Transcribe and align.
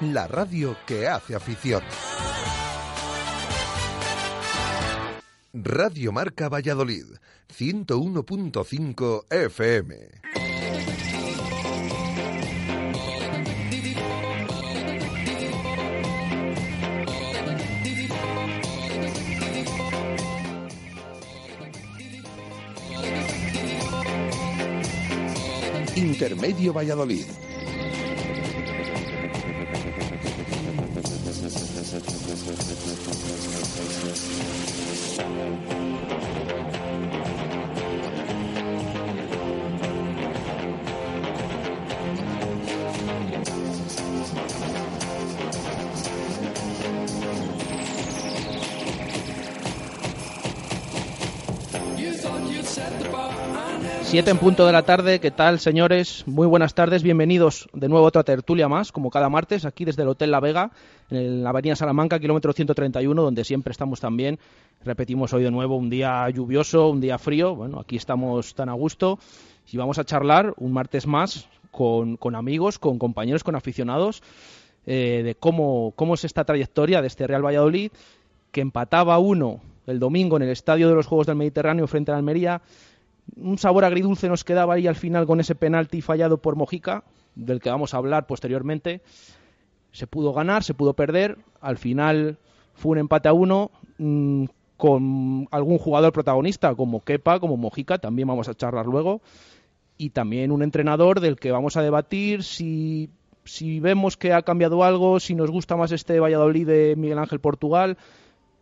la 0.00 0.28
radio 0.28 0.76
que 0.86 1.08
hace 1.08 1.34
afición. 1.34 1.82
Radio 5.52 6.12
Marca 6.12 6.48
Valladolid, 6.48 7.06
101.5 7.56 9.24
FM. 9.30 9.96
Intermedio 25.96 26.72
Valladolid. 26.72 27.47
Siete 54.18 54.32
en 54.32 54.38
punto 54.38 54.66
de 54.66 54.72
la 54.72 54.82
tarde, 54.82 55.20
¿qué 55.20 55.30
tal, 55.30 55.60
señores? 55.60 56.24
Muy 56.26 56.48
buenas 56.48 56.74
tardes, 56.74 57.04
bienvenidos 57.04 57.68
de 57.72 57.88
nuevo 57.88 58.04
a 58.04 58.08
otra 58.08 58.24
tertulia 58.24 58.66
más, 58.66 58.90
como 58.90 59.10
cada 59.10 59.28
martes, 59.28 59.64
aquí 59.64 59.84
desde 59.84 60.02
el 60.02 60.08
Hotel 60.08 60.32
La 60.32 60.40
Vega, 60.40 60.72
en 61.08 61.44
la 61.44 61.50
Avenida 61.50 61.76
Salamanca, 61.76 62.18
kilómetro 62.18 62.52
131, 62.52 63.22
donde 63.22 63.44
siempre 63.44 63.70
estamos 63.70 64.00
también. 64.00 64.40
Repetimos 64.84 65.32
hoy 65.34 65.44
de 65.44 65.52
nuevo, 65.52 65.76
un 65.76 65.88
día 65.88 66.28
lluvioso, 66.30 66.88
un 66.88 67.00
día 67.00 67.16
frío, 67.16 67.54
bueno, 67.54 67.78
aquí 67.78 67.94
estamos 67.94 68.56
tan 68.56 68.68
a 68.68 68.72
gusto 68.72 69.20
y 69.70 69.76
vamos 69.76 70.00
a 70.00 70.04
charlar 70.04 70.52
un 70.56 70.72
martes 70.72 71.06
más 71.06 71.48
con, 71.70 72.16
con 72.16 72.34
amigos, 72.34 72.80
con 72.80 72.98
compañeros, 72.98 73.44
con 73.44 73.54
aficionados, 73.54 74.24
eh, 74.84 75.22
de 75.24 75.36
cómo, 75.36 75.92
cómo 75.94 76.14
es 76.14 76.24
esta 76.24 76.42
trayectoria 76.42 77.02
de 77.02 77.06
este 77.06 77.28
Real 77.28 77.46
Valladolid, 77.46 77.92
que 78.50 78.62
empataba 78.62 79.16
uno 79.20 79.60
el 79.86 80.00
domingo 80.00 80.36
en 80.36 80.42
el 80.42 80.50
Estadio 80.50 80.88
de 80.88 80.96
los 80.96 81.06
Juegos 81.06 81.28
del 81.28 81.36
Mediterráneo 81.36 81.86
frente 81.86 82.10
a 82.10 82.14
la 82.14 82.18
Almería, 82.18 82.62
un 83.36 83.58
sabor 83.58 83.84
agridulce 83.84 84.28
nos 84.28 84.44
quedaba 84.44 84.74
ahí 84.74 84.86
al 84.86 84.96
final 84.96 85.26
con 85.26 85.40
ese 85.40 85.54
penalti 85.54 86.00
fallado 86.00 86.38
por 86.38 86.56
Mojica, 86.56 87.04
del 87.34 87.60
que 87.60 87.70
vamos 87.70 87.94
a 87.94 87.98
hablar 87.98 88.26
posteriormente. 88.26 89.00
Se 89.92 90.06
pudo 90.06 90.32
ganar, 90.32 90.64
se 90.64 90.74
pudo 90.74 90.94
perder. 90.94 91.38
Al 91.60 91.78
final 91.78 92.38
fue 92.74 92.92
un 92.92 92.98
empate 92.98 93.28
a 93.28 93.32
uno 93.32 93.70
mmm, 93.98 94.44
con 94.76 95.48
algún 95.50 95.78
jugador 95.78 96.12
protagonista 96.12 96.74
como 96.74 97.02
Kepa, 97.02 97.40
como 97.40 97.56
Mojica, 97.56 97.98
también 97.98 98.28
vamos 98.28 98.48
a 98.48 98.54
charlar 98.54 98.86
luego. 98.86 99.20
Y 99.96 100.10
también 100.10 100.52
un 100.52 100.62
entrenador 100.62 101.20
del 101.20 101.36
que 101.36 101.50
vamos 101.50 101.76
a 101.76 101.82
debatir 101.82 102.44
si, 102.44 103.10
si 103.44 103.80
vemos 103.80 104.16
que 104.16 104.32
ha 104.32 104.42
cambiado 104.42 104.84
algo, 104.84 105.18
si 105.18 105.34
nos 105.34 105.50
gusta 105.50 105.76
más 105.76 105.90
este 105.90 106.20
Valladolid 106.20 106.66
de 106.66 106.94
Miguel 106.96 107.18
Ángel 107.18 107.40
Portugal 107.40 107.98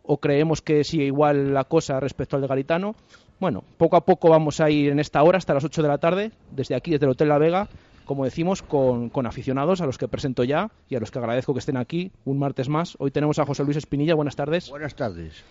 o 0.07 0.17
creemos 0.17 0.61
que 0.61 0.83
sigue 0.83 1.05
igual 1.05 1.53
la 1.53 1.65
cosa 1.65 1.99
respecto 1.99 2.35
al 2.35 2.41
de 2.41 2.47
Garitano. 2.47 2.95
Bueno, 3.39 3.63
poco 3.77 3.97
a 3.97 4.05
poco 4.05 4.29
vamos 4.29 4.59
a 4.61 4.69
ir 4.69 4.89
en 4.89 4.99
esta 4.99 5.21
hora 5.21 5.37
hasta 5.37 5.53
las 5.53 5.63
8 5.63 5.83
de 5.83 5.87
la 5.87 5.99
tarde, 5.99 6.31
desde 6.51 6.75
aquí, 6.75 6.91
desde 6.91 7.05
el 7.05 7.11
Hotel 7.11 7.29
La 7.29 7.37
Vega, 7.37 7.67
como 8.05 8.23
decimos, 8.23 8.63
con, 8.63 9.09
con, 9.09 9.27
aficionados 9.27 9.81
a 9.81 9.85
los 9.85 9.97
que 9.97 10.07
presento 10.07 10.43
ya 10.43 10.71
y 10.89 10.95
a 10.95 10.99
los 10.99 11.11
que 11.11 11.19
agradezco 11.19 11.53
que 11.53 11.59
estén 11.59 11.77
aquí 11.77 12.11
un 12.25 12.39
martes 12.39 12.69
más. 12.69 12.95
Hoy 12.99 13.11
tenemos 13.11 13.37
a 13.37 13.45
José 13.45 13.63
Luis 13.63 13.77
Espinilla, 13.77 14.15
buenas 14.15 14.35
tardes. 14.35 14.69
Buenas 14.69 14.95
tardes. 14.95 15.43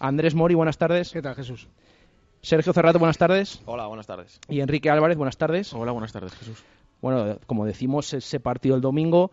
Andrés 0.00 0.34
Mori, 0.34 0.54
buenas 0.54 0.76
tardes. 0.76 1.12
¿Qué 1.12 1.22
tal, 1.22 1.36
Jesús? 1.36 1.68
Sergio 2.42 2.72
Cerrato, 2.72 2.98
buenas 2.98 3.18
tardes. 3.18 3.62
Hola, 3.66 3.86
buenas 3.86 4.08
tardes. 4.08 4.40
Y 4.48 4.60
Enrique 4.60 4.90
Álvarez, 4.90 5.16
buenas 5.16 5.36
tardes. 5.36 5.72
Hola, 5.72 5.92
buenas 5.92 6.12
tardes, 6.12 6.34
Jesús. 6.34 6.64
Bueno, 7.00 7.38
como 7.46 7.64
decimos, 7.64 8.12
ese 8.12 8.40
partido 8.40 8.74
el 8.74 8.80
domingo, 8.80 9.30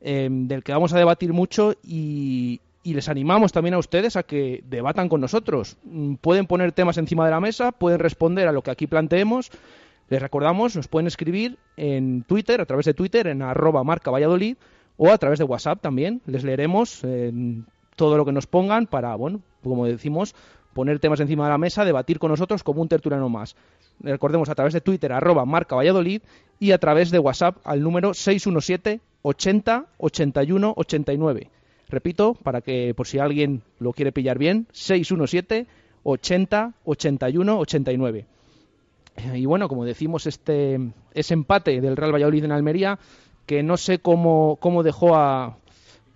eh, 0.00 0.28
del 0.28 0.64
que 0.64 0.72
vamos 0.72 0.92
a 0.92 0.98
debatir 0.98 1.32
mucho 1.32 1.74
y, 1.84 2.60
y 2.88 2.94
les 2.94 3.10
animamos 3.10 3.52
también 3.52 3.74
a 3.74 3.78
ustedes 3.78 4.16
a 4.16 4.22
que 4.22 4.64
debatan 4.64 5.10
con 5.10 5.20
nosotros. 5.20 5.76
Mm, 5.84 6.14
pueden 6.14 6.46
poner 6.46 6.72
temas 6.72 6.96
encima 6.96 7.26
de 7.26 7.30
la 7.30 7.38
mesa, 7.38 7.70
pueden 7.70 7.98
responder 7.98 8.48
a 8.48 8.52
lo 8.52 8.62
que 8.62 8.70
aquí 8.70 8.86
planteemos. 8.86 9.50
Les 10.08 10.22
recordamos, 10.22 10.74
nos 10.74 10.88
pueden 10.88 11.06
escribir 11.06 11.58
en 11.76 12.22
Twitter, 12.22 12.62
a 12.62 12.64
través 12.64 12.86
de 12.86 12.94
Twitter, 12.94 13.26
en 13.26 13.42
arroba 13.42 13.84
marca 13.84 14.10
Valladolid, 14.10 14.56
o 14.96 15.10
a 15.10 15.18
través 15.18 15.38
de 15.38 15.44
WhatsApp 15.44 15.82
también. 15.82 16.22
Les 16.24 16.44
leeremos 16.44 17.00
eh, 17.04 17.30
todo 17.94 18.16
lo 18.16 18.24
que 18.24 18.32
nos 18.32 18.46
pongan 18.46 18.86
para, 18.86 19.14
bueno, 19.16 19.42
como 19.62 19.84
decimos, 19.84 20.34
poner 20.72 20.98
temas 20.98 21.20
encima 21.20 21.44
de 21.44 21.50
la 21.50 21.58
mesa, 21.58 21.84
debatir 21.84 22.18
con 22.18 22.30
nosotros 22.30 22.62
como 22.62 22.80
un 22.80 22.88
tertuliano 22.88 23.28
más. 23.28 23.54
Recordemos 24.00 24.48
a 24.48 24.54
través 24.54 24.72
de 24.72 24.80
Twitter, 24.80 25.12
arroba 25.12 25.44
marca 25.44 25.76
Valladolid, 25.76 26.22
y 26.58 26.72
a 26.72 26.78
través 26.78 27.10
de 27.10 27.18
WhatsApp 27.18 27.58
al 27.64 27.82
número 27.82 28.14
617 28.14 29.02
80 29.20 29.84
81 29.98 30.72
89. 30.74 31.50
Repito, 31.88 32.34
para 32.34 32.60
que 32.60 32.92
por 32.94 33.06
si 33.06 33.18
alguien 33.18 33.62
lo 33.78 33.92
quiere 33.92 34.12
pillar 34.12 34.38
bien, 34.38 34.66
617 34.72 35.66
80 36.02 36.74
81 36.84 37.58
89. 37.58 38.26
Y 39.34 39.46
bueno, 39.46 39.68
como 39.68 39.84
decimos, 39.84 40.26
este 40.26 40.78
ese 41.12 41.34
empate 41.34 41.80
del 41.80 41.96
Real 41.96 42.14
Valladolid 42.14 42.44
en 42.44 42.52
Almería, 42.52 42.98
que 43.46 43.62
no 43.62 43.76
sé 43.76 43.98
cómo, 43.98 44.56
cómo 44.60 44.82
dejó 44.82 45.16
a, 45.16 45.56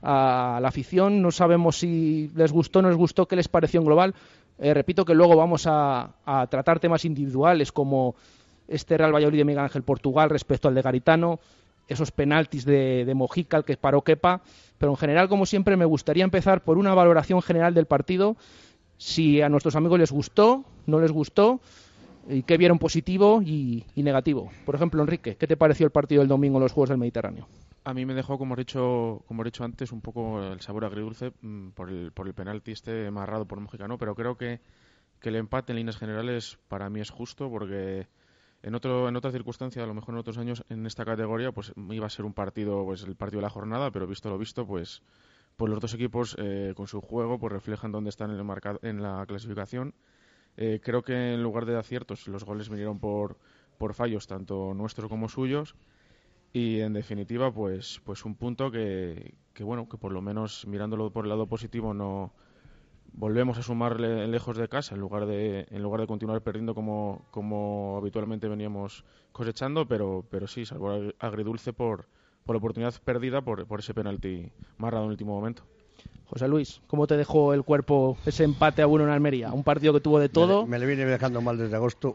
a 0.03 0.59
la 0.61 0.69
afición, 0.69 1.23
no 1.23 1.31
sabemos 1.31 1.79
si 1.79 2.31
les 2.35 2.53
gustó 2.53 2.83
no 2.83 2.89
les 2.89 2.99
gustó, 2.99 3.27
qué 3.27 3.37
les 3.37 3.49
pareció 3.49 3.81
en 3.81 3.87
global. 3.87 4.15
Eh, 4.59 4.75
repito 4.75 5.05
que 5.05 5.15
luego 5.15 5.37
vamos 5.37 5.67
a, 5.67 6.11
a, 6.25 6.47
tratar 6.47 6.79
temas 6.79 7.05
individuales 7.05 7.73
como 7.73 8.15
este 8.69 8.97
Real 8.97 9.15
Valladolid 9.15 9.39
de 9.39 9.45
Miguel 9.45 9.65
Ángel 9.65 9.83
Portugal 9.83 10.31
respecto 10.31 10.69
al 10.69 10.75
de 10.75 10.83
Garitano, 10.83 11.41
esos 11.93 12.11
penaltis 12.11 12.65
de, 12.65 13.11
Mojica, 13.15 13.59
el 13.59 13.65
que 13.65 13.77
paró 13.77 14.03
Kepa, 14.03 14.43
pero 14.79 14.93
en 14.93 14.97
general, 14.97 15.29
como 15.29 15.47
siempre, 15.47 15.77
me 15.77 15.85
gustaría 15.85 16.25
empezar 16.25 16.63
por 16.63 16.79
una 16.79 16.95
valoración 16.95 17.43
general 17.43 17.75
del 17.75 17.87
partido, 17.87 18.37
si 18.97 19.41
a 19.41 19.49
nuestros 19.49 19.77
amigos 19.77 19.99
les 19.99 20.13
gustó, 20.13 20.65
no 20.87 21.01
les 21.01 21.13
gustó, 21.13 21.61
y 22.29 22.43
qué 22.43 22.57
vieron 22.57 22.79
positivo 22.79 23.43
y, 23.43 23.85
negativo. 23.97 24.51
Por 24.65 24.75
ejemplo, 24.75 25.03
Enrique, 25.03 25.37
¿qué 25.37 25.47
te 25.47 25.57
pareció 25.57 25.87
el 25.87 25.93
partido 25.93 26.21
del 26.21 26.29
domingo 26.29 26.59
en 26.59 26.63
los 26.63 26.73
Juegos 26.73 26.91
del 26.91 26.99
Mediterráneo? 26.99 27.47
A 27.85 27.95
mí 27.95 28.07
me 28.07 28.15
dejó, 28.15 28.39
como 28.39 28.55
he 28.55 28.59
dicho, 28.59 29.23
como 29.27 29.43
he 29.43 29.47
dicho 29.47 29.65
antes, 29.65 29.91
un 29.91 30.01
poco 30.01 30.41
el 30.41 30.61
sabor 30.61 30.85
agridulce 30.85 31.33
mmm, 31.41 31.71
por 31.71 31.91
el, 31.91 32.13
por 32.13 32.29
el 32.29 32.35
penalti 32.35 32.71
este 32.71 33.09
amarrado 33.09 33.45
por 33.45 33.59
Mojica, 33.59 33.89
¿no? 33.89 33.99
Pero 33.99 34.15
creo 34.15 34.37
que, 34.37 34.61
que 35.21 35.31
el 35.31 35.37
empate 35.37 35.73
en 35.73 35.77
líneas 35.77 35.97
generales 35.97 36.59
para 36.69 36.89
mí 36.91 37.01
es 37.01 37.11
justo 37.11 37.51
porque 37.51 38.07
en 38.63 38.75
otro 38.75 39.09
en 39.09 39.17
otra 39.17 39.31
circunstancia 39.31 39.83
a 39.83 39.87
lo 39.87 39.95
mejor 39.95 40.15
en 40.15 40.21
otros 40.21 40.39
años 40.39 40.65
en 40.69 40.87
esta 40.87 41.05
categoría 41.05 41.53
pues 41.53 41.73
iba 41.91 42.07
a 42.07 42.11
ser 42.11 42.25
un 42.25 42.33
partido 42.33 42.85
pues 42.85 43.03
el 43.03 43.17
partido 43.17 43.41
de 43.41 43.43
la 43.43 43.51
jornada 43.51 43.91
pero 43.91 44.07
visto 44.07 44.31
lo 44.31 44.39
visto 44.39 44.67
pues 44.67 45.03
pues 45.57 45.71
los 45.71 45.81
dos 45.81 45.95
equipos 45.95 46.37
eh, 46.39 46.73
con 46.77 46.87
su 46.87 47.01
juego 47.01 47.39
pues 47.39 47.53
reflejan 47.53 47.93
dónde 47.93 48.11
están 48.11 48.31
en 48.31 48.37
el 48.37 48.45
marcado, 48.45 48.79
en 48.83 49.03
la 49.03 49.25
clasificación. 49.27 49.95
Eh, 50.57 50.81
creo 50.83 51.03
que 51.03 51.35
en 51.35 51.43
lugar 51.43 51.67
de 51.67 51.77
aciertos 51.77 52.29
los 52.29 52.45
goles 52.45 52.69
vinieron 52.69 52.99
por 52.99 53.39
por 53.79 53.95
fallos 53.95 54.27
tanto 54.27 54.75
nuestros 54.75 55.09
como 55.09 55.29
suyos. 55.29 55.75
Y 56.53 56.81
en 56.81 56.93
definitiva 56.93 57.53
pues 57.53 58.01
pues 58.05 58.25
un 58.25 58.35
punto 58.35 58.71
que, 58.71 59.35
que 59.55 59.65
bueno 59.65 59.89
que 59.89 59.97
por 59.99 60.13
lo 60.13 60.21
menos 60.21 60.67
mirándolo 60.67 61.11
por 61.11 61.25
el 61.25 61.31
lado 61.31 61.47
positivo 61.47 61.95
no 61.95 62.33
volvemos 63.15 63.59
a 63.59 63.63
sumarle 63.63 64.27
lejos 64.27 64.57
de 64.57 64.69
casa 64.69 64.95
en 64.95 65.01
lugar 65.01 65.27
de 65.27 65.67
en 65.71 65.83
lugar 65.83 66.01
de 66.01 66.07
continuar 66.07 66.41
perdiendo 66.43 66.75
como, 66.75 67.25
como 67.31 67.97
habitualmente 67.99 68.49
veníamos 68.49 69.05
cosechando 69.33 69.87
pero 69.87 70.25
pero 70.31 70.47
sí 70.47 70.65
salvo 70.65 71.13
agridulce 71.19 71.73
por 71.73 72.07
por 72.45 72.57
la 72.57 72.59
oportunidad 72.59 72.95
perdida 73.05 73.43
por, 73.43 73.67
por 73.67 73.81
ese 73.81 73.95
penalti 73.95 74.51
marrado 74.79 75.05
en 75.05 75.09
el 75.09 75.13
último 75.13 75.35
momento 75.35 75.65
José 76.27 76.49
Luis, 76.49 76.81
¿cómo 76.87 77.07
te 77.07 77.19
dejó 77.19 77.53
el 77.53 77.63
cuerpo 77.63 78.17
ese 78.25 78.45
empate 78.45 78.81
a 78.81 78.87
uno 78.87 79.05
en 79.05 79.11
Almería? 79.11 79.53
Un 79.53 79.65
partido 79.65 79.93
que 79.93 80.01
tuvo 80.01 80.19
de 80.19 80.31
todo. 80.31 80.63
Me, 80.63 80.71
me 80.71 80.79
le 80.79 80.87
viene 80.87 81.05
dejando 81.05 81.43
mal 81.43 81.59
desde 81.59 81.77
agosto. 81.77 82.15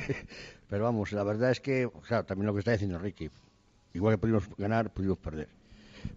Pero 0.68 0.84
vamos, 0.84 1.12
la 1.12 1.24
verdad 1.24 1.50
es 1.50 1.58
que, 1.58 1.90
claro, 2.06 2.26
también 2.26 2.46
lo 2.46 2.52
que 2.52 2.58
está 2.58 2.72
diciendo 2.72 2.98
Ricky, 2.98 3.30
igual 3.94 4.14
que 4.14 4.18
pudimos 4.18 4.50
ganar, 4.58 4.92
pudimos 4.92 5.16
perder 5.16 5.48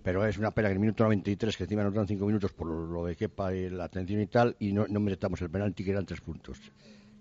pero 0.03 0.25
es 0.25 0.37
una 0.37 0.51
pena 0.51 0.67
que 0.67 0.73
en 0.73 0.77
el 0.77 0.81
minuto 0.81 1.03
93, 1.03 1.57
que 1.57 1.63
encima 1.63 1.83
nos 1.83 1.93
dan 1.93 2.07
cinco 2.07 2.25
minutos 2.25 2.51
por 2.53 2.67
lo 2.67 3.05
de 3.05 3.15
Kepa 3.15 3.53
y 3.53 3.69
la 3.69 3.85
atención 3.85 4.21
y 4.21 4.27
tal, 4.27 4.55
y 4.59 4.73
no, 4.73 4.85
no 4.87 4.99
meretamos 4.99 5.41
el 5.41 5.49
penalti, 5.49 5.83
que 5.83 5.91
eran 5.91 6.05
tres 6.05 6.21
puntos. 6.21 6.59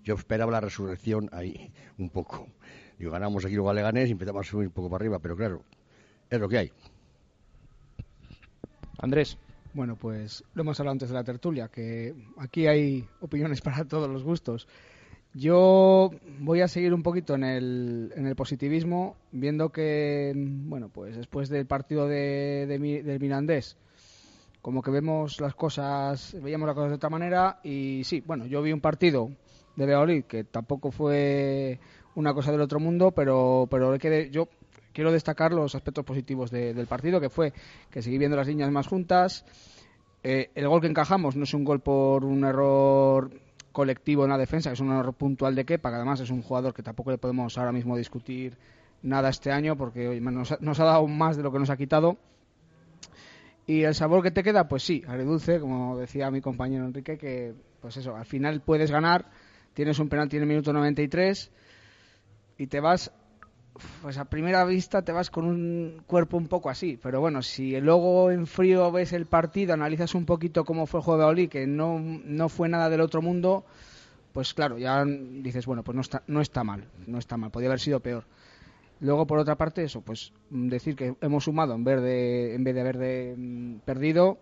Yo 0.03 0.15
esperaba 0.15 0.51
la 0.51 0.61
resurrección 0.61 1.29
ahí, 1.31 1.71
un 1.97 2.09
poco. 2.09 2.47
Digo, 2.97 3.11
ganamos 3.11 3.45
aquí 3.45 3.55
luego 3.55 3.69
a 3.69 3.73
Leganés 3.73 4.09
y 4.09 4.13
empezamos 4.13 4.47
a 4.47 4.49
subir 4.49 4.67
un 4.67 4.73
poco 4.73 4.89
para 4.89 5.03
arriba, 5.03 5.19
pero 5.19 5.35
claro, 5.35 5.63
es 6.29 6.39
lo 6.39 6.49
que 6.49 6.57
hay. 6.57 6.71
Andrés. 8.99 9.37
Bueno, 9.73 9.95
pues 9.95 10.43
lo 10.53 10.63
hemos 10.63 10.79
hablado 10.79 10.93
antes 10.93 11.09
de 11.09 11.15
la 11.15 11.23
tertulia, 11.23 11.69
que 11.69 12.13
aquí 12.37 12.67
hay 12.67 13.07
opiniones 13.21 13.61
para 13.61 13.85
todos 13.85 14.09
los 14.09 14.23
gustos. 14.23 14.67
Yo 15.33 16.11
voy 16.39 16.59
a 16.59 16.67
seguir 16.67 16.93
un 16.93 17.03
poquito 17.03 17.35
en 17.35 17.43
el, 17.45 18.11
en 18.15 18.27
el 18.27 18.35
positivismo, 18.35 19.15
viendo 19.31 19.69
que, 19.69 20.33
bueno, 20.35 20.89
pues 20.89 21.15
después 21.15 21.47
del 21.47 21.65
partido 21.65 22.07
de, 22.07 22.65
de 22.67 23.03
del 23.03 23.19
Mirandés, 23.19 23.77
como 24.61 24.81
que 24.81 24.91
vemos 24.91 25.39
las 25.39 25.55
cosas, 25.55 26.35
veíamos 26.41 26.67
las 26.67 26.75
cosas 26.75 26.89
de 26.89 26.95
otra 26.95 27.09
manera 27.09 27.59
y 27.63 28.01
sí, 28.03 28.21
bueno, 28.25 28.45
yo 28.45 28.61
vi 28.61 28.73
un 28.73 28.81
partido 28.81 29.29
de 29.77 29.85
Valladolid 29.85 30.25
que 30.25 30.43
tampoco 30.43 30.91
fue 30.91 31.79
una 32.15 32.33
cosa 32.33 32.51
del 32.51 32.61
otro 32.61 32.81
mundo, 32.81 33.11
pero, 33.11 33.67
pero 33.71 33.95
yo 33.95 34.49
quiero 34.91 35.13
destacar 35.13 35.53
los 35.53 35.75
aspectos 35.75 36.03
positivos 36.03 36.51
del 36.51 36.87
partido, 36.87 37.21
que 37.21 37.29
fue 37.29 37.53
que 37.89 38.01
seguí 38.01 38.17
viendo 38.17 38.35
las 38.35 38.47
líneas 38.47 38.69
más 38.69 38.87
juntas, 38.87 39.45
eh, 40.23 40.51
el 40.53 40.67
gol 40.67 40.81
que 40.81 40.87
encajamos 40.87 41.35
no 41.35 41.45
es 41.45 41.53
un 41.53 41.63
gol 41.63 41.79
por 41.79 42.25
un 42.25 42.43
error 42.43 43.31
colectivo 43.71 44.23
en 44.23 44.29
la 44.29 44.37
defensa, 44.37 44.69
que 44.69 44.73
es 44.73 44.79
un 44.79 44.91
error 44.91 45.13
puntual 45.13 45.55
de 45.55 45.65
Kepa, 45.65 45.89
que 45.89 45.95
además 45.95 46.19
es 46.19 46.29
un 46.29 46.41
jugador 46.41 46.73
que 46.73 46.83
tampoco 46.83 47.11
le 47.11 47.17
podemos 47.17 47.57
ahora 47.57 47.71
mismo 47.71 47.97
discutir 47.97 48.57
nada 49.01 49.29
este 49.29 49.51
año 49.51 49.75
porque 49.77 50.19
nos, 50.21 50.51
ha 50.79 50.83
dado 50.83 51.07
más 51.07 51.37
de 51.37 51.43
lo 51.43 51.51
que 51.51 51.59
nos 51.59 51.69
ha 51.69 51.77
quitado. 51.77 52.17
Y 53.65 53.83
el 53.83 53.95
sabor 53.95 54.23
que 54.23 54.31
te 54.31 54.43
queda, 54.43 54.67
pues 54.67 54.83
sí, 54.83 55.03
agridulce, 55.07 55.59
como 55.59 55.97
decía 55.97 56.31
mi 56.31 56.41
compañero 56.41 56.85
Enrique, 56.85 57.17
que 57.17 57.53
pues 57.79 57.97
eso, 57.97 58.15
al 58.15 58.25
final 58.25 58.61
puedes 58.61 58.91
ganar, 58.91 59.29
tienes 59.73 59.99
un 59.99 60.09
penalti 60.09 60.37
en 60.37 60.43
el 60.43 60.49
minuto 60.49 60.73
93 60.73 61.51
y 62.57 62.67
te 62.67 62.79
vas 62.79 63.11
pues 64.01 64.17
a 64.17 64.25
primera 64.25 64.65
vista 64.65 65.01
te 65.01 65.11
vas 65.11 65.29
con 65.29 65.45
un 65.45 66.01
cuerpo 66.07 66.37
un 66.37 66.47
poco 66.47 66.69
así, 66.69 66.99
pero 67.01 67.19
bueno, 67.19 67.41
si 67.41 67.79
luego 67.79 68.31
en 68.31 68.47
frío 68.47 68.91
ves 68.91 69.13
el 69.13 69.25
partido, 69.25 69.73
analizas 69.73 70.15
un 70.15 70.25
poquito 70.25 70.65
cómo 70.65 70.87
fue 70.87 70.99
el 70.99 71.03
juego 71.03 71.19
de 71.21 71.25
Oli, 71.27 71.47
que 71.47 71.67
no, 71.67 71.99
no 71.99 72.49
fue 72.49 72.69
nada 72.69 72.89
del 72.89 73.01
otro 73.01 73.21
mundo, 73.21 73.65
pues 74.33 74.53
claro, 74.53 74.77
ya 74.77 75.05
dices, 75.05 75.65
bueno, 75.65 75.83
pues 75.83 75.95
no 75.95 76.01
está, 76.01 76.23
no 76.27 76.41
está 76.41 76.63
mal, 76.63 76.85
no 77.07 77.17
está 77.17 77.37
mal, 77.37 77.51
podría 77.51 77.69
haber 77.69 77.79
sido 77.79 77.99
peor. 77.99 78.25
Luego, 79.01 79.25
por 79.25 79.39
otra 79.39 79.55
parte, 79.55 79.83
eso, 79.83 80.01
pues 80.01 80.31
decir 80.51 80.95
que 80.95 81.15
hemos 81.21 81.45
sumado 81.45 81.73
en 81.73 81.83
vez 81.83 82.01
de, 82.01 82.53
en 82.53 82.63
vez 82.63 82.75
de 82.75 82.81
haber 82.81 82.97
de, 82.99 83.35
mm, 83.35 83.79
perdido 83.79 84.37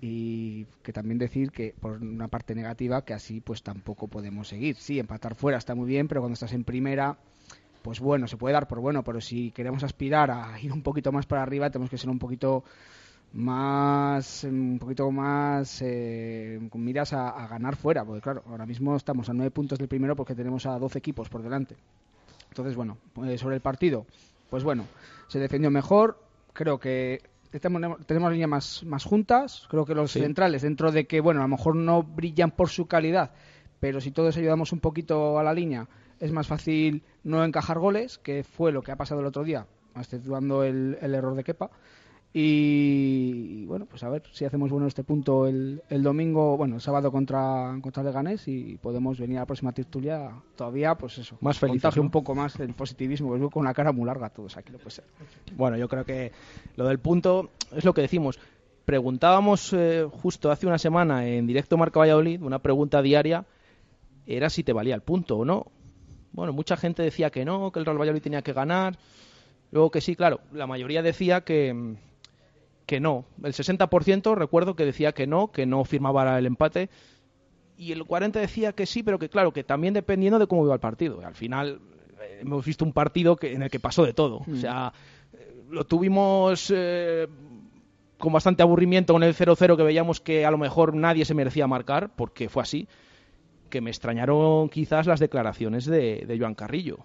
y 0.00 0.66
que 0.82 0.92
también 0.92 1.18
decir 1.18 1.50
que 1.50 1.74
por 1.80 2.00
una 2.00 2.28
parte 2.28 2.54
negativa 2.54 3.04
que 3.04 3.14
así 3.14 3.40
pues 3.40 3.62
tampoco 3.64 4.06
podemos 4.06 4.48
seguir. 4.48 4.76
Sí, 4.76 5.00
empatar 5.00 5.34
fuera 5.34 5.58
está 5.58 5.74
muy 5.74 5.88
bien, 5.88 6.06
pero 6.06 6.20
cuando 6.20 6.34
estás 6.34 6.52
en 6.52 6.62
primera 6.62 7.18
pues 7.82 8.00
bueno, 8.00 8.26
se 8.26 8.36
puede 8.36 8.52
dar 8.52 8.68
por 8.68 8.80
bueno, 8.80 9.02
pero 9.02 9.20
si 9.20 9.50
queremos 9.50 9.82
aspirar 9.84 10.30
a 10.30 10.60
ir 10.60 10.72
un 10.72 10.82
poquito 10.82 11.12
más 11.12 11.26
para 11.26 11.42
arriba, 11.42 11.70
tenemos 11.70 11.90
que 11.90 11.98
ser 11.98 12.10
un 12.10 12.18
poquito 12.18 12.64
más 13.32 14.44
un 14.44 14.78
poquito 14.78 15.10
más 15.10 15.82
eh, 15.82 16.58
con 16.70 16.82
miras 16.82 17.12
a, 17.12 17.46
ganar 17.46 17.76
fuera 17.76 18.04
porque 18.04 18.22
claro 18.22 18.42
ahora 18.48 18.64
mismo 18.64 18.96
estamos 18.96 19.28
a 19.28 19.34
nueve 19.34 19.50
puntos 19.50 19.78
del 19.78 19.88
primero 19.88 20.16
porque 20.16 20.34
tenemos 20.34 20.64
a 20.66 20.78
12 20.78 20.98
equipos 20.98 21.28
por 21.28 21.42
delante. 21.42 21.76
Entonces 22.48 22.74
bueno 22.74 22.96
pues 23.12 23.40
sobre 23.40 23.56
el 23.56 23.60
partido 23.60 24.06
pues 24.48 24.64
bueno 24.64 24.84
se 25.28 25.38
defendió 25.38 25.70
mejor 25.70 26.18
creo 26.54 26.78
que 26.78 27.22
tenemos, 27.50 28.06
tenemos 28.06 28.32
líneas 28.32 28.48
más, 28.48 28.84
más 28.84 29.04
juntas 29.04 29.66
creo 29.68 29.84
que 29.84 29.94
los 29.94 30.12
centrales 30.12 30.62
dentro 30.62 30.90
de 30.90 31.06
que 31.06 31.20
bueno 31.20 31.40
a 31.40 31.44
lo 31.44 31.48
mejor 31.48 31.76
no 31.76 32.02
brillan 32.02 32.50
por 32.50 32.70
su 32.70 32.86
calidad 32.86 33.32
pero 33.78 34.00
si 34.00 34.10
todos 34.10 34.36
ayudamos 34.36 34.72
un 34.72 34.80
poquito 34.80 35.38
a 35.38 35.42
la 35.42 35.52
línea 35.52 35.86
es 36.20 36.32
más 36.32 36.46
fácil 36.46 37.02
no 37.24 37.44
encajar 37.44 37.78
goles, 37.78 38.18
que 38.18 38.44
fue 38.44 38.72
lo 38.72 38.82
que 38.82 38.92
ha 38.92 38.96
pasado 38.96 39.20
el 39.20 39.26
otro 39.26 39.44
día, 39.44 39.66
exceptuando 39.96 40.64
el, 40.64 40.98
el 41.00 41.14
error 41.14 41.34
de 41.34 41.44
Kepa. 41.44 41.70
Y, 42.32 43.64
bueno, 43.64 43.86
pues 43.86 44.02
a 44.02 44.08
ver 44.10 44.22
si 44.32 44.44
hacemos 44.44 44.70
bueno 44.70 44.86
este 44.86 45.02
punto 45.02 45.46
el, 45.46 45.82
el 45.88 46.02
domingo, 46.02 46.58
bueno, 46.58 46.74
el 46.74 46.80
sábado 46.82 47.10
contra, 47.10 47.78
contra 47.80 48.02
Leganés 48.02 48.46
y 48.48 48.76
podemos 48.76 49.18
venir 49.18 49.38
a 49.38 49.40
la 49.40 49.46
próxima 49.46 49.72
tertulia 49.72 50.32
todavía, 50.54 50.94
pues 50.94 51.16
eso, 51.18 51.38
más 51.40 51.58
feliz. 51.58 51.82
un 51.96 52.10
poco 52.10 52.34
más 52.34 52.60
el 52.60 52.74
positivismo, 52.74 53.34
que 53.34 53.50
con 53.50 53.64
la 53.64 53.72
cara 53.72 53.92
muy 53.92 54.04
larga 54.04 54.28
todos 54.28 54.58
aquí, 54.58 54.72
lo 54.72 54.78
puede 54.78 54.90
ser. 54.90 55.04
Bueno, 55.56 55.78
yo 55.78 55.88
creo 55.88 56.04
que 56.04 56.32
lo 56.76 56.86
del 56.86 56.98
punto 56.98 57.50
es 57.74 57.84
lo 57.84 57.94
que 57.94 58.02
decimos. 58.02 58.38
Preguntábamos 58.84 59.72
eh, 59.72 60.06
justo 60.10 60.50
hace 60.50 60.66
una 60.66 60.78
semana 60.78 61.26
en 61.26 61.46
directo 61.46 61.78
Marca 61.78 61.98
Valladolid, 61.98 62.42
una 62.42 62.58
pregunta 62.58 63.00
diaria, 63.00 63.46
era 64.26 64.50
si 64.50 64.62
te 64.62 64.74
valía 64.74 64.94
el 64.94 65.02
punto 65.02 65.38
o 65.38 65.44
no 65.46 65.66
bueno, 66.32 66.52
mucha 66.52 66.76
gente 66.76 67.02
decía 67.02 67.30
que 67.30 67.44
no, 67.44 67.72
que 67.72 67.78
el 67.78 67.86
Real 67.86 67.98
Valladolid 67.98 68.22
tenía 68.22 68.42
que 68.42 68.52
ganar. 68.52 68.98
Luego 69.70 69.90
que 69.90 70.00
sí, 70.00 70.16
claro, 70.16 70.40
la 70.52 70.66
mayoría 70.66 71.02
decía 71.02 71.42
que, 71.42 71.96
que 72.86 73.00
no. 73.00 73.24
El 73.42 73.52
60% 73.52 74.34
recuerdo 74.34 74.76
que 74.76 74.84
decía 74.84 75.12
que 75.12 75.26
no, 75.26 75.50
que 75.52 75.66
no 75.66 75.84
firmaba 75.84 76.38
el 76.38 76.46
empate. 76.46 76.90
Y 77.76 77.92
el 77.92 78.04
40% 78.04 78.32
decía 78.32 78.72
que 78.72 78.86
sí, 78.86 79.02
pero 79.02 79.18
que 79.18 79.28
claro, 79.28 79.52
que 79.52 79.64
también 79.64 79.94
dependiendo 79.94 80.38
de 80.38 80.46
cómo 80.46 80.64
iba 80.64 80.74
el 80.74 80.80
partido. 80.80 81.20
Al 81.24 81.34
final 81.34 81.80
eh, 82.20 82.38
hemos 82.40 82.64
visto 82.64 82.84
un 82.84 82.92
partido 82.92 83.36
que, 83.36 83.52
en 83.52 83.62
el 83.62 83.70
que 83.70 83.80
pasó 83.80 84.04
de 84.04 84.14
todo. 84.14 84.38
O 84.38 84.44
mm. 84.46 84.56
sea, 84.56 84.92
eh, 85.32 85.62
lo 85.70 85.84
tuvimos 85.84 86.72
eh, 86.74 87.28
con 88.16 88.32
bastante 88.32 88.62
aburrimiento 88.62 89.12
con 89.12 89.22
el 89.22 89.34
0-0 89.34 89.76
que 89.76 89.82
veíamos 89.82 90.20
que 90.20 90.44
a 90.44 90.50
lo 90.50 90.58
mejor 90.58 90.94
nadie 90.94 91.24
se 91.24 91.34
merecía 91.34 91.66
marcar, 91.66 92.10
porque 92.16 92.48
fue 92.48 92.62
así 92.62 92.88
que 93.68 93.80
me 93.80 93.90
extrañaron 93.90 94.68
quizás 94.68 95.06
las 95.06 95.20
declaraciones 95.20 95.84
de, 95.84 96.24
de 96.26 96.38
Joan 96.38 96.54
Carrillo, 96.54 96.98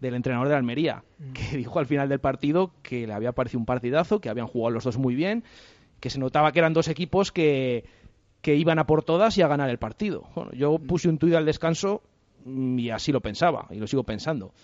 del 0.00 0.14
entrenador 0.14 0.48
de 0.48 0.56
Almería, 0.56 1.04
mm. 1.18 1.32
que 1.32 1.56
dijo 1.56 1.78
al 1.78 1.86
final 1.86 2.08
del 2.08 2.20
partido 2.20 2.72
que 2.82 3.06
le 3.06 3.12
había 3.12 3.32
parecido 3.32 3.60
un 3.60 3.66
partidazo, 3.66 4.20
que 4.20 4.28
habían 4.28 4.46
jugado 4.46 4.70
los 4.70 4.84
dos 4.84 4.98
muy 4.98 5.14
bien, 5.14 5.44
que 6.00 6.10
se 6.10 6.18
notaba 6.18 6.52
que 6.52 6.58
eran 6.58 6.72
dos 6.72 6.88
equipos 6.88 7.30
que, 7.32 7.84
que 8.42 8.56
iban 8.56 8.78
a 8.78 8.86
por 8.86 9.02
todas 9.02 9.36
y 9.38 9.42
a 9.42 9.48
ganar 9.48 9.70
el 9.70 9.78
partido. 9.78 10.24
Bueno, 10.34 10.52
yo 10.52 10.78
mm. 10.78 10.86
puse 10.86 11.08
un 11.08 11.18
tuit 11.18 11.34
al 11.34 11.46
descanso 11.46 12.02
y 12.44 12.90
así 12.90 13.12
lo 13.12 13.20
pensaba, 13.20 13.66
y 13.70 13.76
lo 13.76 13.86
sigo 13.86 14.04
pensando, 14.04 14.54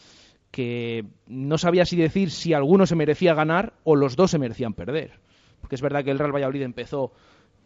que 0.50 1.04
no 1.26 1.58
sabía 1.58 1.84
si 1.84 1.96
decir 1.96 2.30
si 2.30 2.54
alguno 2.54 2.86
se 2.86 2.96
merecía 2.96 3.34
ganar 3.34 3.74
o 3.84 3.96
los 3.96 4.16
dos 4.16 4.30
se 4.30 4.38
merecían 4.38 4.72
perder. 4.72 5.12
Porque 5.60 5.74
es 5.74 5.82
verdad 5.82 6.04
que 6.04 6.10
el 6.10 6.18
Real 6.18 6.34
Valladolid 6.34 6.62
empezó 6.62 7.12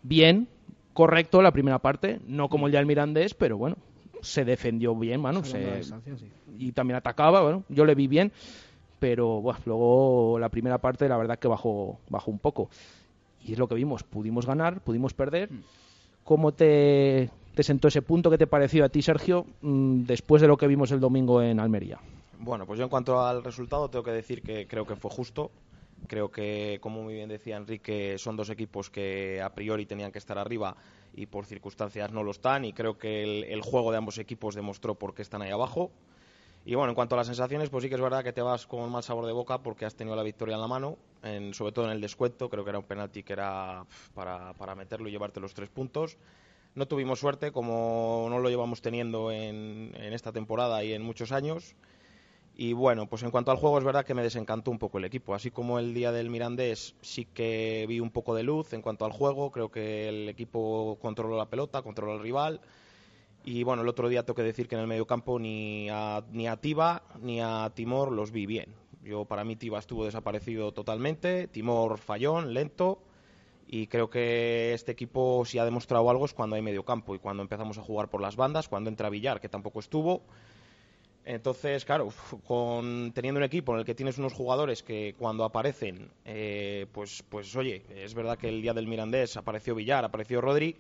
bien, 0.03 0.49
correcto 0.93 1.43
la 1.43 1.53
primera 1.53 1.79
parte, 1.79 2.21
no 2.27 2.49
como 2.49 2.67
el 2.67 2.73
de 2.73 2.79
Almirandés, 2.79 3.35
pero 3.35 3.57
bueno, 3.57 3.77
se 4.23 4.45
defendió 4.45 4.95
bien, 4.95 5.21
mano, 5.21 5.43
y 6.59 6.73
también 6.73 6.97
atacaba, 6.97 7.43
bueno, 7.43 7.65
yo 7.69 7.85
le 7.85 7.95
vi 7.95 8.07
bien, 8.07 8.33
pero 8.99 9.41
bueno, 9.41 9.61
luego 9.65 10.39
la 10.39 10.49
primera 10.49 10.79
parte 10.79 11.09
la 11.09 11.17
verdad 11.17 11.39
que 11.39 11.49
bajó, 11.49 11.99
bajó 12.09 12.31
un 12.31 12.39
poco. 12.39 12.69
Y 13.43 13.53
es 13.53 13.59
lo 13.59 13.67
que 13.69 13.75
vimos, 13.75 14.03
pudimos 14.03 14.47
ganar, 14.47 14.81
pudimos 14.83 15.15
perder. 15.15 15.51
Mm. 15.51 15.63
¿Cómo 16.25 16.53
te, 16.53 17.31
te 17.55 17.63
sentó 17.63 17.89
ese 17.89 18.03
punto? 18.03 18.31
¿Qué 18.31 18.37
te 18.37 18.47
pareció 18.47 18.85
a 18.85 18.91
ti, 18.91 19.01
Sergio, 19.01 19.47
mm, 19.63 20.03
después 20.03 20.43
de 20.43 20.49
lo 20.49 20.59
que 20.59 20.67
vimos 20.67 20.91
el 20.93 21.01
domingo 21.01 21.41
en 21.41 21.59
Almería? 21.59 21.99
Bueno, 22.39 22.67
pues 22.67 22.79
yo 22.79 22.85
en 22.85 22.91
cuanto 22.91 23.21
al 23.21 23.43
resultado 23.43 23.89
tengo 23.89 24.05
que 24.05 24.13
decir 24.13 24.43
que 24.43 24.67
creo 24.67 24.87
que 24.87 24.97
fue 24.97 25.11
justo. 25.11 25.51
Creo 26.07 26.31
que, 26.31 26.79
como 26.81 27.03
muy 27.03 27.15
bien 27.15 27.29
decía 27.29 27.57
Enrique, 27.57 28.17
son 28.19 28.37
dos 28.37 28.51
equipos 28.51 28.91
que 28.91 29.41
a 29.43 29.55
priori 29.55 29.87
tenían 29.87 30.13
que 30.13 30.19
estar 30.19 30.39
arriba 30.39 30.77
y 31.13 31.27
por 31.27 31.47
circunstancias 31.47 32.11
no 32.13 32.23
lo 32.23 32.31
están. 32.31 32.65
Y 32.65 32.73
creo 32.73 32.99
que 32.99 33.53
el, 33.53 33.63
juego 33.63 33.91
de 33.93 33.99
ambos 33.99 34.19
equipos 34.19 34.55
demostró 34.55 34.95
por 34.95 35.15
qué 35.15 35.23
están 35.23 35.43
ahí 35.43 35.51
abajo. 35.51 35.91
Y 36.65 36.75
bueno, 36.75 36.91
en 36.91 36.95
cuanto 36.95 37.15
a 37.15 37.19
las 37.19 37.27
sensaciones, 37.27 37.71
pues 37.71 37.83
sí 37.83 37.89
que 37.89 37.95
es 37.95 38.01
verdad 38.01 38.23
que 38.23 38.33
te 38.33 38.43
vas 38.43 38.67
con 38.67 38.91
mal 38.91 39.03
sabor 39.03 39.27
de 39.27 39.33
boca 39.33 39.63
porque 39.63 39.87
has 39.87 39.95
tenido 39.95 40.15
la 40.15 40.23
victoria 40.23 40.57
en 40.57 40.61
la 40.61 40.69
mano, 40.69 40.99
sobre 41.53 41.73
todo 41.73 41.87
en 41.87 41.93
el 41.93 42.01
descuento. 42.01 42.51
Creo 42.51 42.65
que 42.65 42.71
era 42.71 42.79
un 42.79 42.85
penalti 42.85 43.23
que 43.23 43.33
era 43.33 43.87
para, 44.15 44.53
para 44.55 44.75
meterlo 44.75 45.09
y 45.09 45.13
llevarte 45.13 45.41
los 45.41 45.55
tres 45.55 45.71
puntos. 45.71 46.19
No 46.75 46.87
tuvimos 46.87 47.19
suerte, 47.19 47.51
como 47.51 48.27
no 48.29 48.39
lo 48.39 48.49
llevamos 48.49 48.83
teniendo 48.83 49.33
en, 49.33 49.93
en 49.95 50.13
esta 50.13 50.33
temporada 50.33 50.85
y 50.85 50.93
en 50.93 51.03
muchos 51.03 51.33
años. 51.33 51.75
Y 52.55 52.73
bueno, 52.75 53.07
pues 53.07 53.23
en 53.23 53.31
cuanto 53.31 53.51
al 53.51 53.57
juego 53.57 53.79
es 53.79 53.85
verdad 53.85 54.05
que 54.05 54.15
me 54.15 54.23
desencantó 54.23 54.71
un 54.71 54.79
poco 54.79 54.99
el 54.99 55.05
equipo. 55.05 55.35
Así 55.35 55.51
como 55.51 55.79
el 55.79 55.95
día 55.95 56.13
del 56.13 56.31
Mirandés 56.31 56.95
sí 57.01 57.25
que 57.25 57.87
vi 57.89 58.01
un 58.01 58.11
poco 58.11 58.35
de 58.35 58.43
luz 58.43 58.73
en 58.73 58.83
cuanto 58.83 59.05
al 59.05 59.13
juego. 59.13 59.51
Creo 59.51 59.71
que 59.71 60.09
el 60.09 60.29
equipo 60.29 60.99
controló 61.01 61.37
la 61.37 61.47
pelota, 61.47 61.83
controló 61.83 62.13
al 62.13 62.21
rival. 62.21 62.61
Y 63.45 63.63
bueno, 63.63 63.83
el 63.83 63.89
otro 63.89 64.09
día 64.09 64.25
tengo 64.25 64.35
que 64.35 64.43
decir 64.43 64.69
que 64.69 64.75
en 64.75 64.83
el 64.83 64.87
medio 64.87 65.07
campo 65.07 65.39
ni 65.39 65.89
a, 65.89 66.23
ni 66.33 66.47
a 66.47 66.57
Tiba 66.59 67.03
ni 67.23 67.41
a 67.41 67.73
Timor 67.75 68.13
los 68.13 68.31
vi 68.31 68.45
bien. 68.45 68.75
Yo 69.03 69.25
para 69.25 69.45
mí 69.45 69.57
Tiba 69.57 69.79
estuvo 69.79 70.05
desaparecido 70.05 70.73
totalmente. 70.73 71.49
Timor 71.49 71.97
fallón, 71.97 72.53
lento. 72.53 72.99
Y 73.67 73.87
creo 73.87 74.11
que 74.11 74.75
este 74.75 74.93
equipo 74.93 75.45
si 75.47 75.59
ha 75.59 75.65
demostrado 75.65 76.11
algo 76.11 76.27
es 76.27 76.35
cuando 76.35 76.57
hay 76.57 76.63
medio 76.63 76.85
campo 76.85 77.15
y 77.15 77.21
cuando 77.21 77.43
empezamos 77.43 77.79
a 77.79 77.83
jugar 77.83 78.11
por 78.11 78.21
las 78.21 78.37
bandas, 78.37 78.69
cuando 78.69 78.91
entra 78.91 79.09
Villar, 79.09 79.41
que 79.41 79.49
tampoco 79.49 79.79
estuvo 79.79 80.23
entonces, 81.25 81.85
claro, 81.85 82.09
con, 82.47 83.13
teniendo 83.13 83.39
un 83.39 83.45
equipo 83.45 83.73
en 83.73 83.81
el 83.81 83.85
que 83.85 83.95
tienes 83.95 84.19
unos 84.19 84.33
jugadores 84.33 84.83
que 84.83 85.15
cuando 85.19 85.45
aparecen, 85.45 86.11
eh, 86.25 86.87
pues, 86.93 87.23
pues 87.29 87.55
oye, 87.57 87.83
es 87.95 88.15
verdad 88.15 88.39
que 88.39 88.49
el 88.49 88.63
día 88.63 88.73
del 88.73 88.87
Mirandés 88.87 89.37
apareció 89.37 89.75
Villar, 89.75 90.05
apareció 90.05 90.41
Rodri. 90.41 90.77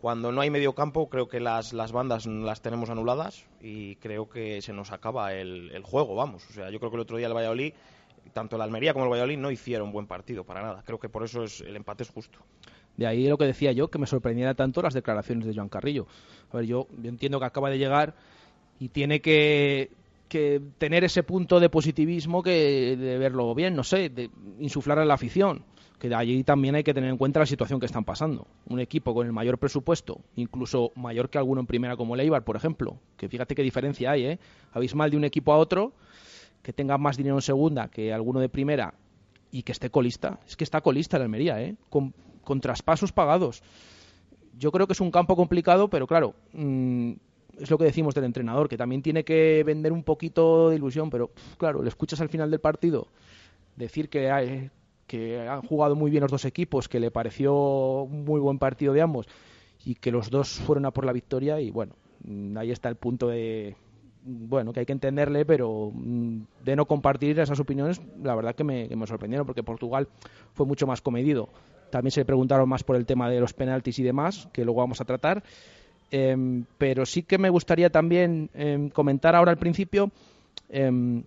Cuando 0.00 0.32
no 0.32 0.40
hay 0.40 0.48
medio 0.48 0.74
campo, 0.74 1.10
creo 1.10 1.28
que 1.28 1.40
las, 1.40 1.74
las 1.74 1.92
bandas 1.92 2.26
las 2.26 2.62
tenemos 2.62 2.88
anuladas 2.88 3.44
y 3.60 3.96
creo 3.96 4.30
que 4.30 4.62
se 4.62 4.72
nos 4.72 4.92
acaba 4.92 5.34
el, 5.34 5.82
juego, 5.82 6.14
vamos. 6.14 6.48
O 6.48 6.52
sea, 6.54 6.70
yo 6.70 6.78
creo 6.78 6.90
que 6.90 6.96
el 6.96 7.02
otro 7.02 7.18
día 7.18 7.26
el 7.26 7.34
Valladolid, 7.34 7.74
tanto 8.32 8.56
el 8.56 8.62
Almería 8.62 8.94
como 8.94 9.04
el 9.04 9.10
Valladolid, 9.10 9.36
no 9.36 9.50
hicieron 9.50 9.92
buen 9.92 10.06
partido 10.06 10.44
para 10.44 10.62
nada. 10.62 10.82
Creo 10.86 10.98
que 10.98 11.10
por 11.10 11.22
eso 11.22 11.44
es, 11.44 11.60
el 11.60 11.76
empate 11.76 12.04
es 12.04 12.10
justo. 12.10 12.38
De 12.96 13.06
ahí 13.06 13.28
lo 13.28 13.36
que 13.36 13.44
decía 13.44 13.72
yo, 13.72 13.88
que 13.88 13.98
me 13.98 14.06
sorprendiera 14.06 14.54
tanto 14.54 14.80
las 14.80 14.94
declaraciones 14.94 15.46
de 15.46 15.54
Joan 15.54 15.68
Carrillo. 15.68 16.06
A 16.50 16.56
ver, 16.56 16.66
yo, 16.66 16.86
yo 16.98 17.08
entiendo 17.10 17.38
que 17.38 17.46
acaba 17.46 17.68
de 17.68 17.78
llegar 17.78 18.14
y 18.80 18.88
tiene 18.88 19.20
que, 19.20 19.90
que 20.28 20.60
tener 20.78 21.04
ese 21.04 21.22
punto 21.22 21.60
de 21.60 21.68
positivismo 21.68 22.42
que 22.42 22.96
de 22.96 23.18
verlo 23.18 23.54
bien, 23.54 23.76
no 23.76 23.84
sé, 23.84 24.08
de 24.08 24.30
insuflar 24.58 24.98
a 24.98 25.04
la 25.04 25.14
afición. 25.14 25.64
Que 25.98 26.08
de 26.08 26.14
allí 26.14 26.42
también 26.44 26.74
hay 26.76 26.82
que 26.82 26.94
tener 26.94 27.10
en 27.10 27.18
cuenta 27.18 27.40
la 27.40 27.46
situación 27.46 27.78
que 27.78 27.84
están 27.84 28.04
pasando. 28.04 28.46
Un 28.66 28.80
equipo 28.80 29.12
con 29.12 29.26
el 29.26 29.34
mayor 29.34 29.58
presupuesto, 29.58 30.22
incluso 30.34 30.92
mayor 30.96 31.28
que 31.28 31.36
alguno 31.36 31.60
en 31.60 31.66
primera 31.66 31.94
como 31.94 32.14
el 32.14 32.22
Eibar, 32.22 32.42
por 32.42 32.56
ejemplo, 32.56 32.96
que 33.18 33.28
fíjate 33.28 33.54
qué 33.54 33.62
diferencia 33.62 34.12
hay, 34.12 34.24
¿eh? 34.24 34.38
Abismal 34.72 35.10
de 35.10 35.18
un 35.18 35.24
equipo 35.24 35.52
a 35.52 35.58
otro, 35.58 35.92
que 36.62 36.72
tenga 36.72 36.96
más 36.96 37.18
dinero 37.18 37.34
en 37.34 37.42
segunda 37.42 37.88
que 37.88 38.14
alguno 38.14 38.40
de 38.40 38.48
primera 38.48 38.94
y 39.50 39.62
que 39.62 39.72
esté 39.72 39.90
colista. 39.90 40.40
Es 40.46 40.56
que 40.56 40.64
está 40.64 40.80
colista 40.80 41.18
en 41.18 41.24
Almería, 41.24 41.60
¿eh? 41.60 41.76
Con, 41.90 42.14
traspasos 42.62 43.12
pagados. 43.12 43.62
Yo 44.58 44.72
creo 44.72 44.86
que 44.86 44.94
es 44.94 45.00
un 45.00 45.10
campo 45.10 45.36
complicado, 45.36 45.88
pero 45.88 46.06
claro, 46.06 46.34
mmm, 46.52 47.12
es 47.58 47.70
lo 47.70 47.78
que 47.78 47.84
decimos 47.84 48.14
del 48.14 48.24
entrenador, 48.24 48.68
que 48.68 48.76
también 48.76 49.02
tiene 49.02 49.24
que 49.24 49.62
vender 49.64 49.92
un 49.92 50.02
poquito 50.02 50.70
de 50.70 50.76
ilusión, 50.76 51.10
pero 51.10 51.30
claro, 51.58 51.82
le 51.82 51.88
escuchas 51.88 52.20
al 52.20 52.28
final 52.28 52.50
del 52.50 52.60
partido 52.60 53.08
decir 53.76 54.08
que, 54.08 54.30
hay, 54.30 54.70
que 55.06 55.40
han 55.40 55.62
jugado 55.62 55.96
muy 55.96 56.10
bien 56.10 56.22
los 56.22 56.30
dos 56.30 56.44
equipos, 56.44 56.88
que 56.88 57.00
le 57.00 57.10
pareció 57.10 58.02
un 58.02 58.24
muy 58.24 58.40
buen 58.40 58.58
partido 58.58 58.92
de 58.92 59.02
ambos 59.02 59.26
y 59.84 59.94
que 59.94 60.10
los 60.10 60.30
dos 60.30 60.50
fueron 60.50 60.86
a 60.86 60.90
por 60.90 61.04
la 61.04 61.12
victoria 61.12 61.60
y 61.60 61.70
bueno, 61.70 61.94
mm, 62.24 62.56
ahí 62.56 62.70
está 62.70 62.88
el 62.88 62.96
punto 62.96 63.28
de 63.28 63.76
bueno, 64.22 64.72
que 64.72 64.80
hay 64.80 64.86
que 64.86 64.92
entenderle, 64.92 65.46
pero 65.46 65.90
mm, 65.94 66.42
de 66.64 66.76
no 66.76 66.86
compartir 66.86 67.38
esas 67.40 67.58
opiniones, 67.58 68.00
la 68.22 68.34
verdad 68.34 68.54
que 68.54 68.64
me, 68.64 68.88
que 68.88 68.96
me 68.96 69.06
sorprendieron, 69.06 69.46
porque 69.46 69.62
Portugal 69.62 70.08
fue 70.52 70.66
mucho 70.66 70.86
más 70.86 71.00
comedido. 71.00 71.48
También 71.90 72.12
se 72.12 72.24
preguntaron 72.24 72.68
más 72.68 72.84
por 72.84 72.96
el 72.96 73.06
tema 73.06 73.28
de 73.28 73.40
los 73.40 73.52
penaltis 73.52 73.98
y 73.98 74.02
demás, 74.02 74.48
que 74.52 74.64
luego 74.64 74.80
vamos 74.80 75.00
a 75.00 75.04
tratar. 75.04 75.42
Eh, 76.10 76.62
pero 76.78 77.06
sí 77.06 77.22
que 77.22 77.38
me 77.38 77.50
gustaría 77.50 77.90
también 77.90 78.50
eh, 78.54 78.90
comentar 78.92 79.36
ahora 79.36 79.52
al 79.52 79.58
principio, 79.58 80.10
eh, 80.68 81.22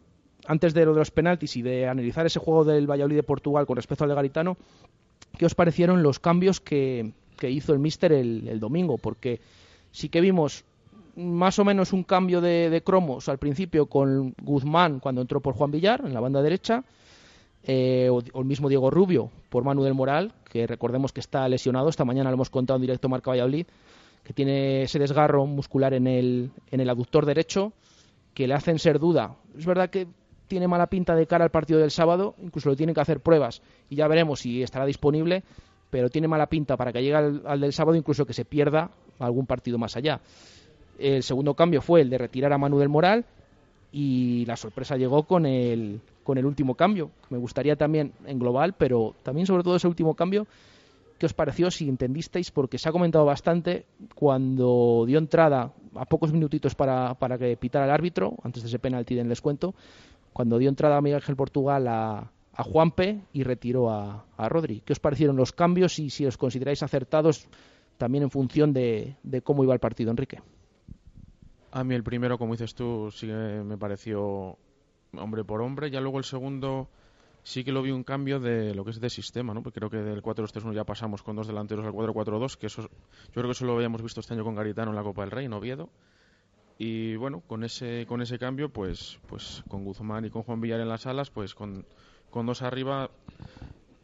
antes 0.45 0.73
de 0.73 0.85
lo 0.85 0.93
de 0.93 0.99
los 0.99 1.11
penaltis 1.11 1.55
y 1.55 1.61
de 1.61 1.87
analizar 1.87 2.25
ese 2.25 2.39
juego 2.39 2.65
del 2.65 2.89
Valladolid 2.89 3.15
de 3.15 3.23
Portugal 3.23 3.65
con 3.65 3.77
respecto 3.77 4.03
al 4.03 4.09
de 4.09 4.15
Garitano, 4.15 4.57
¿qué 5.37 5.45
os 5.45 5.55
parecieron 5.55 6.03
los 6.03 6.19
cambios 6.19 6.59
que, 6.59 7.13
hizo 7.41 7.73
el 7.73 7.79
Míster 7.79 8.11
el, 8.11 8.59
domingo? 8.59 8.97
Porque 8.97 9.39
sí 9.91 10.09
que 10.09 10.21
vimos 10.21 10.65
más 11.15 11.59
o 11.59 11.65
menos 11.65 11.93
un 11.93 12.03
cambio 12.03 12.41
de, 12.41 12.69
de, 12.69 12.81
cromos 12.81 13.29
al 13.29 13.37
principio 13.37 13.85
con 13.85 14.33
Guzmán 14.41 14.99
cuando 14.99 15.21
entró 15.21 15.39
por 15.39 15.53
Juan 15.53 15.71
Villar 15.71 16.01
en 16.05 16.13
la 16.13 16.19
banda 16.19 16.41
derecha, 16.41 16.83
eh, 17.65 18.09
o, 18.11 18.21
o, 18.33 18.39
el 18.41 18.45
mismo 18.45 18.67
Diego 18.67 18.89
Rubio 18.89 19.29
por 19.49 19.63
Manu 19.63 19.83
del 19.83 19.93
Moral, 19.93 20.33
que 20.49 20.67
recordemos 20.67 21.13
que 21.13 21.21
está 21.21 21.47
lesionado, 21.47 21.87
esta 21.87 22.03
mañana 22.03 22.29
lo 22.29 22.35
hemos 22.35 22.49
contado 22.49 22.75
en 22.77 22.81
directo 22.81 23.07
Marca 23.07 23.31
Valladolid, 23.31 23.67
que 24.23 24.33
tiene 24.33 24.83
ese 24.83 24.99
desgarro 24.99 25.45
muscular 25.45 25.93
en 25.93 26.07
el, 26.07 26.51
en 26.71 26.79
el 26.79 26.89
aductor 26.89 27.25
derecho 27.25 27.73
que 28.33 28.47
le 28.47 28.53
hacen 28.53 28.79
ser 28.79 28.99
duda. 28.99 29.35
Es 29.57 29.65
verdad 29.65 29.89
que 29.89 30.07
tiene 30.47 30.67
mala 30.67 30.87
pinta 30.87 31.15
de 31.15 31.27
cara 31.27 31.43
al 31.43 31.51
partido 31.51 31.79
del 31.79 31.91
sábado, 31.91 32.35
incluso 32.41 32.69
le 32.69 32.75
tienen 32.75 32.95
que 32.95 33.01
hacer 33.01 33.19
pruebas 33.19 33.61
y 33.89 33.95
ya 33.95 34.07
veremos 34.07 34.39
si 34.39 34.63
estará 34.63 34.85
disponible, 34.85 35.43
pero 35.89 36.09
tiene 36.09 36.27
mala 36.27 36.47
pinta 36.47 36.77
para 36.77 36.91
que 36.91 37.01
llegue 37.01 37.15
al, 37.15 37.43
al 37.45 37.59
del 37.59 37.73
sábado, 37.73 37.95
incluso 37.95 38.25
que 38.25 38.33
se 38.33 38.45
pierda 38.45 38.91
algún 39.19 39.45
partido 39.45 39.77
más 39.77 39.95
allá. 39.95 40.21
El 40.97 41.23
segundo 41.23 41.53
cambio 41.53 41.81
fue 41.81 42.01
el 42.01 42.09
de 42.09 42.17
retirar 42.17 42.53
a 42.53 42.57
Manu 42.57 42.79
del 42.79 42.89
Moral 42.89 43.25
y 43.91 44.45
la 44.45 44.55
sorpresa 44.55 44.97
llegó 44.97 45.23
con 45.23 45.45
el, 45.45 46.01
con 46.23 46.37
el 46.37 46.45
último 46.45 46.75
cambio. 46.75 47.11
Me 47.29 47.37
gustaría 47.37 47.75
también 47.75 48.13
en 48.25 48.39
global, 48.39 48.73
pero 48.73 49.15
también 49.23 49.45
sobre 49.45 49.63
todo 49.63 49.75
ese 49.75 49.87
último 49.87 50.15
cambio, 50.15 50.47
¿qué 51.17 51.25
os 51.25 51.34
pareció 51.34 51.72
si 51.72 51.89
entendisteis? 51.89 52.51
Porque 52.51 52.77
se 52.77 52.89
ha 52.89 52.91
comentado 52.91 53.25
bastante 53.25 53.86
cuando 54.15 55.05
dio 55.08 55.17
entrada 55.17 55.74
a 55.96 56.05
pocos 56.05 56.32
minutitos 56.32 56.75
para, 56.75 57.13
para 57.15 57.38
que 57.38 57.55
pitara 57.58 57.86
el 57.86 57.91
árbitro, 57.91 58.36
antes 58.43 58.63
de 58.63 58.70
ese 58.70 58.79
penalti 58.79 59.15
del 59.15 59.29
descuento, 59.29 59.74
cuando 60.32 60.58
dio 60.58 60.70
entrada 60.70 60.98
a 60.98 61.01
Miguel 61.01 61.17
Ángel 61.17 61.36
Portugal 61.36 61.88
a, 61.88 62.32
a 62.53 62.63
Juanpe 62.63 63.22
y 63.34 63.43
retiró 63.43 63.89
a, 63.89 64.25
a, 64.38 64.50
Rodri. 64.50 64.82
¿Qué 64.82 64.93
os 64.93 65.00
parecieron 65.00 65.36
los 65.36 65.51
cambios 65.51 66.00
y 66.00 66.10
si 66.10 66.25
os 66.25 66.38
consideráis 66.38 66.84
acertados 66.84 67.48
también 67.98 68.24
en 68.24 68.32
función 68.32 68.74
de, 68.74 69.15
de 69.24 69.41
cómo 69.41 69.63
iba 69.63 69.74
el 69.74 69.79
partido, 69.79 70.12
Enrique? 70.12 70.41
A 71.72 71.84
mí 71.84 71.96
el 71.96 72.03
primero, 72.03 72.38
como 72.38 72.53
dices 72.53 72.75
tú, 72.75 73.10
sí 73.12 73.27
me 73.27 73.77
pareció 73.77 74.58
hombre 75.17 75.43
por 75.43 75.62
hombre. 75.62 75.89
Ya 75.89 76.01
luego 76.01 76.17
el 76.20 76.24
segundo 76.24 76.88
sí 77.43 77.63
que 77.63 77.71
lo 77.71 77.81
vi 77.81 77.91
un 77.91 78.03
cambio 78.03 78.39
de 78.39 78.73
lo 78.73 78.83
que 78.83 78.91
es 78.91 79.00
de 79.00 79.09
sistema, 79.09 79.53
¿no? 79.53 79.62
Porque 79.62 79.79
creo 79.79 79.89
que 79.89 79.97
del 79.97 80.23
4-2-3-1 80.23 80.73
ya 80.73 80.85
pasamos 80.85 81.21
con 81.21 81.35
dos 81.35 81.47
delanteros 81.47 81.85
al 81.85 81.91
4-4-2, 81.91 82.57
que 82.57 82.67
eso 82.67 82.81
yo 82.83 82.89
creo 83.33 83.45
que 83.45 83.51
eso 83.51 83.65
lo 83.65 83.75
habíamos 83.75 84.01
visto 84.01 84.19
este 84.19 84.33
año 84.33 84.43
con 84.43 84.55
Garitano 84.55 84.91
en 84.91 84.95
la 84.95 85.03
Copa 85.03 85.21
del 85.21 85.31
Rey, 85.31 85.45
en 85.45 85.53
Oviedo. 85.53 85.89
Y 86.77 87.15
bueno, 87.17 87.41
con 87.45 87.63
ese 87.63 88.05
con 88.07 88.21
ese 88.21 88.39
cambio, 88.39 88.69
pues 88.69 89.19
pues 89.27 89.63
con 89.67 89.83
Guzmán 89.83 90.25
y 90.25 90.29
con 90.29 90.43
Juan 90.43 90.59
Villar 90.59 90.79
en 90.79 90.89
las 90.89 91.05
alas, 91.05 91.29
pues 91.29 91.53
con, 91.53 91.85
con 92.31 92.45
dos 92.45 92.62
arriba 92.62 93.12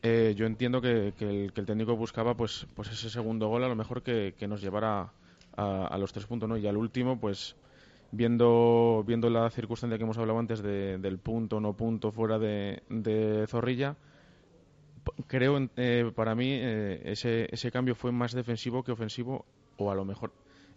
eh, 0.04 0.34
yo 0.38 0.46
entiendo 0.46 0.80
que, 0.80 1.14
que, 1.18 1.46
el, 1.46 1.52
que, 1.52 1.62
el, 1.62 1.68
técnico 1.68 1.96
buscaba 1.96 2.36
pues 2.36 2.68
pues 2.76 2.90
ese 2.90 3.10
segundo 3.10 3.48
gol 3.48 3.64
a 3.64 3.68
lo 3.68 3.76
mejor 3.76 4.04
que, 4.04 4.36
que 4.38 4.48
nos 4.48 4.62
llevara 4.62 5.12
a, 5.58 5.88
a, 5.88 5.98
los 5.98 6.14
tres 6.14 6.26
puntos, 6.26 6.48
¿no? 6.48 6.58
Y 6.58 6.68
al 6.68 6.78
último, 6.78 7.20
pues 7.20 7.56
viendo, 8.12 9.04
viendo 9.06 9.30
la 9.30 9.50
circunstancia 9.50 9.98
que 9.98 10.04
hemos 10.04 10.18
hablado 10.18 10.40
antes 10.40 10.62
de, 10.62 10.98
del 10.98 11.20
punto 11.20 11.60
no 11.60 11.74
punto 11.74 12.12
fuera 12.12 12.40
de, 12.40 12.84
de 12.90 13.46
Zorrilla, 13.48 13.96
creo 15.28 15.70
eh, 15.76 16.12
para 16.16 16.36
mí 16.36 16.52
eh, 16.52 17.02
ese, 17.06 17.48
ese 17.52 17.72
cambio 17.72 17.96
fue 17.96 18.12
más 18.12 18.34
defensivo 18.34 18.84
que 18.84 18.92
ofensivo 18.92 19.46
o 19.78 19.92
a 19.92 19.96
lo 19.96 20.06
mejor 20.06 20.32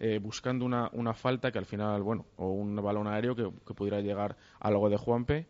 eh, 0.05 0.19
buscando 0.19 0.65
una, 0.65 0.91
una 0.95 1.15
falta 1.15 1.53
que 1.53 1.59
al 1.59 1.67
final, 1.67 2.03
bueno, 2.03 2.27
o 2.37 2.51
un 2.51 2.75
balón 2.77 3.07
aéreo 3.07 3.37
que, 3.37 3.75
pudiera 3.75 4.01
llegar 4.01 4.37
a 4.59 4.69
algo 4.69 4.91
de 4.91 4.97
Juanpe 4.97 5.47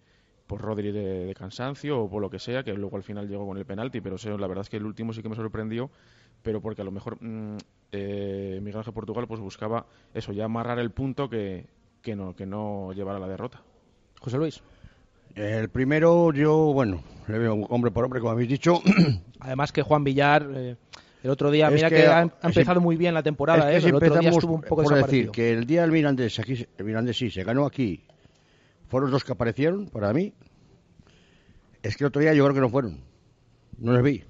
por 0.47 0.61
Rodri 0.61 0.93
de, 0.93 1.35
cansancio 1.35 2.03
o 2.03 2.11
por 2.11 2.21
lo 2.21 2.29
que 2.29 2.39
sea, 2.39 2.63
que 2.63 2.75
luego 2.75 2.97
al 2.97 3.03
final 3.03 3.29
llegó 3.29 3.47
con 3.47 3.57
el 3.57 3.65
penalti, 3.65 4.03
pero 4.03 4.17
o 4.17 4.39
la 4.39 4.47
verdad 4.47 4.63
es 4.63 4.69
que 4.69 4.77
el 4.77 4.85
último 4.85 5.15
sí 5.15 5.23
que 5.23 5.31
me 5.31 5.37
sorprendió, 5.37 5.91
pero 6.43 6.61
porque 6.61 6.83
a 6.83 6.85
lo 6.85 6.91
mejor 6.91 7.17
mmm, 7.23 7.57
eh, 7.93 8.59
Miguel 8.61 8.79
Ángel 8.79 8.93
Portugal 8.93 9.27
pues 9.27 9.41
buscaba 9.41 9.87
eso, 10.13 10.33
ya 10.33 10.45
amarrar 10.45 10.79
el 10.79 10.91
punto 10.91 11.31
que, 11.31 11.67
que, 12.03 12.17
no, 12.17 12.35
que 12.35 12.45
no 12.45 12.93
llevara 12.93 13.19
la 13.19 13.29
derrota. 13.29 13.63
José 14.21 14.37
Luis. 14.37 14.63
El 15.35 15.71
primero, 15.71 16.33
yo, 16.33 16.73
bueno, 16.73 17.03
le 17.29 17.39
veo 17.39 17.55
hombre 17.55 17.91
por 17.91 18.05
hombre, 18.05 18.21
como 18.21 18.33
habéis 18.33 18.51
dicho. 18.51 18.83
Además 19.41 19.73
que 19.73 19.83
Juan 19.83 20.05
Villar, 20.05 20.47
eh, 20.55 20.77
el 21.23 21.31
otro 21.31 21.51
día, 21.51 21.69
es 21.69 21.75
mira 21.75 21.89
que, 21.89 21.97
que 21.97 22.07
ha, 22.07 22.19
ha, 22.19 22.47
empezado 22.49 22.81
si, 22.81 22.85
muy 22.85 22.97
bien 22.97 23.15
la 23.15 23.23
temporada, 23.23 23.73
es 23.73 23.83
que 23.83 23.87
¿eh? 23.87 23.91
el 23.91 23.97
otro 23.97 24.19
día 24.19 24.29
estuvo 24.29 24.55
un 24.55 24.61
poco 24.61 24.83
por 24.83 24.95
decir 24.95 25.31
que 25.31 25.53
el 25.53 25.67
día 25.67 25.83
del 25.83 25.91
Mirandés, 25.91 26.39
aquí, 26.39 26.67
el 26.77 26.85
Mirandés 26.85 27.17
sí, 27.17 27.31
se 27.31 27.45
ganó 27.45 27.65
aquí, 27.65 28.05
fueron 28.89 29.11
los 29.11 29.25
que 29.25 29.33
aparecieron, 29.33 29.87
para 29.87 30.13
mí, 30.13 30.35
es 31.83 31.97
que 31.97 32.05
el 32.05 32.09
otro 32.09 32.21
día 32.21 32.35
yo 32.35 32.45
creo 32.45 32.55
que 32.55 32.61
no 32.61 32.69
fueron, 32.69 33.01
no 33.79 33.93
les 33.95 34.03
vi. 34.03 34.25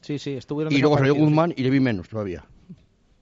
Sí, 0.00 0.18
sí, 0.18 0.32
estuvieron. 0.32 0.72
Y 0.72 0.78
luego 0.78 0.96
salió 0.96 1.14
Guzmán 1.14 1.52
y 1.54 1.62
le 1.62 1.70
vi 1.70 1.80
menos 1.80 2.08
todavía. 2.08 2.44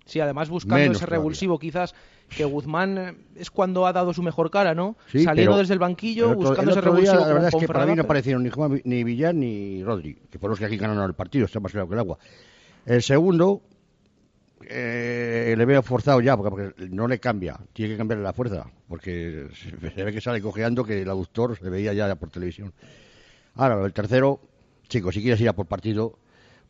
Sí, 0.05 0.21
además 0.21 0.49
buscando 0.49 0.77
Menos 0.77 0.99
ese 0.99 1.07
revulsivo, 1.07 1.55
todavía. 1.55 1.71
quizás 1.71 1.95
que 2.29 2.45
Guzmán 2.45 2.99
eh, 2.99 3.15
es 3.37 3.51
cuando 3.51 3.87
ha 3.87 3.93
dado 3.93 4.13
su 4.13 4.23
mejor 4.23 4.51
cara, 4.51 4.75
¿no? 4.75 4.97
Sí, 5.11 5.25
Saliendo 5.25 5.57
desde 5.59 5.75
el 5.75 5.79
banquillo, 5.79 6.27
el 6.27 6.37
otro, 6.37 6.49
buscando 6.49 6.73
el 6.73 6.79
ese 6.79 6.81
revulsivo. 6.81 7.21
La 7.21 7.33
verdad 7.33 7.51
es 7.53 7.61
que 7.61 7.67
para 7.67 7.87
mí 7.87 7.95
no 7.95 8.03
aparecieron 8.03 8.43
ni, 8.43 8.51
Juan, 8.51 8.81
ni 8.85 9.05
Villar 9.05 9.35
ni 9.35 9.83
Rodri, 9.85 10.15
que 10.31 10.39
fueron 10.39 10.53
los 10.53 10.59
que 10.59 10.67
aquí 10.67 10.77
ganaron 10.77 11.05
el 11.05 11.15
partido, 11.15 11.47
está 11.47 11.61
más 11.61 11.73
claro 11.73 11.89
que 11.89 11.95
el 11.95 12.01
agua. 12.01 12.19
El 12.85 13.03
segundo, 13.03 13.63
eh, 14.69 15.55
le 15.57 15.65
veo 15.65 15.83
forzado 15.83 16.21
ya, 16.21 16.37
porque, 16.37 16.51
porque, 16.51 16.89
no 16.89 17.07
le 17.07 17.19
cambia, 17.19 17.59
tiene 17.73 17.93
que 17.93 17.99
cambiarle 17.99 18.25
la 18.25 18.33
fuerza, 18.33 18.67
porque 18.89 19.49
se 19.55 20.05
ve 20.05 20.13
que 20.13 20.21
sale 20.21 20.41
cojeando 20.41 20.85
que 20.85 21.03
el 21.03 21.09
aductor 21.09 21.57
se 21.57 21.71
veía 21.71 21.93
ya 21.93 22.15
por 22.17 22.31
televisión. 22.31 22.73
Ahora, 23.55 23.85
el 23.85 23.93
tercero, 23.93 24.41
chicos, 24.89 25.15
si 25.15 25.23
quieres 25.23 25.41
ir 25.41 25.49
a 25.49 25.53
por 25.55 25.67
partido, 25.67 26.19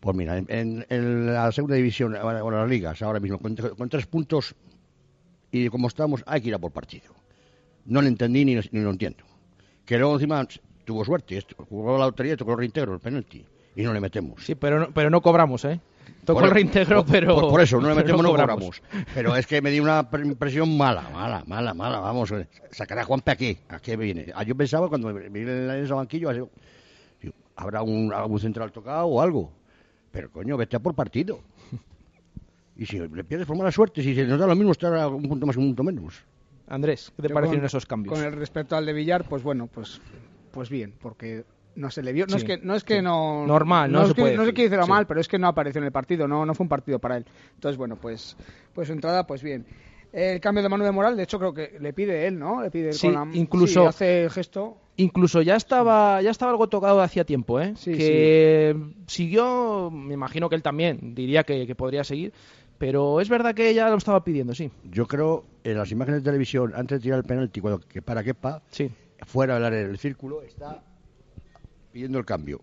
pues 0.00 0.14
mira, 0.14 0.36
en, 0.36 0.46
en, 0.48 0.86
en 0.88 1.26
la 1.32 1.50
segunda 1.52 1.76
división, 1.76 2.16
bueno, 2.22 2.50
las 2.50 2.68
ligas, 2.68 3.00
ahora 3.02 3.20
mismo, 3.20 3.38
con, 3.38 3.56
con, 3.56 3.88
tres 3.88 4.06
puntos 4.06 4.54
y 5.50 5.68
como 5.68 5.88
estamos, 5.88 6.22
hay 6.26 6.40
que 6.40 6.48
ir 6.48 6.54
a 6.54 6.58
por 6.58 6.72
partido. 6.72 7.14
No 7.84 8.02
lo 8.02 8.08
entendí 8.08 8.44
ni, 8.44 8.54
ni 8.54 8.80
lo 8.80 8.90
entiendo. 8.90 9.24
Que 9.84 9.98
luego 9.98 10.14
encima 10.14 10.46
tuvo 10.84 11.04
suerte, 11.04 11.44
jugó 11.68 11.98
la 11.98 12.06
lotería 12.06 12.34
y 12.34 12.36
tocó 12.36 12.52
el 12.52 12.58
reintegro, 12.58 12.94
el 12.94 13.00
penalti, 13.00 13.44
y 13.74 13.82
no 13.82 13.92
le 13.92 14.00
metemos. 14.00 14.44
Sí, 14.44 14.54
pero 14.54 14.80
no, 14.80 14.90
pero 14.92 15.10
no 15.10 15.20
cobramos, 15.20 15.64
¿eh? 15.64 15.80
Tocó 16.24 16.40
por, 16.40 16.48
el 16.48 16.54
reintegro, 16.54 17.04
por, 17.04 17.12
pero... 17.12 17.34
Por, 17.34 17.50
por, 17.50 17.60
eso, 17.60 17.80
no 17.80 17.88
le 17.88 17.94
metemos, 17.96 18.22
no 18.22 18.30
cobramos. 18.30 18.80
no 18.82 18.88
cobramos. 18.88 19.06
Pero 19.14 19.36
es 19.36 19.46
que 19.46 19.60
me 19.60 19.70
dio 19.70 19.82
una 19.82 20.08
impresión 20.24 20.76
mala, 20.76 21.08
mala, 21.10 21.44
mala, 21.46 21.74
mala. 21.74 22.00
Vamos, 22.00 22.32
sacará 22.70 23.02
a 23.02 23.04
Juanpe 23.04 23.30
aquí, 23.30 23.58
¿a 23.68 23.78
qué 23.78 23.96
viene? 23.96 24.32
Ah, 24.34 24.42
yo 24.42 24.56
pensaba 24.56 24.88
cuando 24.88 25.12
me 25.12 25.28
vi 25.28 25.40
en 25.40 25.70
ese 25.70 25.92
banquillo, 25.92 26.30
habrá 27.56 27.82
un, 27.82 28.12
algún 28.12 28.40
central 28.40 28.72
tocado 28.72 29.06
o 29.06 29.20
algo. 29.20 29.52
Pero 30.10 30.30
coño, 30.30 30.56
vete 30.56 30.76
a 30.76 30.80
por 30.80 30.94
partido. 30.94 31.40
Y 32.76 32.86
si 32.86 32.98
le 32.98 33.24
pierdes 33.24 33.46
por 33.46 33.56
mala 33.56 33.72
suerte, 33.72 34.02
si 34.02 34.14
se 34.14 34.24
nos 34.24 34.38
da 34.38 34.46
lo 34.46 34.54
mismo 34.54 34.72
estar 34.72 34.94
a 34.94 35.08
un 35.08 35.22
punto 35.22 35.46
más, 35.46 35.56
un 35.56 35.66
punto 35.68 35.82
menos. 35.82 36.24
Andrés, 36.68 37.10
¿qué 37.16 37.22
te 37.22 37.28
Yo 37.28 37.34
parecieron 37.34 37.60
con, 37.60 37.66
esos 37.66 37.86
cambios? 37.86 38.14
Con 38.18 38.24
el 38.24 38.32
respecto 38.32 38.76
al 38.76 38.84
de 38.84 38.92
Villar, 38.92 39.24
pues 39.28 39.42
bueno, 39.42 39.66
pues 39.72 40.00
pues 40.50 40.68
bien, 40.68 40.94
porque 41.00 41.44
no 41.74 41.90
se 41.90 42.02
le 42.02 42.12
vio, 42.12 42.26
no 42.26 42.32
sí, 42.32 42.38
es 42.38 42.44
que 42.44 42.58
no 42.58 42.74
es 42.74 42.84
que 42.84 42.98
sí. 42.98 43.02
no 43.02 43.46
normal, 43.46 43.92
no, 43.92 44.00
no, 44.00 44.08
se 44.08 44.14
que, 44.14 44.20
puede 44.22 44.36
no 44.36 44.44
se 44.44 44.52
quiere 44.54 44.70
decir 44.70 44.84
sí. 44.84 44.90
mal, 44.90 45.06
pero 45.06 45.20
es 45.20 45.28
que 45.28 45.38
no 45.38 45.48
apareció 45.48 45.78
en 45.80 45.84
el 45.84 45.92
partido, 45.92 46.26
no 46.26 46.44
no 46.44 46.54
fue 46.54 46.64
un 46.64 46.68
partido 46.68 46.98
para 46.98 47.18
él. 47.18 47.24
Entonces, 47.54 47.76
bueno, 47.78 47.96
pues 47.96 48.36
pues 48.74 48.88
su 48.88 48.92
entrada 48.92 49.26
pues 49.26 49.42
bien. 49.42 49.64
El 50.12 50.40
cambio 50.40 50.62
de 50.62 50.68
mano 50.70 50.84
de 50.84 50.92
Moral, 50.92 51.16
de 51.16 51.24
hecho, 51.24 51.38
creo 51.38 51.52
que 51.52 51.76
le 51.78 51.92
pide 51.92 52.26
él, 52.26 52.38
¿no? 52.38 52.62
Le 52.62 52.70
pide 52.70 52.88
él 52.88 52.94
Sí, 52.94 53.06
con 53.08 53.14
la- 53.14 53.28
incluso- 53.36 53.82
sí, 53.82 53.86
hace 53.86 54.24
el 54.24 54.30
gesto. 54.30 54.78
Incluso 54.96 55.42
ya 55.42 55.56
estaba, 55.56 56.22
ya 56.22 56.30
estaba 56.30 56.52
algo 56.52 56.68
tocado 56.68 56.96
de 56.98 57.04
hacía 57.04 57.24
tiempo, 57.24 57.60
¿eh? 57.60 57.74
Sí, 57.76 57.92
que 57.94 58.74
siguió, 59.06 59.90
me 59.90 60.14
imagino 60.14 60.48
que 60.48 60.54
él 60.54 60.62
también 60.62 61.14
diría 61.14 61.44
que, 61.44 61.66
que 61.66 61.74
podría 61.74 62.02
seguir, 62.02 62.32
pero 62.78 63.20
es 63.20 63.28
verdad 63.28 63.54
que 63.54 63.68
ella 63.70 63.88
lo 63.90 63.96
estaba 63.96 64.22
pidiendo, 64.24 64.54
sí. 64.54 64.70
Yo 64.90 65.06
creo, 65.06 65.44
en 65.64 65.76
las 65.78 65.90
imágenes 65.92 66.22
de 66.22 66.30
televisión, 66.30 66.72
antes 66.74 66.98
de 66.98 67.02
tirar 67.02 67.18
el 67.18 67.24
penalti, 67.24 67.60
cuando 67.60 67.80
que 67.80 68.02
para 68.02 68.22
Kepa, 68.22 68.62
Sí, 68.70 68.90
fuera 69.26 69.54
del 69.54 69.64
área 69.64 69.86
del 69.86 69.98
círculo, 69.98 70.42
está 70.42 70.82
pidiendo 71.92 72.18
el 72.18 72.24
cambio. 72.24 72.60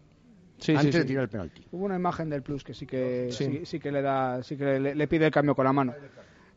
sí, 0.57 0.71
sí, 0.73 0.77
antes 0.77 0.93
de 0.95 1.01
sí. 1.01 1.07
tirar 1.07 1.23
el 1.23 1.29
penalti. 1.29 1.65
Hubo 1.71 1.85
una 1.85 1.95
imagen 1.95 2.29
del 2.29 2.41
Plus 2.43 2.63
que 2.63 2.73
sí 2.73 2.85
que 2.85 3.29
Sí. 3.31 3.45
sí, 3.45 3.65
sí 3.65 3.79
que 3.79 3.91
le 3.91 4.01
da, 4.01 4.41
sí 4.43 4.55
que 4.57 4.79
le, 4.79 4.95
le 4.95 5.07
pide 5.07 5.25
el 5.25 5.31
cambio 5.31 5.55
con 5.55 5.65
la 5.65 5.73
mano. 5.73 5.93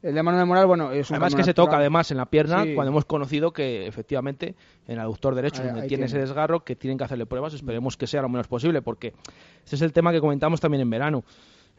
El 0.02 0.14
de 0.14 0.22
mano 0.22 0.38
de 0.38 0.44
Moral, 0.44 0.66
bueno, 0.66 0.92
es 0.92 1.10
un 1.10 1.16
Además 1.16 1.34
que 1.34 1.42
se 1.42 1.50
natural. 1.50 1.66
toca 1.68 1.78
además 1.78 2.10
en 2.10 2.18
la 2.18 2.26
pierna 2.26 2.62
Sí. 2.64 2.74
cuando 2.74 2.92
hemos 2.92 3.06
conocido 3.06 3.52
que 3.52 3.86
efectivamente 3.86 4.54
en 4.86 4.94
el 4.94 5.00
aductor 5.00 5.34
derecho 5.34 5.62
Ahí- 5.62 5.68
donde 5.68 5.82
ahí 5.82 5.88
tiene 5.88 6.04
ese 6.04 6.12
tiene. 6.16 6.26
desgarro 6.26 6.62
que 6.62 6.76
tienen 6.76 6.98
que 6.98 7.04
hacerle 7.04 7.26
pruebas, 7.26 7.54
esperemos 7.54 7.96
que 7.96 8.06
sea 8.06 8.22
lo 8.22 8.28
menos 8.28 8.46
posible 8.46 8.82
porque 8.82 9.14
ese 9.64 9.74
es 9.74 9.82
el 9.82 9.92
tema 9.92 10.12
que 10.12 10.20
comentamos 10.20 10.60
también 10.60 10.82
en 10.82 10.90
verano, 10.90 11.24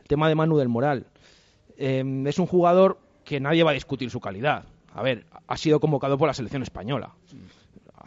el 0.02 0.08
tema 0.08 0.28
de 0.28 0.36
Manu 0.36 0.58
del 0.58 0.68
Moral. 0.68 1.06
Eh, 1.78 2.24
es 2.26 2.40
un 2.40 2.46
jugador 2.46 3.00
que 3.24 3.40
nadie 3.40 3.64
va 3.64 3.72
a 3.72 3.74
discutir 3.74 4.10
su 4.10 4.20
calidad. 4.20 4.66
A 4.94 5.02
ver, 5.02 5.26
ha 5.48 5.58
sido 5.58 5.80
convocado 5.80 6.18
por 6.18 6.28
la 6.28 6.34
selección 6.34 6.64
española. 6.64 7.14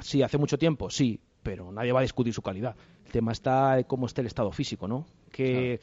Sí, 0.01 0.23
hace 0.23 0.39
mucho 0.39 0.59
tiempo, 0.59 0.91
sí, 0.91 1.21
pero 1.43 1.71
nadie 1.71 1.93
va 1.93 2.01
a 2.01 2.03
discutir 2.03 2.33
su 2.33 2.43
calidad. 2.43 2.75
El 3.07 3.13
tema 3.13 3.33
está 3.33 3.83
cómo 3.87 4.07
está 4.07 4.23
el 4.23 4.27
estado 4.27 4.51
físico, 4.51 4.89
¿no? 4.89 5.07
Que 5.31 5.81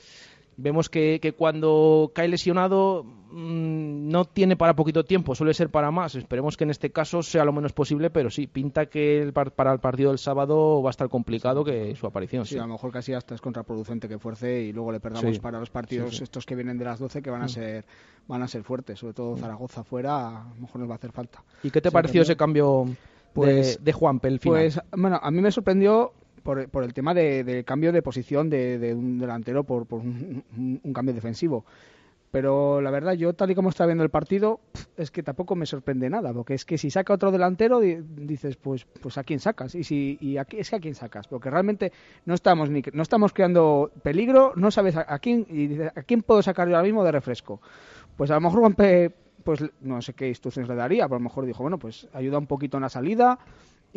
vemos 0.58 0.90
que, 0.90 1.20
que 1.22 1.34
cuando 1.34 2.12
cae 2.16 2.28
lesionado 2.28 3.04
mm, 3.04 4.10
no 4.10 4.26
tiene 4.26 4.56
para 4.58 4.76
poquito 4.76 5.06
tiempo, 5.06 5.36
suele 5.36 5.54
ser 5.54 5.70
para 5.70 5.92
más. 5.92 6.16
Esperemos 6.16 6.58
que 6.58 6.64
en 6.64 6.72
este 6.72 6.92
caso 6.92 7.22
sea 7.22 7.46
lo 7.46 7.54
menos 7.54 7.74
posible, 7.74 8.10
pero 8.10 8.30
sí, 8.30 8.48
pinta 8.48 8.88
que 8.88 9.22
el 9.22 9.34
par- 9.34 9.52
para 9.52 9.72
el 9.72 9.80
partido 9.80 10.10
del 10.10 10.18
sábado 10.18 10.82
va 10.82 10.90
a 10.90 10.92
estar 10.92 11.10
complicado 11.10 11.64
que 11.64 11.96
su 11.96 12.08
aparición. 12.08 12.46
Sí, 12.46 12.56
sí. 12.56 12.58
a 12.60 12.64
lo 12.64 12.70
mejor 12.74 12.92
casi 12.92 13.14
hasta 13.14 13.36
es 13.36 13.42
contraproducente 13.42 14.08
que 14.08 14.18
fuerce 14.20 14.62
y 14.64 14.74
luego 14.74 14.92
le 14.92 15.00
perdamos 15.00 15.36
Sí. 15.36 15.40
para 15.42 15.60
los 15.60 15.70
partidos 15.70 16.18
Sí, 16.18 16.24
estos 16.24 16.46
que 16.46 16.56
vienen 16.56 16.78
de 16.78 16.86
las 16.86 17.00
12 17.00 17.22
que 17.22 17.30
van 17.30 17.44
a 17.44 17.48
ser 17.48 17.86
van 18.28 18.42
a 18.42 18.48
ser 18.48 18.64
fuertes, 18.64 19.00
sobre 19.00 19.14
todo 19.14 19.38
Zaragoza 19.38 19.84
fuera, 19.86 20.42
a 20.42 20.50
lo 20.56 20.62
mejor 20.62 20.82
nos 20.82 20.90
va 20.90 20.94
a 20.96 20.98
hacer 20.98 21.12
falta. 21.14 21.44
¿Y 21.64 21.70
qué 21.72 21.80
te 21.82 21.92
pareció 21.92 22.24
ese 22.24 22.36
cambio 22.36 22.86
Pues- 23.34 23.82
de, 23.84 23.92
el 23.92 24.40
final? 24.40 24.60
Pues, 24.60 24.80
bueno, 24.98 25.20
a 25.22 25.32
mí 25.32 25.40
me 25.40 25.52
sorprendió 25.52 26.12
por, 26.48 26.70
por 26.70 26.86
el 26.86 26.94
tema 26.94 27.13
de, 27.13 27.44
del 27.44 27.66
cambio 27.66 27.92
de 27.92 28.01
posición 28.01 28.50
de, 28.50 28.80
de 28.80 28.94
un 28.94 29.20
delantero 29.20 29.66
por, 29.66 29.86
por 29.86 30.00
un, 30.00 30.46
cambio 30.94 31.13
defensivo. 31.13 31.66
Pero 32.32 32.80
la 32.80 32.89
verdad, 32.89 33.16
yo 33.16 33.34
tal 33.34 33.51
y 33.51 33.56
como 33.56 33.68
estaba 33.68 33.88
viendo 33.88 34.06
el 34.06 34.10
partido, 34.10 34.62
es 34.96 35.12
que 35.12 35.24
tampoco 35.24 35.58
me 35.58 35.66
sorprende 35.66 36.10
nada, 36.10 36.32
porque 36.32 36.54
es 36.54 36.63
que 36.63 36.77
si 36.77 36.89
saca 36.89 37.13
otro 37.13 37.32
delantero, 37.34 37.82
di- 37.82 37.98
dices, 38.16 38.56
pues, 38.56 38.86
pues 38.86 39.18
a 39.18 39.25
quién 39.25 39.42
sacas. 39.42 39.75
Y 39.75 39.84
si 39.84 40.18
y 40.22 40.38
a 40.38 40.48
es 40.50 40.70
que 40.70 40.77
a 40.77 40.80
quién 40.80 40.96
sacas, 40.96 41.27
porque 41.27 41.50
realmente 41.50 41.92
no 42.24 42.34
estamos 42.34 42.70
ni 42.70 42.82
no 42.94 43.04
estamos 43.04 43.34
creando 43.34 43.92
peligro, 44.01 44.54
no 44.56 44.72
sabes 44.72 44.96
a, 44.96 45.20
quién 45.20 45.46
y 45.50 45.68
dices, 45.68 45.92
a 45.94 46.04
quién 46.04 46.22
puedo 46.22 46.42
sacar 46.42 46.70
yo 46.70 46.75
ahora 46.77 46.86
mismo 46.86 47.04
de 47.04 47.12
refresco. 47.12 47.60
Pues 48.16 48.32
a 48.32 48.36
lo 48.36 48.42
mejor 48.42 48.74
pues 49.44 49.63
no 49.82 50.01
sé 50.01 50.13
qué 50.13 50.30
instrucciones 50.30 50.70
le 50.70 50.75
daría, 50.75 51.08
pero 51.08 51.16
a 51.18 51.20
lo 51.20 51.24
mejor 51.25 51.46
dijo, 51.46 51.63
bueno, 51.63 51.77
pues 51.77 52.08
ayuda 52.13 52.38
un 52.38 52.48
poquito 52.48 52.77
en 52.77 52.84
la 52.84 52.89
salida 52.89 53.38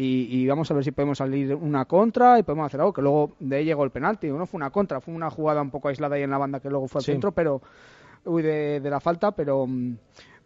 y, 0.01 0.27
y 0.43 0.47
vamos 0.47 0.71
a 0.71 0.75
ver 0.75 0.83
si 0.85 0.93
podemos 0.93 1.19
salir 1.19 1.55
una 1.55 1.85
contra 1.85 2.39
y 2.39 2.43
podemos 2.43 2.67
hacer 2.67 2.81
algo, 2.81 2.93
que 2.93 3.03
luego 3.03 3.33
de 3.39 3.57
ahí 3.57 3.65
llegó 3.65 3.85
el 3.85 3.91
penalti, 3.91 4.29
no 4.29 4.47
fue 4.47 4.57
una 4.59 4.71
contra, 4.71 5.01
fue 5.01 5.13
una 5.15 5.31
jugada 5.31 5.61
un 5.61 5.71
poco 5.71 5.89
aislada 5.89 6.17
ahí 6.17 6.23
en 6.23 6.31
la 6.31 6.39
banda 6.39 6.61
que 6.61 6.71
luego 6.71 6.89
fue 6.89 7.01
al 7.01 7.05
Sí. 7.05 7.13
centro, 7.13 7.33
pero 7.33 7.61
uy, 8.25 8.43
de, 8.43 8.81
de 8.81 8.91
la 8.91 9.01
falta, 9.01 9.33
pero 9.33 9.67
mm, 9.67 9.95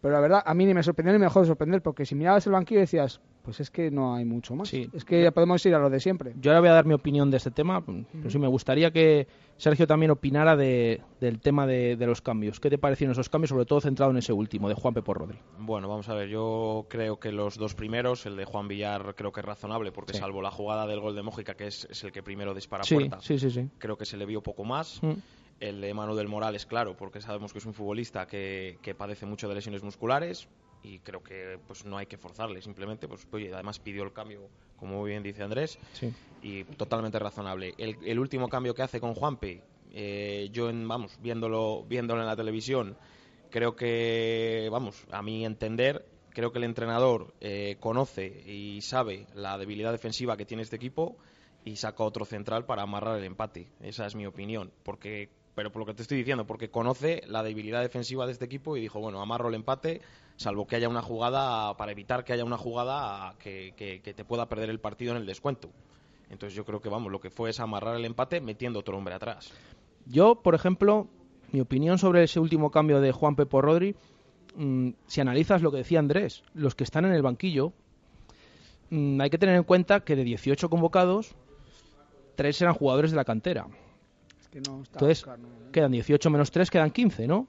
pero 0.05 0.13
la 0.17 0.21
verdad 0.21 0.43
a 0.45 0.53
mí 0.53 0.67
ni 0.67 0.75
me 0.75 0.83
sorprendió 0.83 1.13
ni 1.13 1.17
me 1.17 1.25
dejó 1.25 1.41
de 1.41 1.47
sorprender, 1.47 1.81
porque 1.81 2.05
si 2.05 2.13
mirabas 2.13 2.45
el 2.45 2.53
banquillo 2.53 2.79
decías, 2.79 3.21
pues 3.41 3.59
es 3.59 3.71
que 3.71 3.89
no 3.89 4.13
hay 4.13 4.23
mucho 4.23 4.53
más, 4.53 4.67
Sí. 4.69 4.87
es 4.93 5.03
que 5.03 5.23
ya 5.23 5.31
podemos 5.31 5.65
ir 5.65 5.73
a 5.73 5.79
lo 5.79 5.89
de 5.89 5.99
siempre. 5.99 6.33
Yo 6.39 6.51
ahora 6.51 6.59
voy 6.59 6.69
a 6.69 6.73
dar 6.73 6.85
mi 6.85 6.93
opinión 6.93 7.31
de 7.31 7.37
este 7.37 7.49
tema, 7.49 7.83
pero 7.83 8.29
sí 8.29 8.37
me 8.37 8.47
gustaría 8.47 8.91
que 8.91 9.27
Sergio 9.57 9.87
también 9.87 10.11
opinara 10.11 10.55
de- 10.55 11.01
del 11.19 11.39
tema 11.39 11.65
de, 11.65 11.95
de 11.95 12.05
los 12.05 12.21
cambios. 12.21 12.59
¿Qué 12.59 12.69
te 12.69 12.77
parecieron 12.77 13.13
esos 13.13 13.29
cambios, 13.29 13.49
sobre 13.49 13.65
todo 13.65 13.81
centrado 13.81 14.11
en 14.11 14.17
ese 14.17 14.31
último, 14.31 14.69
de 14.69 14.75
Juanpe 14.75 15.01
por 15.01 15.17
Rodri? 15.17 15.39
Bueno, 15.57 15.87
vamos 15.89 16.07
a 16.09 16.13
ver, 16.13 16.29
yo 16.29 16.85
creo 16.87 17.19
que 17.19 17.31
los 17.31 17.57
dos 17.57 17.73
primeros, 17.73 18.27
el 18.27 18.35
de 18.35 18.45
Juan 18.45 18.67
Villar 18.67 19.15
creo 19.15 19.31
que 19.31 19.39
es 19.39 19.45
razonable, 19.45 19.91
porque 19.91 20.13
Sí. 20.13 20.19
salvo 20.19 20.43
la 20.43 20.51
jugada 20.51 20.85
del 20.85 20.99
gol 20.99 21.15
de 21.15 21.23
Mójica, 21.23 21.55
que 21.55 21.65
es, 21.65 21.87
es 21.89 22.03
el 22.03 22.11
que 22.11 22.21
primero 22.21 22.53
dispara 22.53 22.83
Sí, 22.83 22.93
puerta, 22.93 23.21
sí, 23.21 23.39
sí, 23.39 23.49
sí. 23.49 23.69
creo 23.79 23.97
que 23.97 24.05
se 24.05 24.17
le 24.17 24.27
vio 24.27 24.41
poco 24.43 24.65
más. 24.65 25.01
Mm. 25.01 25.13
El 25.59 25.79
de 25.81 25.93
Manu 25.93 26.15
del 26.15 26.27
Morales, 26.27 26.65
claro, 26.65 26.95
porque 26.97 27.21
sabemos 27.21 27.53
que 27.53 27.59
es 27.59 27.65
un 27.65 27.73
futbolista 27.73 28.27
que, 28.27 28.77
que 28.81 28.93
padece 28.93 29.25
mucho 29.25 29.47
de 29.47 29.55
lesiones 29.55 29.83
musculares 29.83 30.47
y 30.83 30.99
creo 30.99 31.23
que 31.23 31.57
pues 31.65 31.85
no 31.85 31.97
hay 31.97 32.05
que 32.05 32.17
forzarle, 32.17 32.61
simplemente, 32.61 33.07
pues 33.07 33.27
oye, 33.31 33.51
además 33.53 33.79
pidió 33.79 34.03
el 34.03 34.13
cambio, 34.13 34.49
como 34.77 34.97
muy 34.99 35.11
bien 35.11 35.23
dice 35.23 35.41
Andrés, 35.43 35.79
Sí. 35.93 36.13
y 36.43 36.63
totalmente 36.63 37.17
razonable. 37.17 37.73
El, 37.77 37.97
el 38.05 38.19
último 38.19 38.49
cambio 38.49 38.75
que 38.75 38.83
hace 38.83 38.99
con 38.99 39.13
Juanpe, 39.15 39.63
eh, 39.93 40.49
yo, 40.51 40.69
en, 40.69 40.87
vamos, 40.87 41.17
viéndolo, 41.21 41.83
viéndolo 41.87 42.21
en 42.21 42.27
la 42.27 42.35
televisión, 42.35 42.97
creo 43.49 43.75
que, 43.75 44.67
vamos, 44.71 45.05
a 45.09 45.21
mi 45.23 45.45
entender, 45.45 46.05
creo 46.31 46.51
que 46.51 46.57
el 46.59 46.65
entrenador 46.65 47.33
eh, 47.39 47.77
conoce 47.79 48.43
y 48.45 48.81
sabe 48.81 49.25
la 49.33 49.57
debilidad 49.57 49.93
defensiva 49.93 50.35
que 50.37 50.45
tiene 50.45 50.63
este 50.63 50.75
equipo 50.75 51.15
y 51.63 51.77
saca 51.77 52.03
otro 52.03 52.25
central 52.25 52.65
para 52.65 52.83
amarrar 52.83 53.17
el 53.17 53.23
empate. 53.23 53.69
Esa 53.79 54.05
es 54.05 54.15
mi 54.15 54.25
opinión, 54.27 54.71
porque 54.83 55.29
pero 55.55 55.71
por 55.71 55.79
lo 55.79 55.85
que 55.85 55.93
te 55.93 56.01
estoy 56.01 56.17
diciendo, 56.17 56.45
porque 56.45 56.69
conoce 56.69 57.21
la 57.27 57.41
debilidad 57.41 57.81
defensiva 57.81 58.25
de 58.25 58.33
este 58.33 58.45
equipo 58.45 58.75
y 58.75 58.81
dijo, 58.81 58.99
bueno, 58.99 59.21
amarro 59.21 59.47
el 59.47 59.55
empate, 59.55 60.01
salvo 60.35 60.67
que 60.67 60.75
haya 60.75 60.89
una 60.89 61.01
jugada, 61.01 61.75
para 61.77 61.93
evitar 61.93 62.25
que 62.25 62.33
haya 62.33 62.43
una 62.43 62.57
jugada 62.57 63.35
que, 63.39 63.73
que- 63.77 64.13
te 64.13 64.25
pueda 64.25 64.47
perder 64.49 64.69
el 64.69 64.79
partido 64.79 65.11
en 65.13 65.17
el 65.17 65.25
descuento. 65.25 65.69
Entonces 66.29 66.55
yo 66.55 66.65
creo 66.65 66.81
que, 66.81 66.89
vamos, 66.89 67.11
lo 67.11 67.21
que 67.21 67.29
fue 67.29 67.49
es 67.51 67.59
amarrar 67.59 67.95
el 67.95 68.03
empate 68.05 68.41
metiendo 68.41 68.79
otro 68.79 68.97
hombre 68.97 69.15
atrás. 69.15 69.51
Yo, 70.05 70.35
por 70.35 70.55
ejemplo, 70.55 71.07
mi 71.51 71.61
opinión 71.61 71.97
sobre 71.97 72.23
ese 72.23 72.39
último 72.39 72.69
cambio 72.69 72.99
de 72.99 73.11
Juanpe 73.13 73.45
por 73.45 73.63
Rodri, 73.63 73.95
mm, 74.55 74.89
si 75.07 75.21
analizas 75.21 75.61
lo 75.61 75.71
que 75.71 75.77
decía 75.77 75.99
Andrés, 75.99 76.43
los 76.53 76.75
que 76.75 76.83
están 76.83 77.05
en 77.05 77.13
el 77.13 77.21
banquillo, 77.21 77.71
mm, 78.89 79.21
hay 79.21 79.29
que 79.29 79.37
tener 79.37 79.55
en 79.55 79.63
cuenta 79.63 80.01
que 80.01 80.15
de 80.17 80.23
18 80.25 80.69
convocados, 80.69 81.33
tres 82.35 82.61
eran 82.61 82.73
jugadores 82.73 83.11
de 83.11 83.17
la 83.17 83.23
cantera. 83.25 83.67
Es 84.55 84.63
que 84.63 84.69
no 84.69 84.81
está 84.81 84.99
Entonces, 84.99 85.27
no- 85.27 85.71
quedan 85.71 85.91
18 85.91 86.29
menos 86.29 86.49
3, 86.49 86.69
quedan 86.71 86.91
15, 86.91 87.27
¿no? 87.27 87.47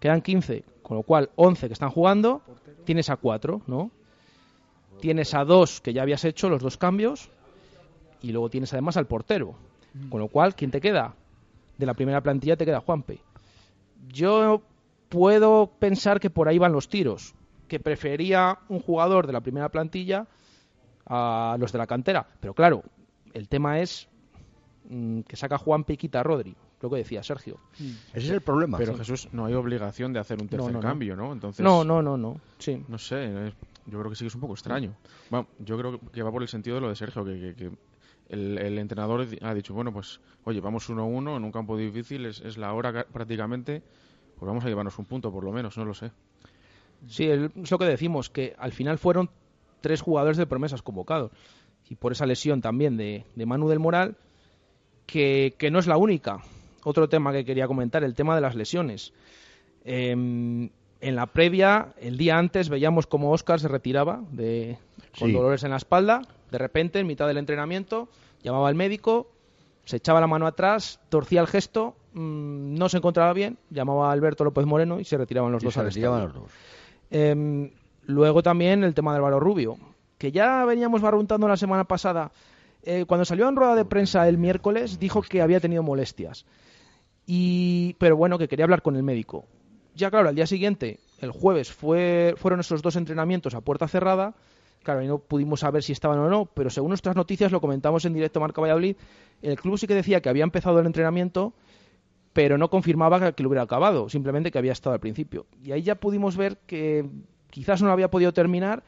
Quedan 0.00 0.22
15, 0.22 0.64
con 0.82 0.96
lo 0.96 1.02
cual 1.02 1.30
11 1.36 1.66
que 1.66 1.72
están 1.74 1.90
jugando, 1.90 2.40
tienes 2.84 3.10
a 3.10 3.16
4, 3.16 3.60
¿no? 3.66 3.90
Tienes 5.00 5.34
a 5.34 5.44
2 5.44 5.80
que 5.80 5.92
ya 5.92 6.02
habías 6.02 6.24
hecho 6.24 6.48
los 6.48 6.62
dos 6.62 6.78
cambios 6.78 7.28
y 8.22 8.32
luego 8.32 8.48
tienes 8.48 8.72
además 8.72 8.96
al 8.96 9.06
portero. 9.06 9.54
Con 10.08 10.20
lo 10.20 10.28
cual, 10.28 10.54
¿quién 10.54 10.70
te 10.70 10.80
queda? 10.80 11.14
De 11.76 11.86
la 11.86 11.94
primera 11.94 12.22
plantilla 12.22 12.56
te 12.56 12.64
queda 12.64 12.80
Juanpe. 12.80 13.20
Yo 14.08 14.62
puedo 15.08 15.66
pensar 15.78 16.20
que 16.20 16.30
por 16.30 16.48
ahí 16.48 16.58
van 16.58 16.72
los 16.72 16.88
tiros, 16.88 17.34
que 17.68 17.80
prefería 17.80 18.58
un 18.68 18.80
jugador 18.80 19.26
de 19.26 19.32
la 19.32 19.40
primera 19.40 19.68
plantilla 19.68 20.26
a 21.06 21.56
los 21.58 21.72
de 21.72 21.78
la 21.78 21.86
cantera. 21.86 22.26
Pero 22.40 22.54
claro, 22.54 22.82
el 23.34 23.48
tema 23.48 23.80
es 23.80 24.08
mm, 24.88 25.20
que 25.20 25.36
saca 25.36 25.58
Juanpe 25.58 25.92
y 25.94 25.96
quita 25.96 26.20
a 26.20 26.22
Rodri, 26.22 26.54
lo 26.80 26.90
que 26.90 26.96
decía 26.96 27.22
Sergio. 27.22 27.58
Ese 27.78 28.26
es 28.26 28.30
el 28.30 28.40
problema. 28.40 28.78
Pero 28.78 28.94
Jesús, 28.96 29.28
no 29.32 29.46
hay 29.46 29.54
obligación 29.54 30.12
de 30.12 30.20
hacer 30.20 30.40
un 30.40 30.48
tercer 30.48 30.72
no, 30.72 30.78
no. 30.78 30.80
cambio, 30.80 31.14
¿no? 31.16 31.32
Entonces, 31.32 31.62
No, 31.64 31.84
no, 31.84 32.02
no, 32.02 32.16
no. 32.16 32.40
Sí. 32.58 32.82
No 32.88 32.98
sé, 32.98 33.52
yo 33.86 33.98
creo 33.98 34.10
que 34.10 34.16
sí 34.16 34.24
que 34.24 34.28
es 34.28 34.34
un 34.34 34.40
poco 34.40 34.54
extraño. 34.54 34.94
Bueno, 35.30 35.46
yo 35.58 35.78
creo 35.78 36.00
que 36.12 36.22
va 36.22 36.30
por 36.32 36.42
el 36.42 36.48
sentido 36.48 36.76
de 36.76 36.80
lo 36.82 36.88
de 36.88 36.96
Sergio, 36.96 37.24
que, 37.24 37.38
que- 37.40 37.54
que 37.54 37.70
el, 38.28 38.58
el 38.58 38.78
entrenador 38.78 39.26
ha 39.40 39.54
dicho, 39.54 39.72
bueno, 39.72 39.90
pues, 39.92 40.20
oye, 40.44 40.60
vamos 40.60 40.88
1-1 40.90 41.36
en 41.36 41.44
un 41.44 41.50
campo 41.52 41.76
difícil, 41.78 42.26
es, 42.26 42.40
es 42.40 42.58
la 42.58 42.72
hora 42.74 42.92
ca- 42.92 43.06
prácticamente, 43.10 43.82
pues 44.36 44.46
vamos 44.46 44.64
a 44.64 44.68
llevarnos 44.68 44.98
un 44.98 45.06
punto 45.06 45.32
por 45.32 45.44
lo 45.44 45.50
menos, 45.52 45.78
no 45.78 45.84
lo 45.86 45.94
sé. 45.94 46.12
Sí, 47.06 47.24
es 47.30 47.70
lo 47.70 47.78
que 47.78 47.84
decimos, 47.86 48.28
que 48.28 48.54
al 48.58 48.72
final 48.72 48.98
fueron 48.98 49.30
tres 49.80 50.00
jugadores 50.02 50.36
de 50.36 50.46
promesas 50.46 50.82
convocados. 50.82 51.30
Y 51.88 51.94
por 51.94 52.12
esa 52.12 52.26
lesión 52.26 52.60
también 52.60 52.96
de, 52.98 53.24
de 53.34 53.46
Manu 53.46 53.68
del 53.68 53.78
Moral, 53.78 54.16
que, 55.08 55.54
que 55.58 55.70
no 55.70 55.78
es 55.78 55.86
la 55.86 55.96
única. 55.96 56.38
Otro 56.84 57.08
tema 57.08 57.32
que 57.32 57.44
quería 57.44 57.66
comentar, 57.66 58.04
el 58.04 58.14
tema 58.14 58.34
de 58.34 58.42
las 58.42 58.54
lesiones. 58.54 59.12
Em, 59.84 60.68
en 61.00 61.16
la 61.16 61.26
previa, 61.26 61.94
el 62.00 62.16
día 62.18 62.38
antes, 62.38 62.68
veíamos 62.68 63.06
cómo 63.06 63.30
Oscar 63.32 63.58
se 63.58 63.68
retiraba 63.68 64.20
de, 64.30 64.76
con 65.18 65.28
Sí. 65.28 65.34
dolores 65.34 65.64
en 65.64 65.70
la 65.70 65.76
espalda. 65.78 66.22
De 66.50 66.58
repente, 66.58 66.98
en 67.00 67.06
mitad 67.06 67.26
del 67.26 67.38
entrenamiento, 67.38 68.08
llamaba 68.42 68.68
al 68.68 68.74
médico, 68.74 69.30
se 69.84 69.96
echaba 69.96 70.20
la 70.20 70.26
mano 70.26 70.46
atrás, 70.46 71.00
torcía 71.08 71.40
el 71.40 71.46
gesto, 71.46 71.96
mm, 72.12 72.74
no 72.74 72.88
se 72.88 72.98
encontraba 72.98 73.32
bien, 73.32 73.56
llamaba 73.70 74.10
a 74.10 74.12
Alberto 74.12 74.44
López 74.44 74.66
Moreno 74.66 75.00
y 75.00 75.04
se 75.04 75.16
retiraban 75.16 75.52
los 75.52 75.62
Y 75.62 75.66
dos 75.66 75.74
se 75.74 75.80
al 75.80 75.86
retiraban 75.86 76.20
estadio. 76.20 76.40
los 76.42 76.42
dos. 76.44 76.58
Em, 77.10 77.70
luego 78.06 78.42
también 78.42 78.84
el 78.84 78.92
tema 78.94 79.12
del 79.12 79.18
Álvaro 79.20 79.40
Rubio, 79.40 79.76
que 80.18 80.32
ya 80.32 80.64
veníamos 80.64 81.00
barruntando 81.00 81.48
la 81.48 81.56
semana 81.56 81.84
pasada. 81.84 82.30
Eh, 82.90 83.04
cuando 83.04 83.26
salió 83.26 83.46
en 83.46 83.54
rueda 83.54 83.74
de 83.74 83.84
prensa 83.84 84.26
el 84.30 84.38
miércoles, 84.38 84.98
dijo 84.98 85.20
que 85.20 85.42
había 85.42 85.60
tenido 85.60 85.82
molestias. 85.82 86.46
Y, 87.26 87.96
pero 87.98 88.16
bueno, 88.16 88.38
que 88.38 88.48
quería 88.48 88.64
hablar 88.64 88.80
con 88.80 88.96
el 88.96 89.02
médico. 89.02 89.44
Ya 89.94 90.10
claro, 90.10 90.30
al 90.30 90.34
día 90.34 90.46
siguiente 90.46 90.98
el 91.20 91.30
jueves 91.30 91.70
fue, 91.70 92.32
fueron 92.38 92.60
esos 92.60 92.80
dos 92.80 92.96
entrenamientos 92.96 93.54
a 93.54 93.60
puerta 93.60 93.88
cerrada. 93.88 94.36
Claro, 94.82 95.02
y 95.02 95.06
no 95.06 95.18
pudimos 95.18 95.60
saber 95.60 95.82
si 95.82 95.92
estaban 95.92 96.18
o 96.18 96.30
no, 96.30 96.46
pero 96.46 96.70
según 96.70 96.88
nuestras 96.88 97.14
noticias, 97.14 97.52
lo 97.52 97.60
comentamos 97.60 98.06
en 98.06 98.14
directo 98.14 98.40
Marca 98.40 98.62
Valladolid, 98.62 98.96
el 99.42 99.60
club 99.60 99.76
sí 99.76 99.86
que 99.86 99.94
decía 99.94 100.22
que 100.22 100.30
había 100.30 100.44
empezado 100.44 100.80
el 100.80 100.86
entrenamiento, 100.86 101.52
pero 102.32 102.56
no 102.56 102.70
confirmaba 102.70 103.32
que 103.32 103.42
lo 103.42 103.50
hubiera 103.50 103.64
acabado, 103.64 104.08
simplemente 104.08 104.50
que 104.50 104.56
había 104.56 104.72
estado 104.72 104.94
al 104.94 105.00
principio. 105.00 105.44
Y 105.62 105.72
ahí 105.72 105.82
ya 105.82 105.96
pudimos 105.96 106.38
ver 106.38 106.56
que 106.66 107.04
quizás 107.50 107.82
no 107.82 107.88
lo 107.88 107.92
había 107.92 108.10
podido 108.10 108.32
terminar 108.32 108.82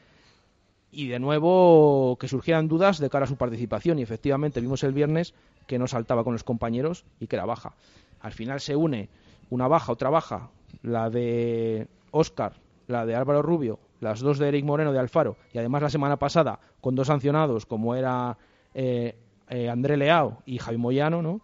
y 0.91 1.07
de 1.07 1.19
nuevo 1.19 2.17
que 2.19 2.27
surgieran 2.27 2.67
dudas 2.67 2.99
de 2.99 3.09
cara 3.09 3.25
a 3.25 3.27
su 3.27 3.37
participación. 3.37 3.99
Y 3.99 4.03
efectivamente 4.03 4.61
vimos 4.61 4.83
el 4.83 4.93
viernes 4.93 5.33
que 5.67 5.79
no 5.79 5.87
saltaba 5.87 6.23
con 6.23 6.33
los 6.33 6.43
compañeros 6.43 7.05
y 7.19 7.27
que 7.27 7.37
era 7.37 7.45
baja. 7.45 7.73
Al 8.19 8.33
final 8.33 8.59
se 8.59 8.75
une 8.75 9.09
una 9.49 9.67
baja, 9.67 9.91
otra 9.91 10.09
baja, 10.09 10.49
la 10.83 11.09
de 11.09 11.87
Oscar, 12.11 12.53
la 12.87 13.05
de 13.05 13.15
Álvaro 13.15 13.41
Rubio, 13.41 13.79
las 13.99 14.19
dos 14.19 14.39
de 14.39 14.47
Eric 14.47 14.65
Moreno 14.65 14.91
de 14.91 14.99
Alfaro 14.99 15.37
y 15.53 15.57
además 15.57 15.81
la 15.81 15.89
semana 15.89 16.17
pasada 16.17 16.59
con 16.81 16.95
dos 16.95 17.07
sancionados 17.07 17.65
como 17.65 17.95
era 17.95 18.37
eh, 18.73 19.15
eh, 19.49 19.69
André 19.69 19.97
Leao 19.97 20.41
y 20.45 20.57
Javi 20.57 20.77
Moyano, 20.77 21.21
¿no? 21.21 21.41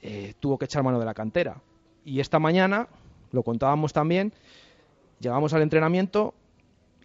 Eh, 0.00 0.34
tuvo 0.40 0.58
que 0.58 0.64
echar 0.64 0.82
mano 0.82 0.98
de 0.98 1.04
la 1.04 1.14
cantera. 1.14 1.60
Y 2.04 2.20
esta 2.20 2.38
mañana, 2.38 2.88
lo 3.30 3.42
contábamos 3.42 3.92
también, 3.92 4.32
llegamos 5.20 5.52
al 5.52 5.62
entrenamiento 5.62 6.34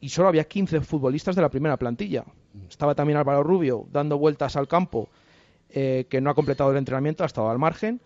y 0.01 0.09
solo 0.09 0.27
había 0.27 0.43
15 0.43 0.81
futbolistas 0.81 1.35
de 1.35 1.41
la 1.41 1.49
primera 1.49 1.77
plantilla. 1.77 2.25
Estaba 2.69 2.95
también 2.95 3.17
Álvaro 3.17 3.43
Rubio 3.43 3.87
dando 3.91 4.17
vueltas 4.17 4.55
al 4.55 4.67
campo, 4.67 5.09
que 5.69 6.19
no 6.21 6.29
ha 6.29 6.33
completado 6.33 6.71
el 6.71 6.77
entrenamiento, 6.77 7.23
ha 7.23 7.27
estado 7.27 7.49
al 7.49 7.59
margen, 7.59 8.01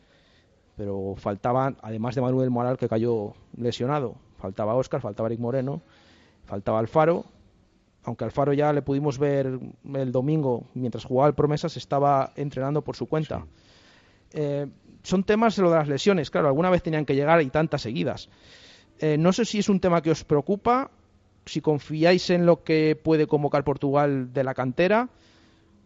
pero 0.76 1.16
faltaban, 1.18 1.78
además 1.82 2.16
de 2.16 2.22
Manuel 2.22 2.50
Moral, 2.50 2.78
que 2.78 2.90
cayó 2.90 3.34
lesionado, 3.56 4.16
faltaba 4.38 4.76
Oscar, 4.76 5.02
faltaba 5.02 5.28
Eric 5.30 5.40
Moreno, 5.40 5.82
faltaba 6.46 6.80
Alfaro, 6.80 7.26
aunque 8.04 8.26
Alfaro 8.26 8.54
ya 8.54 8.74
le 8.74 8.82
pudimos 8.82 9.20
ver 9.20 9.60
el 9.94 10.12
domingo 10.12 10.66
mientras 10.74 11.06
jugaba 11.06 11.28
el 11.28 11.36
Promesas, 11.36 11.78
estaba 11.78 12.32
entrenando 12.36 12.82
por 12.82 12.96
su 12.96 13.06
cuenta. 13.06 13.46
Eh, 14.34 14.68
son 15.04 15.24
temas 15.24 15.58
lo 15.58 15.70
de 15.70 15.78
las 15.78 15.88
lesiones, 15.88 16.32
claro, 16.32 16.48
alguna 16.48 16.70
vez 16.70 16.82
tenían 16.82 17.06
que 17.06 17.16
llegar 17.16 17.42
y 17.42 17.50
tantas 17.50 17.82
seguidas. 17.82 18.30
Eh, 19.00 19.18
no 19.18 19.34
sé 19.34 19.46
si 19.46 19.60
es 19.60 19.70
un 19.70 19.80
tema 19.80 20.02
que 20.02 20.12
os 20.12 20.24
preocupa, 20.24 20.92
si 21.46 21.62
confiáis 21.62 22.30
en 22.30 22.46
lo 22.46 22.64
que 22.64 23.00
puede 23.02 23.28
convocar 23.28 23.64
Portugal 23.64 24.32
de 24.34 24.44
la 24.44 24.54
cantera, 24.54 25.10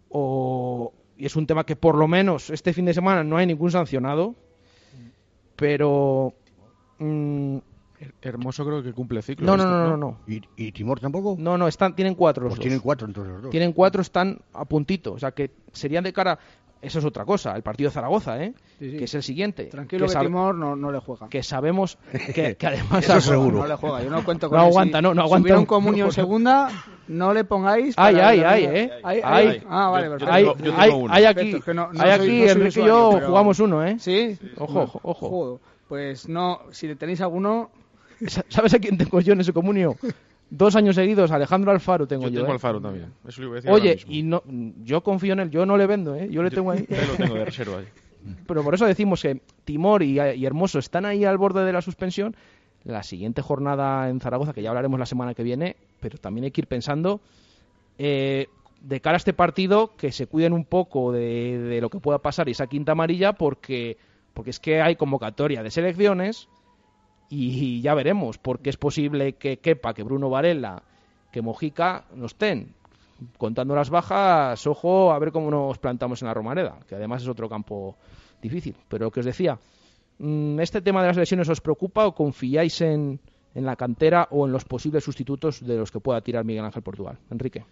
o 0.09 0.93
y 1.17 1.25
es 1.25 1.35
un 1.35 1.47
tema 1.47 1.65
que 1.65 1.75
por 1.75 1.95
lo 1.95 2.07
menos 2.07 2.49
este 2.49 2.73
fin 2.73 2.85
de 2.85 2.93
semana 2.93 3.23
no 3.23 3.37
hay 3.37 3.45
ningún 3.45 3.71
sancionado, 3.71 4.35
pero 5.55 6.33
mm, 6.99 7.57
Hermoso 8.21 8.65
creo 8.65 8.83
que 8.83 8.91
cumple 8.91 9.21
ciclo. 9.21 9.45
no, 9.45 9.55
no, 9.55 9.65
no, 9.69 9.89
no, 9.89 9.97
no. 9.97 10.17
¿Y, 10.27 10.41
y 10.57 10.71
Timor 10.73 10.99
tampoco? 10.99 11.35
No, 11.39 11.57
no, 11.57 11.67
están, 11.67 11.95
tienen 11.95 12.15
cuatro 12.15 12.43
los 12.43 12.51
Pues 12.51 12.57
dos. 12.57 12.63
tienen 12.63 12.79
cuatro 12.79 13.07
entonces 13.07 13.33
los 13.33 13.41
dos. 13.43 13.51
Tienen 13.51 13.71
cuatro, 13.71 14.01
están 14.01 14.39
a 14.53 14.65
puntito. 14.65 15.13
O 15.13 15.19
sea, 15.19 15.31
que 15.31 15.51
serían 15.71 16.03
de 16.03 16.11
cara... 16.13 16.37
Eso 16.81 16.99
es 16.99 17.05
otra 17.05 17.25
cosa, 17.25 17.55
el 17.55 17.63
partido 17.63 17.89
de 17.89 17.93
Zaragoza, 17.95 18.43
¿eh? 18.43 18.53
Sí, 18.77 18.91
sí. 18.91 18.97
Que 18.97 19.05
es 19.05 19.15
el 19.15 19.23
siguiente. 19.23 19.63
Tranquilo 19.65 20.05
que, 20.05 20.13
que, 20.13 20.19
Timor 20.19 20.53
no, 20.53 20.75
no 20.75 20.91
le 20.91 20.99
juega. 20.99 21.27
que 21.29 21.41
sabemos 21.41 21.97
que, 22.33 22.55
que 22.59 22.67
además... 22.67 23.03
Eso 23.03 23.19
seguro. 23.21 23.59
No 23.59 23.67
le 23.67 23.75
juega. 23.75 24.03
Yo 24.03 24.09
no 24.11 24.23
cuento 24.23 24.49
con 24.49 24.57
No 24.59 24.65
él. 24.65 24.69
aguanta, 24.69 24.97
Si- 24.99 25.01
no, 25.03 25.13
no 25.15 25.21
si 25.21 25.25
aguanta 25.25 25.43
hubiera 25.45 25.57
un 25.57 25.61
un- 25.61 25.65
comunio 25.65 26.05
en 26.07 26.11
segunda, 26.11 26.69
no 27.07 27.33
le 27.33 27.43
pongáis. 27.43 27.95
Ay, 27.97 28.15
ay, 28.17 28.39
ay, 28.41 28.63
¿eh? 28.65 28.91
Ay, 29.03 29.21
Ay. 29.23 29.47
ay. 29.47 29.63
Ah, 29.67 29.89
vale, 29.89 30.09
perfecto. 30.09 30.33
Hay, 30.33 30.43
yo 30.45 30.53
tengo 30.55 30.75
hay- 30.77 30.89
uno. 30.91 31.13
hay 31.13 31.25
aquí, 31.25 31.35
Perfecto, 31.35 31.57
es 31.57 31.63
que 31.63 31.73
no- 31.73 31.93
no 31.93 32.01
hay 32.03 32.17
soy- 32.17 32.27
aquí 32.27 32.39
no 32.45 32.51
Enrique 32.51 32.65
y 32.65 32.67
usuario, 32.67 32.85
yo 32.85 33.11
pero- 33.15 33.27
jugamos 33.27 33.59
uno, 33.59 33.83
¿eh? 33.85 33.95
¿Sí? 33.99 34.37
Ojo, 34.57 34.81
ojo, 34.81 34.99
ojo. 35.03 35.29
Joder. 35.29 35.59
Pues 35.87 36.29
no, 36.29 36.59
si 36.71 36.93
tenéis 36.95 37.21
alguno, 37.21 37.71
Sa- 38.27 38.45
¿Sabes 38.47 38.73
a 38.73 38.79
quién 38.79 38.97
tengo 38.97 39.19
yo 39.21 39.33
en 39.33 39.41
ese 39.41 39.51
comunio? 39.53 39.97
Dos 40.57 40.75
años 40.77 40.95
seguidos, 40.95 41.31
Alejandro 41.31 41.71
Alfaro 41.71 42.07
tengo 42.07 42.23
Yo 42.23 42.29
yo. 42.29 42.39
tengo 42.39 42.51
¿eh? 42.51 42.53
Alfaro 42.53 42.79
también. 42.79 43.11
Eso 43.27 43.41
le 43.41 43.47
iba 43.47 43.53
a 43.53 43.55
decir 43.55 43.69
ahora 43.69 43.81
Oye, 43.83 43.99
y 44.07 44.23
no, 44.23 44.41
yo 44.83 45.01
confío 45.03 45.33
en 45.33 45.41
él, 45.41 45.49
yo 45.49 45.65
no 45.65 45.75
le 45.75 45.85
vendo, 45.85 46.15
¿eh? 46.15 46.29
Yo 46.31 46.43
le 46.43 46.49
tengo 46.49 46.71
ahí. 46.71 46.85
Yo 46.89 46.95
lo 47.07 47.15
tengo 47.17 47.35
de 47.35 47.45
reserva 47.51 47.79
ahí. 47.79 47.85
Pero 48.47 48.63
por 48.63 48.73
eso 48.73 48.85
decimos 48.85 49.21
que 49.21 49.41
Timor 49.65 50.01
y, 50.01 50.19
y 50.19 50.45
Hermoso 50.45 50.79
están 50.79 51.05
ahí 51.05 51.25
al 51.25 51.37
borde 51.37 51.65
de 51.65 51.73
la 51.73 51.81
suspensión. 51.81 52.35
La 52.85 53.03
siguiente 53.03 53.41
jornada 53.41 54.09
en 54.09 54.19
Zaragoza, 54.21 54.53
que 54.53 54.61
ya 54.61 54.69
hablaremos 54.69 54.97
la 54.99 55.05
semana 55.05 55.33
que 55.33 55.43
viene, 55.43 55.75
pero 55.99 56.17
también 56.17 56.45
hay 56.45 56.51
que 56.51 56.61
ir 56.61 56.67
pensando 56.67 57.19
eh, 57.97 58.47
de 58.81 59.01
cara 59.01 59.15
a 59.15 59.17
este 59.17 59.33
partido 59.33 59.91
que 59.97 60.11
se 60.11 60.27
cuiden 60.27 60.53
un 60.53 60.63
poco 60.63 61.11
de, 61.11 61.57
de 61.57 61.81
lo 61.81 61.89
que 61.89 61.99
pueda 61.99 62.19
pasar 62.19 62.47
y 62.47 62.51
esa 62.51 62.67
quinta 62.67 62.93
amarilla, 62.93 63.33
porque, 63.33 63.97
porque 64.33 64.51
es 64.51 64.59
que 64.59 64.81
hay 64.81 64.95
convocatoria 64.95 65.63
de 65.63 65.71
selecciones 65.71 66.47
y 67.29 67.81
ya 67.81 67.93
veremos, 67.93 68.37
porque 68.37 68.69
es 68.69 68.77
posible 68.77 69.33
que 69.33 69.57
Kepa, 69.57 69.93
que 69.93 70.03
Bruno 70.03 70.29
Varela, 70.29 70.83
que 71.31 71.41
Mojica 71.41 72.05
no 72.15 72.25
estén. 72.27 72.73
Contando 73.37 73.73
las 73.75 73.89
bajas, 73.89 74.67
ojo 74.67 75.13
a 75.13 75.19
ver 75.19 75.31
cómo 75.31 75.49
nos 75.49 75.77
plantamos 75.77 76.21
en 76.21 76.27
la 76.27 76.33
Romareda, 76.33 76.79
que 76.87 76.95
además 76.95 77.21
es 77.23 77.29
otro 77.29 77.47
campo 77.47 77.95
difícil. 78.41 78.75
Pero 78.89 79.09
que 79.09 79.21
os 79.21 79.25
decía, 79.25 79.57
mm, 80.19 80.59
¿este 80.59 80.81
tema 80.81 81.01
de 81.01 81.07
las 81.07 81.17
lesiones 81.17 81.47
os 81.47 81.61
preocupa 81.61 82.05
o 82.05 82.13
confiáis 82.13 82.81
en, 82.81 83.19
en 83.53 83.65
la 83.65 83.77
cantera 83.77 84.27
o 84.31 84.45
en 84.45 84.51
los 84.51 84.65
posibles 84.65 85.03
sustitutos 85.05 85.65
de 85.65 85.77
los 85.77 85.91
que 85.91 86.01
pueda 86.01 86.19
tirar 86.19 86.43
Miguel 86.43 86.65
Ángel 86.65 86.83
Portugal? 86.83 87.17
Enrique. 87.31 87.63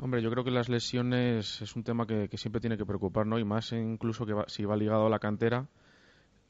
Hombre, 0.00 0.20
yo 0.20 0.28
creo 0.32 0.42
que 0.42 0.50
las 0.50 0.68
lesiones 0.68 1.62
es 1.62 1.76
un 1.76 1.84
tema 1.84 2.04
que, 2.04 2.28
siempre 2.36 2.60
tiene 2.60 2.76
que 2.76 2.84
preocupar, 2.84 3.26
¿no? 3.26 3.38
Y 3.38 3.44
más 3.44 3.70
incluso 3.72 4.26
que 4.26 4.32
va- 4.32 4.44
si 4.48 4.64
va 4.64 4.76
ligado 4.76 5.06
a 5.06 5.10
la 5.10 5.20
cantera 5.20 5.68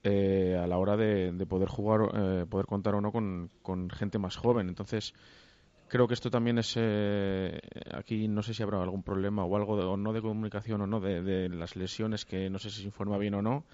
eh, 0.04 0.60
a 0.62 0.66
la 0.66 0.76
hora 0.76 0.96
de, 0.96 1.32
de 1.32 1.46
poder 1.46 1.68
jugar, 1.68 2.02
eh, 2.14 2.46
poder 2.48 2.66
contar 2.66 2.94
o 2.94 3.00
no 3.00 3.10
con, 3.10 3.50
gente 3.90 4.18
más 4.18 4.36
joven. 4.36 4.68
Entonces, 4.68 5.14
creo 5.88 6.06
que 6.06 6.14
esto 6.14 6.30
también 6.30 6.58
es 6.58 6.74
eh, 6.76 7.58
aquí 7.92 8.28
no 8.28 8.42
sé 8.42 8.52
si 8.52 8.62
habrá 8.62 8.82
algún 8.82 9.02
problema 9.02 9.44
o 9.44 9.56
algo 9.56 9.76
de, 9.78 9.84
o 9.84 9.96
no 9.96 10.12
de 10.12 10.20
comunicación 10.20 10.82
o 10.82 10.86
no 10.86 11.00
de, 11.00 11.48
las 11.48 11.74
lesiones 11.74 12.26
que 12.26 12.50
no 12.50 12.58
sé 12.58 12.70
si 12.70 12.82
se 12.82 12.86
informa 12.86 13.16
bien 13.16 13.34
o 13.34 13.42
no. 13.42 13.64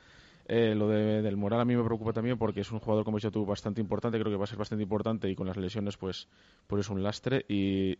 Eh, 0.46 0.74
lo 0.74 0.88
de- 0.88 1.22
del 1.22 1.36
moral 1.36 1.60
a 1.60 1.64
mí 1.64 1.76
me 1.76 1.84
preocupa 1.84 2.12
también 2.12 2.38
porque 2.38 2.60
es 2.60 2.72
un 2.72 2.80
jugador 2.80 3.04
como 3.04 3.18
he 3.18 3.20
dicho 3.20 3.30
tú 3.32 3.44
bastante 3.44 3.80
importante. 3.80 4.18
Creo 4.18 4.32
que 4.32 4.38
va 4.38 4.44
a 4.44 4.48
ser 4.48 4.58
bastante 4.58 4.82
importante 4.84 5.28
y 5.28 5.34
con 5.34 5.46
las 5.48 5.56
lesiones 5.56 5.96
pues 5.96 6.28
pues 6.68 6.80
es 6.86 6.90
un 6.90 7.02
lastre. 7.02 7.44
Y 7.48 7.98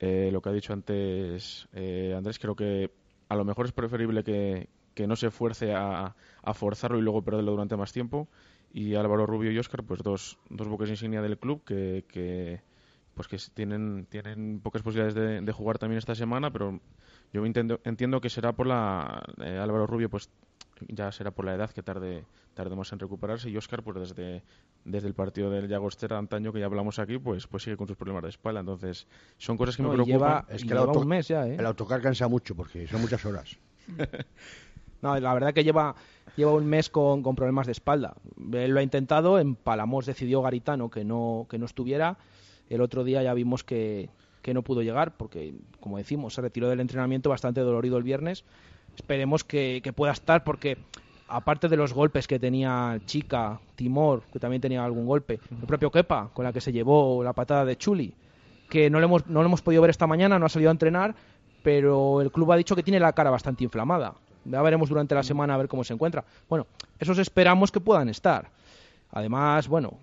eh, 0.00 0.30
lo 0.32 0.42
que 0.42 0.48
ha 0.48 0.52
dicho 0.52 0.72
antes 0.72 1.68
eh, 1.72 2.12
Andrés 2.16 2.38
creo 2.38 2.56
que 2.56 2.90
a 3.28 3.36
lo 3.36 3.44
mejor 3.44 3.66
es 3.66 3.72
preferible 3.72 4.22
que, 4.24 4.68
que 4.96 5.06
no 5.06 5.14
se 5.14 5.30
fuerce 5.30 5.74
a, 5.74 6.16
a 6.46 6.54
forzarlo 6.54 6.98
y 6.98 7.02
luego 7.02 7.22
perderlo 7.22 7.50
durante 7.52 7.76
más 7.76 7.92
tiempo 7.92 8.28
y 8.72 8.94
Álvaro 8.94 9.26
Rubio 9.26 9.50
y 9.50 9.58
Óscar 9.58 9.82
pues 9.84 10.02
dos, 10.02 10.38
dos 10.48 10.68
buques 10.68 10.88
insignia 10.88 11.20
del 11.20 11.38
club 11.38 11.62
que, 11.64 12.04
que 12.08 12.60
pues 13.14 13.28
que 13.28 13.36
tienen, 13.54 14.06
tienen 14.08 14.60
pocas 14.60 14.82
posibilidades 14.82 15.14
de, 15.14 15.40
de 15.40 15.52
jugar 15.52 15.78
también 15.78 15.98
esta 15.98 16.14
semana, 16.14 16.50
pero 16.52 16.80
yo 17.32 17.44
entiendo, 17.44 17.80
entiendo 17.84 18.20
que 18.20 18.30
será 18.30 18.52
por 18.52 18.66
la 18.66 19.22
eh, 19.42 19.58
Álvaro 19.58 19.86
Rubio, 19.86 20.08
pues 20.10 20.30
ya 20.88 21.10
será 21.10 21.30
por 21.30 21.46
la 21.46 21.54
edad 21.54 21.70
que 21.70 21.82
tarde, 21.82 22.24
tarde 22.54 22.76
más 22.76 22.92
en 22.92 22.98
recuperarse 22.98 23.48
y 23.48 23.56
Oscar 23.56 23.82
pues 23.82 23.98
desde, 23.98 24.42
desde 24.84 25.08
el 25.08 25.14
partido 25.14 25.50
del 25.50 25.66
Llagostera 25.68 26.18
antaño 26.18 26.52
que 26.52 26.60
ya 26.60 26.66
hablamos 26.66 26.98
aquí, 26.98 27.18
pues 27.18 27.46
pues 27.46 27.62
sigue 27.62 27.78
con 27.78 27.88
sus 27.88 27.96
problemas 27.96 28.22
de 28.24 28.28
espalda, 28.28 28.60
entonces 28.60 29.06
son 29.38 29.56
cosas 29.56 29.76
que 29.76 29.82
No, 29.82 29.88
me 29.88 29.94
preocupan. 29.94 30.18
lleva, 30.18 30.46
Es 30.50 30.62
que 30.64 30.74
el 30.74 30.78
lleva 30.78 30.80
auto- 30.82 31.00
un 31.00 31.08
mes 31.08 31.26
ya, 31.28 31.46
¿eh? 31.48 31.56
El 31.58 31.64
autocar 31.66 32.02
cansa 32.02 32.28
mucho 32.28 32.54
porque 32.54 32.86
son 32.86 33.00
muchas 33.00 33.24
horas. 33.24 33.58
No, 35.06 35.20
la 35.20 35.34
verdad 35.34 35.54
que 35.54 35.62
lleva, 35.62 35.94
lleva 36.36 36.52
un 36.52 36.66
mes 36.66 36.90
con, 36.90 37.22
con 37.22 37.36
problemas 37.36 37.66
de 37.66 37.72
espalda. 37.72 38.14
Él 38.52 38.72
lo 38.72 38.80
ha 38.80 38.82
intentado, 38.82 39.38
en 39.38 39.54
Palamos 39.54 40.04
decidió 40.04 40.42
Garitano 40.42 40.90
que 40.90 41.04
no, 41.04 41.46
que 41.48 41.58
no 41.58 41.66
estuviera. 41.66 42.18
El 42.68 42.80
otro 42.80 43.04
día 43.04 43.22
ya 43.22 43.32
vimos 43.32 43.62
que, 43.62 44.10
que 44.42 44.52
no 44.52 44.62
pudo 44.62 44.82
llegar 44.82 45.16
porque, 45.16 45.54
como 45.78 45.98
decimos, 45.98 46.34
se 46.34 46.42
retiró 46.42 46.68
del 46.68 46.80
entrenamiento 46.80 47.30
bastante 47.30 47.60
dolorido 47.60 47.98
el 47.98 48.02
viernes. 48.02 48.42
Esperemos 48.96 49.44
que, 49.44 49.80
que 49.84 49.92
pueda 49.92 50.10
estar 50.10 50.42
porque, 50.42 50.76
aparte 51.28 51.68
de 51.68 51.76
los 51.76 51.92
golpes 51.92 52.26
que 52.26 52.40
tenía 52.40 52.98
Chica, 53.06 53.60
Timor, 53.76 54.24
que 54.32 54.40
también 54.40 54.60
tenía 54.60 54.84
algún 54.84 55.06
golpe, 55.06 55.38
el 55.60 55.68
propio 55.68 55.92
Kepa, 55.92 56.30
con 56.34 56.44
la 56.44 56.52
que 56.52 56.60
se 56.60 56.72
llevó 56.72 57.22
la 57.22 57.32
patada 57.32 57.64
de 57.64 57.76
Chuli, 57.76 58.12
que 58.68 58.90
no 58.90 58.98
lo 58.98 59.04
hemos, 59.04 59.28
no 59.28 59.40
lo 59.40 59.46
hemos 59.46 59.62
podido 59.62 59.82
ver 59.82 59.90
esta 59.90 60.08
mañana, 60.08 60.40
no 60.40 60.46
ha 60.46 60.48
salido 60.48 60.70
a 60.70 60.72
entrenar, 60.72 61.14
pero 61.62 62.20
el 62.22 62.32
club 62.32 62.50
ha 62.50 62.56
dicho 62.56 62.74
que 62.74 62.82
tiene 62.82 62.98
la 62.98 63.12
cara 63.12 63.30
bastante 63.30 63.62
inflamada. 63.62 64.14
Ya 64.50 64.62
veremos 64.62 64.88
durante 64.88 65.14
la 65.14 65.22
semana 65.22 65.54
a 65.54 65.56
ver 65.56 65.68
cómo 65.68 65.84
se 65.84 65.94
encuentra. 65.94 66.24
Bueno, 66.48 66.66
esos 66.98 67.18
esperamos 67.18 67.70
que 67.70 67.80
puedan 67.80 68.08
estar. 68.08 68.50
Además, 69.10 69.68
bueno, 69.68 69.98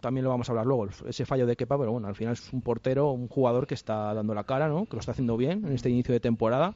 también 0.00 0.24
lo 0.24 0.30
vamos 0.30 0.48
a 0.48 0.52
hablar 0.52 0.66
luego, 0.66 0.88
ese 1.06 1.26
fallo 1.26 1.46
de 1.46 1.56
Kepa, 1.56 1.78
pero 1.78 1.92
bueno, 1.92 2.08
al 2.08 2.14
final 2.14 2.34
es 2.34 2.52
un 2.52 2.62
portero, 2.62 3.10
un 3.10 3.28
jugador 3.28 3.66
que 3.66 3.74
está 3.74 4.14
dando 4.14 4.34
la 4.34 4.44
cara, 4.44 4.68
¿no? 4.68 4.86
Que 4.86 4.94
lo 4.94 5.00
está 5.00 5.12
haciendo 5.12 5.36
bien 5.36 5.64
en 5.66 5.72
este 5.72 5.90
inicio 5.90 6.12
de 6.12 6.20
temporada, 6.20 6.74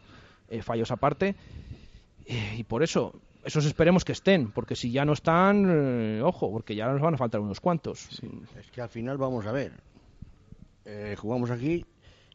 eh, 0.48 0.62
fallos 0.62 0.90
aparte. 0.90 1.34
Eh, 2.26 2.56
y 2.58 2.64
por 2.64 2.82
eso, 2.82 3.14
esos 3.44 3.64
esperemos 3.64 4.04
que 4.04 4.12
estén, 4.12 4.50
porque 4.52 4.76
si 4.76 4.90
ya 4.90 5.04
no 5.04 5.12
están, 5.12 5.66
eh, 5.68 6.22
ojo, 6.22 6.50
porque 6.50 6.74
ya 6.74 6.86
nos 6.88 7.00
van 7.00 7.14
a 7.14 7.18
faltar 7.18 7.40
unos 7.40 7.60
cuantos. 7.60 8.08
Es 8.58 8.70
que 8.70 8.80
al 8.80 8.88
final 8.88 9.18
vamos 9.18 9.46
a 9.46 9.52
ver. 9.52 9.72
Eh, 10.84 11.16
jugamos 11.18 11.50
aquí 11.50 11.84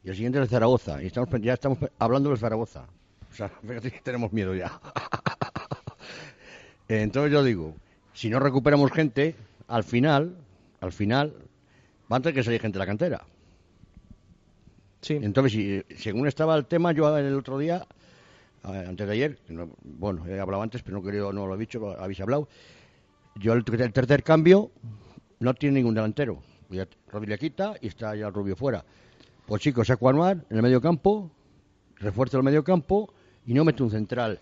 y 0.03 0.10
el 0.10 0.15
siguiente 0.15 0.39
es 0.39 0.43
el 0.43 0.49
Zaragoza. 0.49 1.01
Y 1.01 1.08
estamos, 1.08 1.30
ya 1.41 1.53
estamos 1.53 1.80
hablando 1.99 2.30
del 2.30 2.38
Zaragoza. 2.38 2.88
O 3.31 3.35
sea, 3.35 3.51
tenemos 4.03 4.33
miedo 4.33 4.55
ya. 4.55 4.79
Entonces 6.87 7.31
yo 7.31 7.43
digo, 7.43 7.75
si 8.13 8.29
no 8.29 8.39
recuperamos 8.39 8.91
gente, 8.91 9.35
al 9.67 9.83
final, 9.83 10.35
al 10.79 10.91
final, 10.91 11.33
va 12.11 12.17
a 12.17 12.19
tener 12.19 12.35
que 12.35 12.43
salir 12.43 12.61
gente 12.61 12.75
de 12.75 12.79
la 12.79 12.85
cantera. 12.85 13.25
Sí. 15.01 15.19
Entonces, 15.21 15.53
si, 15.53 15.83
según 15.95 16.27
estaba 16.27 16.55
el 16.55 16.65
tema, 16.65 16.91
yo 16.91 17.15
el 17.17 17.35
otro 17.35 17.57
día, 17.57 17.85
eh, 18.63 18.85
antes 18.87 19.05
de 19.05 19.13
ayer, 19.13 19.37
bueno, 19.83 20.25
he 20.27 20.39
hablado 20.39 20.63
antes, 20.63 20.81
pero 20.81 20.97
no, 20.97 21.03
querido, 21.03 21.33
no 21.33 21.45
lo 21.45 21.55
he 21.55 21.57
dicho, 21.57 21.95
habéis 21.99 22.21
hablado, 22.21 22.47
yo 23.35 23.53
el, 23.53 23.63
el 23.67 23.93
tercer 23.93 24.23
cambio 24.23 24.71
no 25.39 25.53
tiene 25.53 25.79
ningún 25.79 25.93
delantero. 25.93 26.41
Rodri 27.09 27.29
le 27.29 27.37
quita 27.37 27.75
y 27.81 27.87
está 27.87 28.15
ya 28.15 28.27
el 28.27 28.33
Rubio 28.33 28.55
fuera. 28.55 28.83
Pues 29.45 29.61
chicos, 29.61 29.87
saco 29.87 30.07
a 30.07 30.11
Anuar 30.11 30.45
en 30.49 30.57
el 30.57 30.63
medio 30.63 30.81
campo, 30.81 31.31
refuerzo 31.97 32.37
el 32.37 32.43
medio 32.43 32.63
campo 32.63 33.13
y 33.47 33.53
no 33.55 33.65
mete 33.65 33.81
un 33.81 33.89
central. 33.89 34.39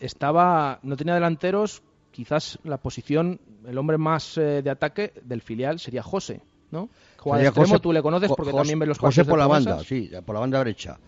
Estaba, 0.00 0.80
no 0.82 0.96
tenía 0.96 1.14
delanteros, 1.14 1.82
quizás 2.10 2.58
la 2.64 2.76
posición, 2.78 3.38
el 3.66 3.78
hombre 3.78 3.98
más 3.98 4.36
eh, 4.36 4.62
de 4.62 4.70
ataque 4.70 5.12
del 5.24 5.40
filial 5.42 5.78
sería 5.78 6.02
José, 6.02 6.40
¿no? 6.72 6.88
Juega 7.18 7.38
de 7.38 7.42
Sería 7.44 7.48
extremo, 7.50 7.68
José- 7.74 7.82
tú 7.82 7.92
le 7.92 8.02
conoces 8.02 8.28
porque 8.28 8.50
José- 8.50 8.56
también 8.56 8.78
ves 8.80 8.88
los 8.88 8.98
José 8.98 9.24
por 9.24 9.34
de 9.34 9.38
la 9.38 9.46
banda, 9.46 9.78
sí, 9.84 10.10
por 10.26 10.34
la 10.34 10.40
banda 10.40 10.58
derecha. 10.58 10.98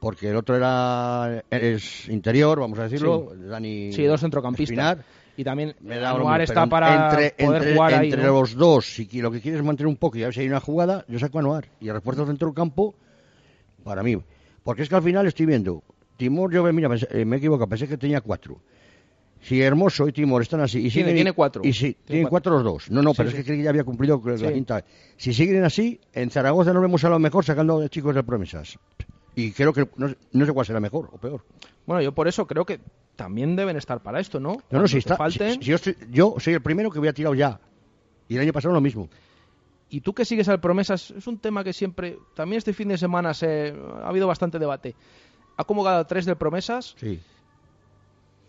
Porque 0.00 0.30
el 0.30 0.36
otro 0.36 0.56
era 0.56 1.44
es 1.50 2.08
interior, 2.08 2.58
vamos 2.58 2.78
a 2.78 2.84
decirlo, 2.84 3.32
Dani 3.36 3.92
Sí, 3.92 4.04
dos 4.04 4.20
centrocampistas. 4.20 4.70
Espinar. 4.98 5.04
Y 5.36 5.44
también 5.44 5.74
Me 5.80 5.96
da 5.98 6.10
lo 6.10 6.16
Anuar 6.16 6.40
mismo, 6.40 6.52
está 6.52 6.66
para 6.66 7.04
entre, 7.12 7.44
poder 7.46 7.56
entre- 7.62 7.74
jugar 7.74 7.94
ahí, 7.94 8.06
entre 8.10 8.22
¿no? 8.24 8.32
los 8.40 8.54
dos, 8.54 8.86
si 8.86 9.06
lo 9.22 9.30
que 9.30 9.40
quieres 9.40 9.60
es 9.60 9.66
mantener 9.66 9.88
un 9.88 9.96
poco 9.96 10.18
y 10.18 10.22
a 10.22 10.26
ver 10.26 10.34
si 10.34 10.40
hay 10.40 10.48
una 10.48 10.60
jugada, 10.60 11.04
yo 11.06 11.18
saco 11.18 11.38
a 11.38 11.40
Anuar 11.42 11.68
y 11.80 11.90
refuerzo 11.90 12.22
el 12.22 12.28
centro 12.28 12.48
del 12.48 12.54
campo 12.54 12.94
para 13.84 14.02
mí. 14.02 14.16
Porque 14.64 14.82
es 14.82 14.88
que 14.88 14.96
al 14.96 15.02
final 15.02 15.26
estoy 15.26 15.46
viendo, 15.46 15.82
Timor, 16.20 16.52
yo 16.52 16.62
mira, 16.72 16.88
pensé- 16.90 17.08
eh, 17.10 17.24
me 17.24 17.36
he 17.36 17.38
equivocado, 17.38 17.66
pensé 17.66 17.88
que 17.88 17.96
tenía 17.96 18.20
cuatro. 18.20 18.60
Si 19.40 19.60
Hermoso 19.62 20.06
y 20.06 20.12
Timor 20.12 20.42
están 20.42 20.60
así 20.60 20.78
y 20.78 20.90
Tiene- 20.90 21.08
siguen- 21.12 21.14
tiene 21.14 21.32
cuatro. 21.32 21.62
Y 21.64 21.72
si, 21.72 21.94
Tiene 21.94 22.04
tienen 22.06 22.28
cuatro. 22.28 22.52
los 22.52 22.62
dos. 22.62 22.90
No, 22.90 23.00
no, 23.00 23.12
Sí, 23.12 23.16
pero 23.16 23.30
sí. 23.30 23.38
es 23.38 23.44
que 23.46 23.62
ya 23.62 23.70
había 23.70 23.84
cumplido 23.84 24.20
la 24.22 24.36
Sí. 24.36 24.52
quinta. 24.52 24.84
Si 25.16 25.32
siguen 25.32 25.64
así, 25.64 25.98
en 26.12 26.30
Zaragoza 26.30 26.74
nos 26.74 26.82
vemos 26.82 27.02
a 27.04 27.08
lo 27.08 27.18
mejor 27.18 27.42
sacando 27.44 27.80
de 27.80 27.88
chicos 27.88 28.14
de 28.14 28.22
promesas. 28.22 28.78
Y 29.34 29.52
creo 29.52 29.72
que 29.72 29.88
no, 29.96 30.08
sé- 30.10 30.16
no 30.32 30.44
sé 30.44 30.52
cuál 30.52 30.66
será 30.66 30.78
mejor 30.78 31.08
o 31.12 31.16
peor. 31.16 31.42
Bueno, 31.86 32.02
yo 32.02 32.12
por 32.12 32.28
eso 32.28 32.46
creo 32.46 32.66
que 32.66 32.80
también 33.16 33.56
deben 33.56 33.76
estar 33.78 34.02
para 34.02 34.20
esto, 34.20 34.38
¿no? 34.40 34.58
No, 34.70 34.80
no, 34.80 34.86
si 34.86 34.98
está. 34.98 35.16
falten. 35.16 35.54
si- 35.54 35.58
si 35.64 35.70
yo, 35.70 35.78
soy, 35.78 35.96
yo 36.10 36.34
soy 36.38 36.52
el 36.52 36.60
primero 36.60 36.90
que 36.90 36.98
voy 36.98 37.08
a 37.08 37.14
tirar 37.14 37.34
ya. 37.34 37.58
Y 38.28 38.34
el 38.36 38.42
año 38.42 38.52
pasado 38.52 38.74
lo 38.74 38.80
mismo. 38.82 39.08
Y 39.88 40.02
tú 40.02 40.12
que 40.12 40.24
sigues 40.26 40.48
al 40.50 40.60
Promesas, 40.60 41.10
es 41.16 41.26
un 41.26 41.38
tema 41.38 41.64
que 41.64 41.72
siempre, 41.72 42.16
también 42.34 42.58
este 42.58 42.72
fin 42.74 42.88
de 42.88 42.98
semana 42.98 43.32
se, 43.34 43.74
ha 44.02 44.08
habido 44.08 44.26
bastante 44.28 44.58
debate. 44.58 44.94
Ha 45.60 45.64
convocado 45.64 45.98
a 46.00 46.06
tres 46.06 46.24
del 46.24 46.36
Promesas 46.36 46.94
Sí. 46.98 47.20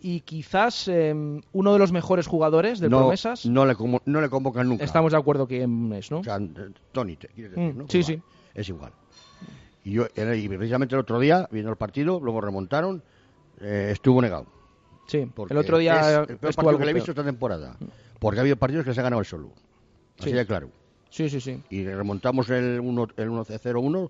y 0.01 0.21
quizás 0.21 0.87
eh, 0.87 1.13
uno 1.51 1.73
de 1.73 1.79
los 1.79 1.91
mejores 1.91 2.25
jugadores 2.25 2.79
no, 2.81 2.99
Promesas, 2.99 3.45
No 3.45 3.65
le, 3.65 3.75
no 4.05 4.21
le 4.21 4.29
convocan 4.29 4.69
nunca. 4.69 4.83
estamos 4.85 5.11
de 5.11 5.17
acuerdo 5.17 5.45
quién 5.47 5.91
es, 5.93 6.09
¿no? 6.09 6.19
O 6.19 6.23
sea, 6.23 6.39
Tony, 6.93 7.17
te 7.17 7.27
quieres 7.27 7.51
decir, 7.55 7.73
Mm, 7.73 7.77
¿no? 7.79 7.83
sí, 7.89 7.97
Pues 7.97 8.05
sí. 8.07 8.15
va, 8.15 8.21
Es 8.55 8.69
igual. 8.69 8.91
Y, 9.83 9.91
yo, 9.93 10.05
y 10.15 10.47
precisamente 10.47 10.95
el 10.95 11.01
otro 11.01 11.19
día, 11.19 11.47
viendo 11.51 11.69
el 11.71 11.77
partido, 11.77 12.19
luego 12.21 12.39
remontaron, 12.39 13.03
eh, 13.59 13.89
estuvo 13.91 14.21
negado. 14.21 14.45
sí, 15.07 15.29
Porque 15.35 15.53
el 15.53 15.59
otro 15.59 15.77
día 15.79 15.99
es 15.99 16.29
el 16.29 16.37
peor 16.37 16.55
partido 16.55 16.77
que 16.77 16.85
le 16.85 16.91
he 16.91 16.93
visto 16.93 17.11
esta 17.11 17.23
temporada. 17.25 17.75
Porque 18.19 18.39
ha 18.39 18.41
habido 18.41 18.55
partidos 18.55 18.85
que 18.85 18.93
se 18.93 18.99
ha 19.01 19.03
ganado 19.03 19.19
el 19.19 19.25
solo. 19.25 19.49
Así 20.19 20.29
Sí. 20.29 20.35
de 20.35 20.45
claro. 20.45 20.69
Sí, 21.09 21.29
sí, 21.29 21.41
sí. 21.41 21.61
Y 21.69 21.83
remontamos 21.85 22.49
el 22.51 22.79
1 22.79 23.07
el 23.17 23.29
1-0-1, 23.29 24.09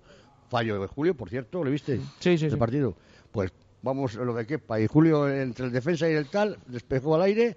fallo 0.52 0.78
de 0.80 0.86
Julio, 0.86 1.14
por 1.14 1.30
cierto, 1.30 1.64
¿le 1.64 1.70
viste? 1.70 1.98
Sí, 2.20 2.36
sí, 2.36 2.44
El 2.44 2.50
sí. 2.52 2.56
partido. 2.58 2.94
Pues 3.32 3.50
vamos 3.80 4.16
a 4.16 4.22
lo 4.22 4.34
de 4.34 4.46
Kepa. 4.46 4.78
Y 4.80 4.86
Julio, 4.86 5.26
entre 5.28 5.64
el 5.66 5.72
defensa 5.72 6.08
y 6.08 6.12
el 6.12 6.26
tal, 6.28 6.58
despejó 6.66 7.14
al 7.14 7.22
aire. 7.22 7.56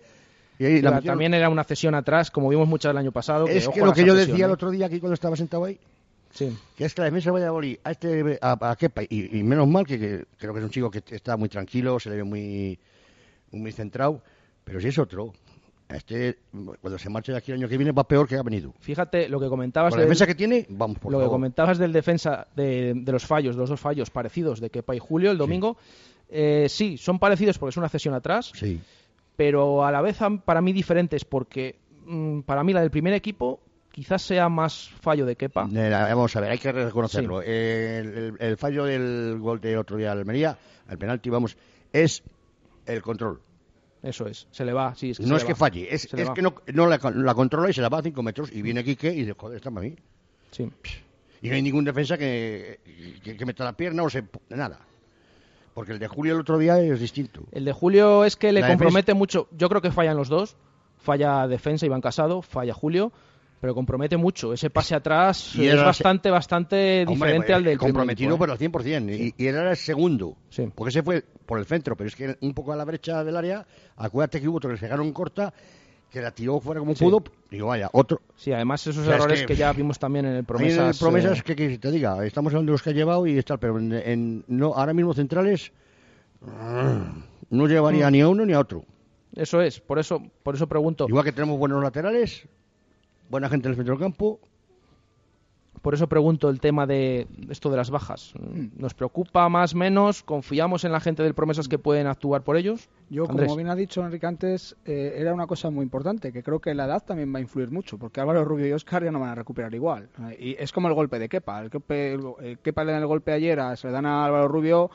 Y 0.58 0.63
ahí 0.65 0.81
la 0.81 1.01
también 1.01 1.34
era 1.34 1.49
una 1.49 1.65
cesión 1.65 1.93
atrás, 1.95 2.31
como 2.31 2.47
vimos 2.47 2.67
muchas 2.69 2.91
el 2.91 2.97
año 2.97 3.12
pasado. 3.12 3.47
Es 3.47 3.67
que 3.67 3.81
lo 3.81 3.91
que 3.91 4.05
yo 4.05 4.15
decía 4.15 4.45
el 4.45 4.51
¿eh? 4.51 4.53
otro 4.53 4.71
día 4.71 4.86
aquí 4.86 5.01
cuando 5.01 5.13
estaba 5.13 5.36
sentado 5.36 5.65
ahí, 5.65 5.77
Sí. 6.31 6.58
que 6.77 6.86
es 6.86 6.93
que 6.93 7.01
la 7.01 7.05
defensa 7.05 7.29
de 7.29 7.34
Valladolid 7.34 7.77
a 7.84 7.91
este 7.91 8.39
a, 8.41 8.71
a 8.71 8.75
Kepa 8.77 9.03
y, 9.03 9.38
y 9.39 9.43
menos 9.43 9.67
mal 9.67 9.86
que, 9.86 9.99
que 9.99 10.25
creo 10.38 10.53
que 10.53 10.60
es 10.60 10.65
un 10.65 10.71
chico 10.71 10.89
que 10.91 11.01
está 11.12 11.36
muy 11.38 11.47
tranquilo 11.49 11.97
se 11.97 12.10
le 12.10 12.17
ve 12.17 12.23
muy 12.25 12.77
muy 13.51 13.71
centrado 13.71 14.21
pero 14.65 14.81
si 14.81 14.89
es 14.89 14.97
otro 14.99 15.31
este 15.89 16.39
cuando 16.82 16.98
se 16.98 17.10
marche 17.10 17.32
de 17.32 17.38
aquí 17.38 17.52
el 17.52 17.60
año 17.60 17.67
que 17.69 17.78
viene 17.78 17.91
va 17.91 18.08
peor 18.08 18.28
que 18.28 18.36
ha 18.36 18.43
venido. 18.43 18.74
Fíjate 18.80 19.30
lo 19.30 19.39
que 19.39 19.48
comentabas 19.48 19.91
con 19.91 20.00
la 20.00 20.02
del- 20.02 20.10
defensa 20.10 20.26
que 20.28 20.36
tiene 20.36 20.65
vamos 20.69 20.98
por 21.00 21.12
lo 21.12 21.19
que 21.19 21.28
comentabas 21.28 21.78
del 21.78 21.93
defensa 21.93 22.48
de, 22.56 22.93
de 22.95 23.12
los 23.12 23.26
fallos, 23.26 23.56
los 23.56 23.69
dos 23.69 23.80
fallos 23.80 24.10
parecidos 24.10 24.60
de 24.60 24.69
Kepa 24.69 24.95
y 24.95 25.00
Julio 25.00 25.32
el 25.32 25.38
domingo. 25.38 25.78
eh, 26.30 26.67
sí, 26.69 26.98
son 26.98 27.19
parecidos 27.19 27.58
porque 27.60 27.69
es 27.71 27.78
una 27.78 27.89
cesión 27.89 28.13
atrás, 28.15 28.52
sí. 28.56 28.82
pero 29.36 29.86
a 29.86 29.91
la 29.91 30.02
vez 30.02 30.17
para 30.43 30.62
mí 30.62 30.74
diferentes 30.74 31.24
porque 31.24 31.76
mm, 32.06 32.39
para 32.41 32.63
mí 32.63 32.74
la 32.74 32.82
del 32.82 32.89
primer 32.91 33.13
equipo 33.13 33.60
quizás 33.91 34.24
sea 34.24 34.50
más 34.50 34.89
fallo 35.02 35.26
de 35.26 35.36
Kepa. 35.36 35.69
Eh, 35.74 35.89
vamos 35.89 36.36
a 36.36 36.41
ver 36.41 36.52
hay 36.52 36.58
que 36.58 36.71
reconocerlo. 36.71 37.41
Eh, 37.43 38.00
el, 38.00 38.08
el- 38.17 38.36
el 38.39 38.58
fallo 38.58 38.86
del 38.86 39.38
gol 39.39 39.62
de 39.62 39.78
otro 39.78 39.98
día 39.98 40.08
de 40.08 40.19
Almería 40.19 40.58
el 40.89 40.98
penalti 40.98 41.30
vamos 41.30 41.56
es 41.93 42.24
el 42.88 43.02
control 43.02 43.39
Eso 44.06 44.28
es, 44.28 44.48
se 44.52 44.63
le 44.63 44.72
va, 44.72 44.94
sí, 44.96 45.10
es 45.10 45.18
que 45.18 45.26
no 45.26 45.36
es 45.36 45.44
que 45.44 45.56
falle 45.56 45.94
es, 45.94 46.06
es 46.13 46.30
que 46.30 46.41
no, 46.41 46.54
no 46.74 46.88
la, 46.88 47.00
la 47.15 47.34
controla 47.34 47.70
y 47.70 47.74
se 47.74 47.82
la 47.82 47.89
va 47.89 48.00
a 48.00 48.04
5 48.04 48.22
metros 48.22 48.52
y 48.52 48.62
viene 48.62 48.84
Quique 48.84 49.12
y 49.12 49.22
dice 49.22 49.34
joder 49.36 49.58
está 49.58 49.72
para 49.72 49.88
mí 49.88 49.96
Sí. 50.56 50.72
Y 51.41 51.50
no 51.50 51.56
hay 51.56 51.62
ningún 51.62 51.84
defensa 51.84 52.18
que, 52.18 52.80
que, 53.24 53.36
que 53.36 53.46
meta 53.46 53.65
la 53.65 53.74
pierna 53.74 54.04
o 54.04 54.10
se... 54.10 54.24
Nada. 54.50 54.80
Porque 55.74 55.91
el 55.91 56.00
de 56.00 56.08
Julio 56.08 56.34
el 56.34 56.39
otro 56.39 56.58
día 56.58 56.80
es 56.80 57.00
distinto. 57.02 57.41
El 57.52 57.65
de 57.65 57.74
Julio 57.74 58.24
es 58.24 58.38
que 58.38 58.54
le 58.54 58.62
La 58.62 58.70
compromete 58.70 59.13
mucho. 59.13 59.50
Yo 59.52 59.68
creo 59.68 59.82
que 59.82 59.91
fallan 59.91 60.15
los 60.15 60.30
dos. 60.30 60.56
Falla 60.98 61.48
defensa 61.48 61.86
Iván 61.86 62.00
Casado, 62.02 62.41
falla 62.41 62.74
Julio, 62.74 63.12
pero 63.62 63.74
compromete 63.74 64.18
mucho. 64.18 64.54
Ese 64.54 64.70
pase 64.70 64.94
atrás 64.96 65.56
Y 65.56 65.65
es 65.68 65.76
bastante, 65.82 66.30
bastante 66.30 67.02
Hombre, 67.02 67.13
diferente 67.15 67.46
pues, 67.48 67.56
al 67.58 67.63
del 67.63 67.78
comprometido 67.78 68.38
pero 68.38 68.54
al 68.54 68.60
100%. 68.60 69.18
Y, 69.18 69.34
y 69.44 69.48
era 69.48 69.70
el 69.72 69.78
segundo. 69.78 70.36
Sí. 70.50 70.70
Porque 70.74 70.89
ese 70.89 71.02
fue 71.04 71.24
por 71.46 71.60
el 71.60 71.65
centro, 71.65 71.96
pero 71.96 72.08
es 72.08 72.15
que 72.15 72.38
un 72.41 72.54
poco 72.54 72.74
a 72.74 72.76
la 72.76 72.86
brecha 72.86 73.24
del 73.24 73.36
área, 73.38 73.65
acuérdate 73.98 74.39
que 74.41 74.48
hubo 74.48 74.58
otro 74.58 74.70
que 74.72 74.78
se 74.78 74.86
dejaron 74.86 75.12
corta, 75.13 75.54
que 76.12 76.22
la 76.22 76.32
tiró 76.32 76.60
fuera 76.60 76.80
como 76.80 76.96
Sí. 76.96 77.04
pudo. 77.06 77.24
Digo, 77.50 77.68
vaya, 77.68 77.89
otro. 77.94 78.22
Sí, 78.36 78.52
además 78.52 78.86
esos 78.88 79.02
O 79.02 79.06
sea, 79.06 79.15
es 79.15 79.20
errores 79.20 79.39
que... 79.41 79.46
que- 79.48 79.56
ya 79.56 79.74
vimos 79.74 79.98
también 80.00 80.26
en 80.26 80.32
el 80.32 80.38
Ahí 80.38 80.41
en 80.41 80.46
Promesas. 80.46 80.96
el 80.96 81.00
promesas, 81.04 81.39
eh, 81.39 81.44
que, 81.44 81.56
que 81.56 81.78
te 81.78 81.91
diga, 81.91 82.26
estamos 82.26 82.52
hablando 82.54 82.72
de 82.72 82.74
los 82.74 82.84
que 82.84 82.89
ha 82.91 82.94
llevado 82.94 83.26
y 83.28 83.38
está, 83.38 83.58
pero 83.58 83.80
en, 83.80 83.91
en- 83.94 84.44
no, 84.48 84.74
ahora 84.76 84.94
mismo 84.94 85.13
centrales 85.13 85.72
no 87.50 87.68
llevaría 87.68 88.10
Mm. 88.10 88.12
ni 88.12 88.22
a 88.22 88.28
uno 88.28 88.46
ni 88.46 88.54
a 88.54 88.60
otro. 88.60 88.84
Eso 89.36 89.62
es, 89.62 89.80
por 89.80 90.00
eso, 90.00 90.22
por 90.44 90.56
eso 90.56 90.68
pregunto. 90.68 91.06
Igual 91.10 91.26
que 91.26 91.32
tenemos 91.32 91.58
buenos 91.60 91.82
laterales, 91.84 92.48
buena 93.29 93.49
gente 93.49 93.67
en 93.67 93.71
el 93.71 93.75
centro 93.77 93.95
del 93.95 94.01
campo, 94.03 94.39
Por 95.81 95.93
eso 95.93 96.07
pregunto 96.07 96.49
el 96.49 96.59
tema 96.59 96.88
de 96.88 97.27
esto 97.49 97.69
de 97.69 97.77
las 97.77 97.91
bajas. 97.91 98.33
¿Nos 98.75 98.95
preocupa 98.95 99.47
más 99.49 99.75
menos? 99.75 100.23
¿Confiamos 100.23 100.83
en 100.83 100.91
la 100.91 100.99
gente 100.99 101.21
del 101.21 101.35
Promesas 101.35 101.67
que 101.67 101.77
pueden 101.77 102.07
actuar 102.07 102.41
por 102.41 102.57
ellos? 102.57 102.89
Yo, 103.09 103.29
Andrés. 103.29 103.45
como 103.47 103.57
bien 103.57 103.69
ha 103.69 103.75
dicho 103.75 104.03
Enrique 104.03 104.25
antes, 104.25 104.75
eh, 104.85 105.13
era 105.17 105.31
una 105.31 105.45
cosa 105.45 105.69
muy 105.69 105.83
importante, 105.83 106.31
que 106.31 106.41
creo 106.41 106.59
que 106.59 106.73
la 106.73 106.85
edad 106.85 107.03
también 107.05 107.31
va 107.31 107.38
a 107.38 107.41
influir 107.41 107.69
mucho, 107.69 107.99
porque 107.99 108.19
Álvaro 108.19 108.43
Rubio 108.45 108.65
y 108.67 108.71
Oscar 108.71 109.03
ya 109.03 109.11
no 109.11 109.19
van 109.19 109.29
a 109.29 109.35
recuperar 109.35 109.75
igual. 109.75 110.09
Eh, 110.31 110.38
Y 110.39 110.63
es 110.63 110.71
como 110.71 110.88
el 110.88 110.95
golpe 110.95 111.19
de 111.19 111.29
Kepa. 111.29 111.61
El, 111.61 111.69
Kepa, 111.69 111.93
el 111.95 112.57
Kepa 112.63 112.83
le 112.83 112.91
dan 112.93 113.01
el 113.01 113.07
golpe 113.07 113.31
ayer, 113.33 113.59
a- 113.59 113.75
se 113.75 113.85
le 113.88 113.93
dan 113.93 114.07
a 114.07 114.25
Álvaro 114.25 114.47
Rubio 114.47 114.89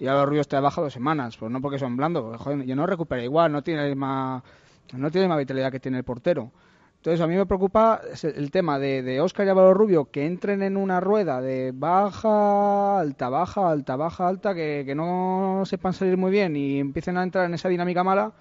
y 0.00 0.06
Álvaro 0.08 0.26
Rubio 0.26 0.40
está 0.40 0.56
de 0.56 0.62
baja 0.62 0.80
dos 0.80 0.92
semanas. 0.92 1.36
Pues 1.36 1.52
no 1.52 1.60
porque 1.60 1.78
son 1.78 1.96
blandos, 1.96 2.40
joder, 2.40 2.64
ya 2.64 2.74
no 2.74 2.86
recupera 2.86 3.22
igual, 3.22 3.52
no 3.52 3.62
tiene 3.62 3.82
la 3.82 3.86
misma, 3.88 4.42
no 4.94 5.10
tiene 5.12 5.28
la 5.28 5.34
misma 5.34 5.38
vitalidad 5.38 5.70
que 5.70 5.78
tiene 5.78 5.98
el 5.98 6.04
portero. 6.04 6.50
Entonces, 7.04 7.20
a 7.20 7.26
mí 7.26 7.36
me 7.36 7.44
preocupa 7.44 8.00
el 8.22 8.50
tema 8.50 8.78
de, 8.78 9.20
Oscar 9.20 9.46
y 9.46 9.50
Álvaro 9.50 9.74
Rubio 9.74 10.06
que 10.10 10.24
entren 10.24 10.62
en 10.62 10.78
una 10.78 11.00
rueda 11.00 11.42
de 11.42 11.70
baja, 11.74 12.98
alta, 12.98 13.28
baja, 13.28 13.68
alta, 13.68 13.96
baja, 13.96 14.26
alta, 14.26 14.54
que, 14.54 14.84
que 14.86 14.94
no 14.94 15.64
sepan 15.66 15.92
salir 15.92 16.16
muy 16.16 16.30
bien 16.30 16.56
y 16.56 16.80
empiecen 16.80 17.18
a 17.18 17.22
entrar 17.22 17.44
en 17.44 17.52
esa 17.52 17.68
dinámica 17.68 18.02
mala. 18.02 18.32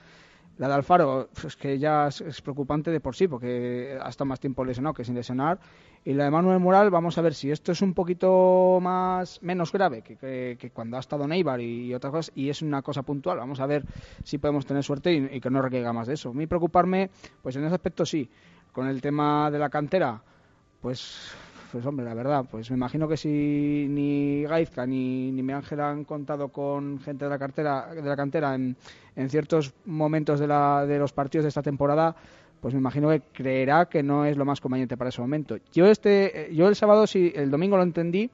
La 0.57 0.69
de 0.69 0.75
Alfaro 0.75 1.27
es 1.45 1.57
que 1.57 1.77
ya 1.77 2.07
es, 2.07 2.21
es 2.21 2.41
preocupante 2.41 2.89
de 2.89 3.01
por 3.01 3.17
sí, 3.17 3.27
porque 3.27 3.97
ha 4.01 4.07
estado 4.07 4.27
más 4.27 4.39
tiempo 4.39 4.63
lesionado 4.63 4.93
que 4.93 5.03
sin 5.03 5.15
lesionar. 5.15 5.59
Y 6.05 6.13
la 6.13 6.25
de 6.25 6.31
Manuel 6.31 6.59
Moral, 6.59 6.89
vamos 6.89 7.17
a 7.17 7.21
ver 7.21 7.33
si 7.33 7.49
esto 7.49 7.71
es 7.71 7.81
un 7.81 7.93
poquito 7.93 8.79
más 8.81 9.41
menos 9.41 9.71
grave 9.71 10.01
que, 10.01 10.17
que- 10.59 10.71
cuando 10.71 10.97
ha 10.97 10.99
estado 10.99 11.25
Neibar 11.27 11.61
y, 11.61 11.93
otras 11.93 12.11
cosas, 12.11 12.31
y 12.35 12.49
es 12.49 12.61
una 12.61 12.81
cosa 12.81 13.03
puntual. 13.03 13.37
Vamos 13.37 13.61
a 13.61 13.65
ver 13.65 13.85
si 14.23 14.37
podemos 14.37 14.65
tener 14.65 14.83
suerte 14.83 15.13
y, 15.13 15.39
que 15.39 15.49
no 15.49 15.61
recaiga 15.61 15.93
más 15.93 16.07
de 16.07 16.15
eso. 16.15 16.29
A 16.29 16.33
mí 16.33 16.45
preocuparme, 16.45 17.09
pues 17.41 17.55
en 17.55 17.63
ese 17.63 17.75
aspecto 17.75 18.05
sí. 18.05 18.29
Con 18.73 18.87
el 18.87 19.01
tema 19.01 19.49
de 19.51 19.59
la 19.59 19.69
cantera, 19.69 20.21
pues, 20.81 21.31
pues 21.71 21.85
hombre, 21.85 22.05
la 22.05 22.15
verdad, 22.15 22.43
pues 22.49 22.69
me 22.71 22.75
imagino 22.75 23.07
que 23.07 23.15
si 23.15 23.85
ni 23.87 24.43
Gaizka 24.43 24.85
ni, 24.85 25.31
ni 25.31 25.41
mi 25.41 25.53
Ángel 25.53 25.79
han 25.79 26.03
contado 26.03 26.49
con 26.49 26.99
gente 26.99 27.25
de 27.25 27.29
la 27.29 27.39
cartera, 27.39 27.93
de 27.93 28.01
la 28.01 28.15
cantera 28.17 28.55
en, 28.55 28.75
en 29.15 29.29
ciertos 29.29 29.73
momentos 29.85 30.39
de, 30.39 30.47
la, 30.47 30.85
de 30.85 30.97
los 30.99 31.13
partidos 31.13 31.43
de 31.43 31.49
esta 31.49 31.61
temporada, 31.61 32.15
pues 32.63 32.73
me 32.73 32.79
imagino 32.79 33.09
que 33.09 33.19
creerá 33.19 33.87
que 33.87 34.01
no 34.03 34.23
es 34.23 34.37
lo 34.37 34.45
más 34.45 34.61
conveniente 34.61 34.95
para 34.95 35.09
ese 35.09 35.19
momento. 35.19 35.57
Yo 35.73 35.85
este, 35.87 36.49
yo 36.53 36.69
el 36.69 36.77
sábado 36.77 37.05
sí, 37.07 37.33
el 37.35 37.51
domingo 37.51 37.75
lo 37.75 37.83
entendí, 37.83 38.31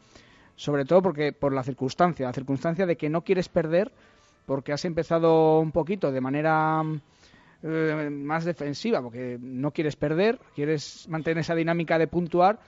sobre 0.55 0.85
todo 0.85 1.01
porque 1.01 1.33
por 1.33 1.51
la 1.51 1.63
circunstancia, 1.63 2.27
la 2.27 2.33
circunstancia 2.33 2.85
de 2.85 2.95
que 2.95 3.09
no 3.09 3.23
quieres 3.23 3.49
perder, 3.49 3.91
porque 4.45 4.71
has 4.71 4.85
empezado 4.85 5.59
un 5.59 5.71
poquito 5.71 6.11
de 6.11 6.21
manera 6.21 6.83
eh, 7.63 8.09
más 8.11 8.45
defensiva, 8.45 9.01
porque 9.01 9.39
no 9.41 9.71
quieres 9.71 9.95
perder, 9.95 10.37
quieres 10.53 11.07
mantener 11.09 11.39
esa 11.39 11.55
dinámica 11.55 11.97
de 11.97 12.05
puntuar, 12.05 12.59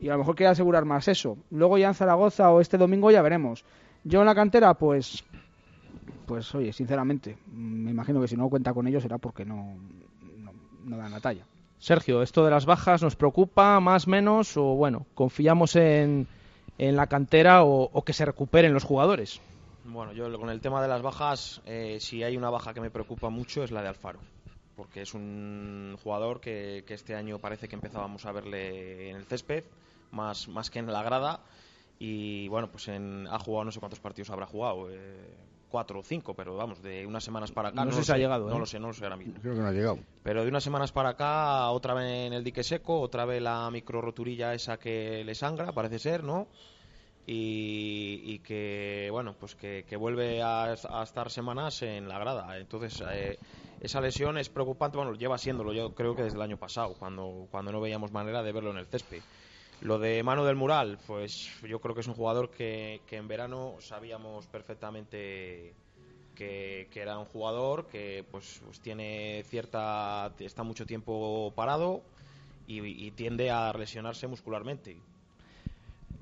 y 0.00 0.08
a 0.08 0.14
lo 0.14 0.18
mejor 0.18 0.34
quiere 0.34 0.50
asegurar 0.50 0.84
más 0.84 1.06
eso. 1.06 1.38
Luego 1.52 1.78
ya 1.78 1.86
en 1.86 1.94
Zaragoza 1.94 2.50
o 2.50 2.60
este 2.60 2.76
domingo 2.76 3.12
ya 3.12 3.22
veremos. 3.22 3.64
Yo 4.02 4.18
en 4.18 4.26
la 4.26 4.34
cantera, 4.34 4.74
pues, 4.74 5.22
pues 6.26 6.52
oye, 6.56 6.72
sinceramente, 6.72 7.38
me 7.52 7.92
imagino 7.92 8.20
que 8.20 8.26
si 8.26 8.36
no 8.36 8.48
cuenta 8.48 8.74
con 8.74 8.88
ellos 8.88 9.04
será 9.04 9.18
porque 9.18 9.44
no, 9.44 9.76
no, 10.84 10.96
la 11.08 11.20
talla. 11.20 11.44
Sergio, 11.78 12.22
esto 12.22 12.44
de 12.44 12.50
las 12.50 12.66
bajas 12.66 13.02
nos 13.02 13.16
preocupa 13.16 13.78
más 13.80 14.06
menos 14.06 14.56
o 14.56 14.74
bueno, 14.74 15.06
confiamos 15.14 15.76
en, 15.76 16.26
en 16.78 16.96
la 16.96 17.06
cantera 17.06 17.62
o, 17.64 18.02
que 18.04 18.12
se 18.12 18.24
recuperen 18.24 18.72
los 18.72 18.84
jugadores. 18.84 19.40
Bueno, 19.84 20.12
yo 20.12 20.38
con 20.38 20.48
el 20.48 20.60
tema 20.60 20.80
de 20.80 20.88
las 20.88 21.02
bajas, 21.02 21.60
eh, 21.66 21.98
si 22.00 22.22
hay 22.22 22.36
una 22.36 22.48
baja 22.48 22.72
que 22.72 22.80
me 22.80 22.90
preocupa 22.90 23.28
mucho 23.28 23.62
es 23.62 23.70
la 23.70 23.82
de 23.82 23.88
Alfaro, 23.88 24.20
porque 24.76 25.02
es 25.02 25.12
un 25.12 25.98
jugador 26.02 26.40
que, 26.40 26.84
que 26.86 26.94
este 26.94 27.14
año 27.14 27.38
parece 27.38 27.68
que 27.68 27.74
empezábamos 27.74 28.24
a 28.24 28.32
verle 28.32 29.10
en 29.10 29.16
el 29.16 29.26
césped, 29.26 29.64
más, 30.10 30.48
más 30.48 30.70
que 30.70 30.78
en 30.78 30.90
la 30.90 31.02
grada, 31.02 31.40
y 31.98 32.48
bueno, 32.48 32.70
pues 32.70 32.88
en, 32.88 33.26
ha 33.30 33.38
jugado 33.38 33.66
no 33.66 33.72
sé 33.72 33.80
cuántos 33.80 34.00
partidos 34.00 34.30
habrá 34.30 34.46
jugado, 34.46 34.90
eh, 34.90 35.36
cuatro 35.74 35.98
o 35.98 36.02
cinco, 36.04 36.34
pero 36.34 36.54
vamos, 36.54 36.80
de 36.80 37.04
unas 37.04 37.24
semanas 37.24 37.50
para 37.50 37.70
acá. 37.70 37.84
No 37.84 37.90
sé 37.90 37.98
lo 37.98 38.04
si 38.04 38.12
ha 38.12 38.16
llegado, 38.16 38.48
No 38.48 38.54
¿eh? 38.54 38.58
lo 38.60 38.64
sé, 38.64 38.78
no 38.78 38.86
lo 38.86 38.92
sé 38.92 39.02
ahora 39.02 39.16
mismo. 39.16 39.34
Creo 39.42 39.54
que 39.56 39.60
no 39.60 39.66
ha 39.66 39.72
llegado. 39.72 39.98
Pero 40.22 40.44
de 40.44 40.48
unas 40.48 40.62
semanas 40.62 40.92
para 40.92 41.08
acá, 41.08 41.68
otra 41.70 41.94
vez 41.94 42.28
en 42.28 42.32
el 42.32 42.44
dique 42.44 42.62
seco, 42.62 43.00
otra 43.00 43.24
vez 43.24 43.42
la 43.42 43.68
micro 43.72 44.00
roturilla 44.00 44.54
esa 44.54 44.76
que 44.76 45.24
le 45.24 45.34
sangra, 45.34 45.72
parece 45.72 45.98
ser, 45.98 46.22
¿no? 46.22 46.46
Y, 47.26 48.20
y 48.22 48.38
que, 48.38 49.08
bueno, 49.10 49.34
pues 49.40 49.56
que, 49.56 49.84
que 49.88 49.96
vuelve 49.96 50.42
a, 50.42 50.74
a 50.74 51.02
estar 51.02 51.28
semanas 51.28 51.82
en 51.82 52.08
la 52.08 52.20
grada. 52.20 52.56
Entonces, 52.56 53.02
eh, 53.10 53.36
esa 53.80 54.00
lesión 54.00 54.38
es 54.38 54.48
preocupante, 54.48 54.96
bueno, 54.96 55.12
lleva 55.14 55.38
siéndolo 55.38 55.72
yo 55.72 55.92
creo 55.92 56.14
que 56.14 56.22
desde 56.22 56.36
el 56.36 56.42
año 56.42 56.56
pasado, 56.56 56.94
cuando, 56.96 57.48
cuando 57.50 57.72
no 57.72 57.80
veíamos 57.80 58.12
manera 58.12 58.44
de 58.44 58.52
verlo 58.52 58.70
en 58.70 58.76
el 58.78 58.86
césped. 58.86 59.22
Lo 59.80 59.98
de 59.98 60.22
Mano 60.22 60.44
del 60.44 60.56
Mural, 60.56 60.98
pues 61.06 61.50
yo 61.62 61.78
creo 61.80 61.94
que 61.94 62.00
es 62.00 62.08
un 62.08 62.14
jugador 62.14 62.50
que, 62.50 63.00
en 63.10 63.28
verano 63.28 63.74
sabíamos 63.80 64.46
perfectamente 64.46 65.74
que, 66.34 66.88
era 66.94 67.18
un 67.18 67.26
jugador 67.26 67.86
que 67.86 68.24
pues, 68.30 68.60
pues 68.64 68.80
tiene 68.80 69.44
cierta 69.48 70.32
está 70.38 70.62
mucho 70.62 70.86
tiempo 70.86 71.52
parado 71.54 72.02
y, 72.66 72.80
y 72.80 73.10
tiende 73.10 73.50
a 73.50 73.72
lesionarse 73.74 74.26
muscularmente 74.26 74.96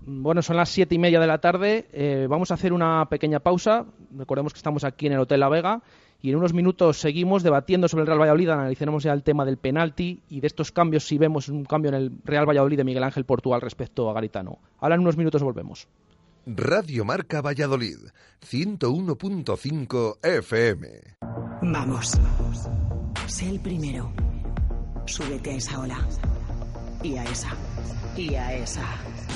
Bueno, 0.04 0.42
son 0.42 0.56
las 0.56 0.68
siete 0.68 0.96
y 0.96 0.98
media 0.98 1.20
de 1.20 1.26
la 1.28 1.38
tarde. 1.38 1.86
eh, 1.92 2.26
vamos 2.28 2.50
a 2.50 2.54
hacer 2.54 2.72
una 2.72 3.06
pequeña 3.08 3.38
pausa. 3.38 3.86
Recordemos 4.16 4.52
que 4.52 4.58
estamos 4.58 4.82
aquí 4.82 5.06
en 5.06 5.12
el 5.12 5.20
Hotel 5.20 5.40
La 5.40 5.48
Vega 5.48 5.82
y 6.22 6.30
en 6.30 6.36
unos 6.36 6.54
minutos 6.54 6.98
seguimos 6.98 7.42
debatiendo 7.42 7.88
sobre 7.88 8.02
el 8.02 8.06
Real 8.06 8.20
Valladolid. 8.20 8.48
Analizaremos 8.48 9.02
ya 9.02 9.12
el 9.12 9.24
tema 9.24 9.44
del 9.44 9.56
penalti 9.56 10.22
y 10.28 10.40
de 10.40 10.46
estos 10.46 10.70
cambios, 10.70 11.04
si 11.04 11.18
vemos 11.18 11.48
un 11.48 11.64
cambio 11.64 11.88
en 11.88 11.96
el 11.96 12.12
Real 12.24 12.48
Valladolid 12.48 12.76
de 12.76 12.84
Miguel 12.84 13.02
Ángel 13.02 13.24
Portugal 13.24 13.60
respecto 13.60 14.08
a 14.08 14.14
Garitano. 14.14 14.58
Ahora 14.78 14.94
en 14.94 15.00
unos 15.00 15.16
minutos 15.16 15.42
volvemos. 15.42 15.88
Radio 16.46 17.04
Marca 17.04 17.40
Valladolid, 17.40 17.98
101.5 18.48 20.18
FM. 20.22 20.88
Vamos. 21.62 22.12
Sé 23.26 23.48
el 23.48 23.60
primero. 23.60 24.12
Súbete 25.04 25.50
a 25.50 25.54
esa 25.56 25.80
ola. 25.80 25.98
Y 27.02 27.16
a 27.16 27.24
esa. 27.24 27.50
Y 28.16 28.34
a 28.34 28.54
esa. 28.54 28.84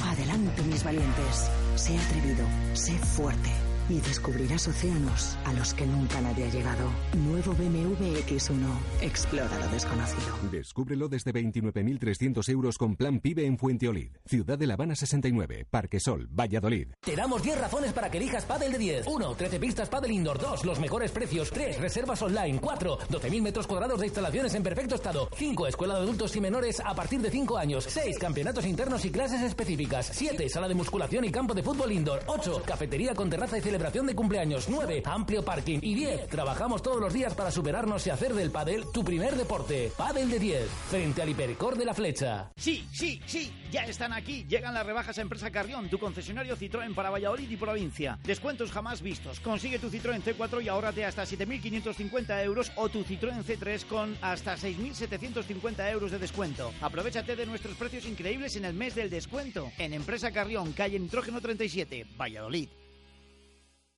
Adelante, 0.04 0.62
mis 0.62 0.84
valientes. 0.84 1.50
Sé 1.74 1.98
atrevido. 1.98 2.44
Sé 2.74 2.92
fuerte. 2.92 3.65
Y 3.88 4.00
descubrirás 4.00 4.66
océanos 4.66 5.38
a 5.44 5.52
los 5.52 5.72
que 5.72 5.86
nunca 5.86 6.20
nadie 6.20 6.44
ha 6.44 6.50
llegado. 6.50 6.90
Nuevo 7.16 7.52
BMW 7.52 8.16
X1. 8.26 8.66
Explora 9.00 9.58
lo 9.60 9.68
desconocido. 9.68 10.34
Descúbrelo 10.50 11.08
desde 11.08 11.32
29.300 11.32 12.48
euros 12.48 12.78
con 12.78 12.96
plan 12.96 13.20
PIBE 13.20 13.46
en 13.46 13.56
Fuenteolid. 13.56 14.10
Ciudad 14.26 14.58
de 14.58 14.66
La 14.66 14.74
Habana 14.74 14.96
69, 14.96 15.68
Parque 15.70 16.00
Sol, 16.00 16.26
Valladolid. 16.28 16.88
Te 17.00 17.14
damos 17.14 17.44
10 17.44 17.60
razones 17.60 17.92
para 17.92 18.10
que 18.10 18.18
elijas 18.18 18.44
Padel 18.44 18.72
de 18.72 18.78
10. 18.78 19.06
1. 19.06 19.34
13 19.36 19.60
pistas 19.60 19.88
Padel 19.88 20.10
Indoor. 20.10 20.40
2. 20.40 20.64
Los 20.64 20.80
mejores 20.80 21.12
precios. 21.12 21.52
3. 21.52 21.78
Reservas 21.80 22.20
online. 22.22 22.58
4. 22.60 22.98
12.000 23.08 23.40
metros 23.40 23.68
cuadrados 23.68 24.00
de 24.00 24.06
instalaciones 24.06 24.52
en 24.56 24.64
perfecto 24.64 24.96
estado. 24.96 25.28
5. 25.36 25.68
Escuela 25.68 25.94
de 25.94 26.00
adultos 26.00 26.34
y 26.34 26.40
menores 26.40 26.82
a 26.84 26.92
partir 26.92 27.20
de 27.20 27.30
5 27.30 27.56
años. 27.56 27.86
6. 27.88 28.18
Campeonatos 28.18 28.66
internos 28.66 29.04
y 29.04 29.10
clases 29.10 29.42
específicas. 29.42 30.10
7. 30.12 30.48
Sala 30.48 30.66
de 30.66 30.74
musculación 30.74 31.24
y 31.24 31.30
campo 31.30 31.54
de 31.54 31.62
fútbol 31.62 31.92
indoor. 31.92 32.24
8. 32.26 32.62
Cafetería 32.66 33.14
con 33.14 33.30
terraza 33.30 33.58
y 33.58 33.60
celebración 33.60 33.75
de 33.78 34.14
cumpleaños. 34.14 34.68
9. 34.68 35.02
Amplio 35.04 35.44
parking. 35.44 35.78
Y 35.82 35.94
10. 35.94 36.28
Trabajamos 36.28 36.82
todos 36.82 37.00
los 37.00 37.12
días 37.12 37.34
para 37.34 37.50
superarnos 37.50 38.06
y 38.06 38.10
hacer 38.10 38.34
del 38.34 38.50
pádel 38.50 38.84
tu 38.92 39.04
primer 39.04 39.36
deporte. 39.36 39.92
Padel 39.96 40.30
de 40.30 40.38
10. 40.38 40.68
Frente 40.90 41.22
al 41.22 41.28
Hipercor 41.28 41.76
de 41.76 41.84
la 41.84 41.94
Flecha. 41.94 42.50
Sí, 42.56 42.86
sí, 42.92 43.20
sí, 43.26 43.52
ya 43.70 43.84
están 43.84 44.12
aquí. 44.12 44.44
Llegan 44.48 44.74
las 44.74 44.86
rebajas 44.86 45.18
a 45.18 45.22
Empresa 45.22 45.50
Carrión, 45.50 45.88
tu 45.88 45.98
concesionario 45.98 46.56
Citroën 46.56 46.94
para 46.94 47.10
Valladolid 47.10 47.50
y 47.50 47.56
provincia. 47.56 48.18
Descuentos 48.24 48.72
jamás 48.72 49.02
vistos. 49.02 49.40
Consigue 49.40 49.78
tu 49.78 49.90
Citroën 49.90 50.22
C4 50.22 50.64
y 50.64 50.68
ahórrate 50.68 51.04
hasta 51.04 51.24
7.550 51.24 52.44
euros 52.44 52.72
o 52.76 52.88
tu 52.88 53.04
Citroën 53.04 53.44
C3 53.44 53.84
con 53.86 54.16
hasta 54.22 54.56
6.750 54.56 55.92
euros 55.92 56.10
de 56.10 56.18
descuento. 56.18 56.72
Aprovechate 56.80 57.36
de 57.36 57.46
nuestros 57.46 57.76
precios 57.76 58.06
increíbles 58.06 58.56
en 58.56 58.64
el 58.64 58.74
mes 58.74 58.94
del 58.94 59.10
descuento. 59.10 59.70
En 59.78 59.92
Empresa 59.92 60.32
Carrión, 60.32 60.72
calle 60.72 60.98
Nitrógeno 60.98 61.40
37, 61.40 62.06
Valladolid. 62.16 62.68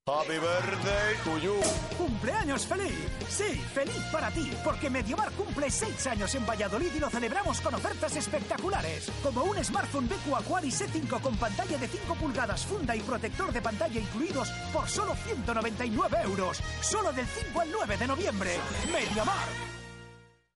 Happy 0.08 0.38
birthday 0.38 1.16
to 1.22 1.38
you. 1.38 1.60
¡Cumpleaños 1.98 2.66
feliz! 2.66 2.94
Sí, 3.28 3.60
feliz 3.74 4.02
para 4.10 4.30
ti, 4.30 4.50
porque 4.64 4.88
Mediamar 4.88 5.30
cumple 5.32 5.70
6 5.70 6.06
años 6.06 6.34
en 6.34 6.46
Valladolid 6.46 6.88
y 6.96 6.98
lo 6.98 7.10
celebramos 7.10 7.60
con 7.60 7.74
ofertas 7.74 8.16
espectaculares, 8.16 9.12
como 9.22 9.44
un 9.44 9.62
smartphone 9.62 10.08
BQ 10.08 10.34
Aquaris 10.34 10.80
E5 10.80 11.20
con 11.20 11.36
pantalla 11.36 11.76
de 11.76 11.88
5 11.88 12.14
pulgadas, 12.14 12.64
funda 12.64 12.96
y 12.96 13.00
protector 13.00 13.52
de 13.52 13.60
pantalla 13.60 14.00
incluidos 14.00 14.48
por 14.72 14.88
solo 14.88 15.14
199 15.14 16.16
euros, 16.24 16.58
solo 16.80 17.12
del 17.12 17.26
5 17.26 17.60
al 17.60 17.70
9 17.70 17.96
de 17.98 18.06
noviembre. 18.06 18.56
Mediamar. 18.90 19.77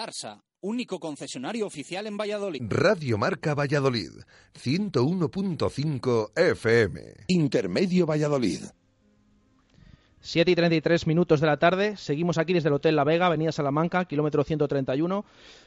Adarsa, 0.00 0.42
único 0.62 0.98
concesionario 0.98 1.66
oficial 1.66 2.06
en 2.06 2.16
Valladolid. 2.16 2.62
Radio 2.70 3.18
Marca 3.18 3.54
Valladolid, 3.54 4.08
101.5 4.54 6.30
FM. 6.34 7.00
Intermedio 7.28 8.06
Valladolid. 8.06 8.60
7 10.22 10.50
y 10.50 10.54
33 10.54 11.06
minutos 11.06 11.42
de 11.42 11.46
la 11.48 11.58
tarde. 11.58 11.98
Seguimos 11.98 12.38
aquí 12.38 12.54
desde 12.54 12.70
el 12.70 12.76
Hotel 12.76 12.96
La 12.96 13.04
Vega, 13.04 13.26
Avenida 13.26 13.52
Salamanca, 13.52 14.06
kilómetro 14.06 14.42
131, 14.42 15.26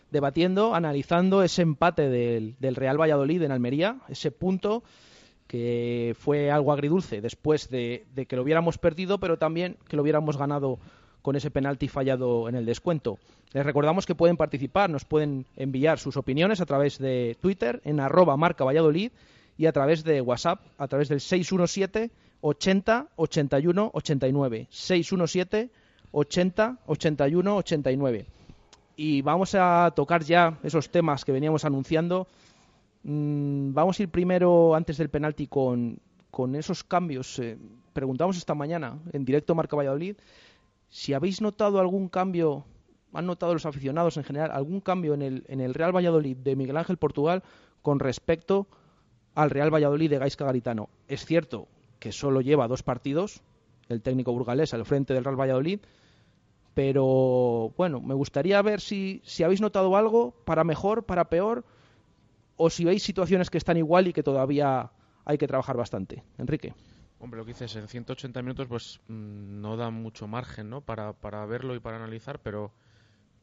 debatiendo, 0.10 0.74
analizando 0.74 1.44
ese 1.44 1.62
empate 1.62 2.10
del, 2.10 2.56
del 2.60 2.76
Real 2.76 3.00
Valladolid 3.00 3.44
en 3.44 3.52
Almería, 3.52 4.00
ese 4.10 4.32
punto 4.32 4.84
que 5.46 6.16
fue 6.18 6.50
algo 6.50 6.74
agridulce 6.74 7.22
después 7.22 7.70
de, 7.70 8.08
de 8.16 8.26
que 8.26 8.36
lo 8.36 8.42
hubiéramos 8.42 8.80
perdido, 8.80 9.20
pero 9.20 9.38
también 9.38 9.78
que 9.88 9.96
lo 9.96 10.02
hubiéramos 10.02 10.38
ganado 10.38 10.80
con 11.24 11.36
ese 11.36 11.50
penalti 11.50 11.88
fallado 11.88 12.48
en 12.48 12.56
el 12.56 12.66
descuento. 12.66 13.18
Les 13.54 13.66
recordamos 13.66 14.06
que 14.06 14.14
pueden 14.14 14.38
participar, 14.38 14.90
nos 14.90 15.06
pueden 15.06 15.48
enviar 15.56 15.98
sus 15.98 16.18
opiniones 16.18 16.62
a 16.62 16.66
través 16.68 17.00
de 17.00 17.38
Twitter 17.42 17.82
en 17.86 18.00
arroba 18.00 18.38
marca 18.38 18.64
Valladolid 18.64 19.12
y 19.58 19.66
a 19.66 19.72
través 19.72 20.04
de 20.04 20.22
WhatsApp 20.22 20.60
a 20.78 20.88
través 20.88 21.10
del 21.10 21.22
617 21.22 22.12
80 22.42 23.08
81 23.16 23.92
89 23.94 24.68
617 24.70 25.70
80 26.12 26.78
81 26.86 27.56
89 27.56 28.26
y 28.96 29.22
vamos 29.22 29.56
a 29.56 29.92
tocar 29.96 30.24
ya 30.24 30.60
esos 30.64 30.90
temas 30.90 31.26
que 31.26 31.32
veníamos 31.32 31.66
anunciando. 31.66 32.28
Mm, 33.04 33.74
vamos 33.74 34.00
a 34.00 34.04
ir 34.04 34.10
primero 34.10 34.76
antes 34.76 34.98
del 34.98 35.10
penalti 35.10 35.48
con, 35.48 36.00
con 36.30 36.56
esos 36.56 36.84
cambios. 36.84 37.40
Eh, 37.40 37.58
preguntamos 37.94 38.38
esta 38.38 38.56
mañana 38.56 38.98
en 39.12 39.26
directo 39.26 39.56
Marca 39.56 39.76
Valladolid 39.76 40.16
si 40.94 41.16
habéis 41.16 41.42
notado 41.42 41.80
algún 41.80 42.08
cambio 42.08 42.66
han 43.14 43.26
notado 43.26 43.54
los 43.54 43.66
aficionados 43.66 44.16
en 44.18 44.24
general 44.24 44.52
algún 44.52 44.80
cambio 44.80 45.16
en 45.16 45.24
el, 45.24 45.44
en 45.48 45.60
el 45.60 45.74
Real 45.74 45.92
Valladolid 45.96 46.38
de 46.38 46.56
Miguel 46.56 46.78
Ángel 46.78 46.98
Portugal 46.98 47.42
con 47.82 48.00
respecto 48.00 48.68
al 49.34 49.50
Real 49.50 49.74
Valladolid 49.74 50.12
de 50.12 50.20
Gaisca 50.20 50.46
Garitano 50.46 50.90
es 51.08 51.26
cierto 51.26 51.68
que 52.00 52.12
solo 52.12 52.42
lleva 52.42 52.68
dos 52.68 52.84
partidos, 52.84 53.42
el 53.90 54.04
técnico 54.04 54.34
burgalés 54.34 54.76
al 54.76 54.86
frente 54.86 55.16
del 55.16 55.24
Real 55.24 55.40
Valladolid, 55.40 55.80
pero 56.74 57.74
bueno, 57.76 58.00
me 58.02 58.14
gustaría 58.14 58.62
ver 58.62 58.80
si, 58.82 59.22
si 59.24 59.42
habéis 59.42 59.62
notado 59.62 59.96
algo 59.96 60.36
para 60.46 60.64
mejor, 60.64 61.06
para 61.06 61.30
peor, 61.30 61.64
o 62.58 62.70
si 62.70 62.84
veis 62.84 63.02
situaciones 63.04 63.50
que 63.50 63.58
están 63.58 63.78
igual 63.78 64.08
y 64.08 64.14
que 64.14 64.22
todavía 64.22 64.92
hay 65.24 65.38
que 65.38 65.48
trabajar 65.48 65.78
bastante. 65.78 66.24
Enrique. 66.38 66.74
Hombre, 67.24 67.38
lo 67.38 67.46
que 67.46 67.54
dices, 67.54 67.74
en 67.78 67.88
180 67.88 68.42
minutos 68.42 68.68
pues 68.68 69.00
mm, 69.08 69.62
no 69.62 69.78
da 69.78 69.90
mucho 69.90 70.28
margen 70.28 70.70
¿no? 70.70 70.82
para, 70.82 71.14
para 71.14 71.46
verlo 71.46 71.74
y 71.74 71.80
para 71.80 71.96
analizar, 71.96 72.40
pero 72.40 72.74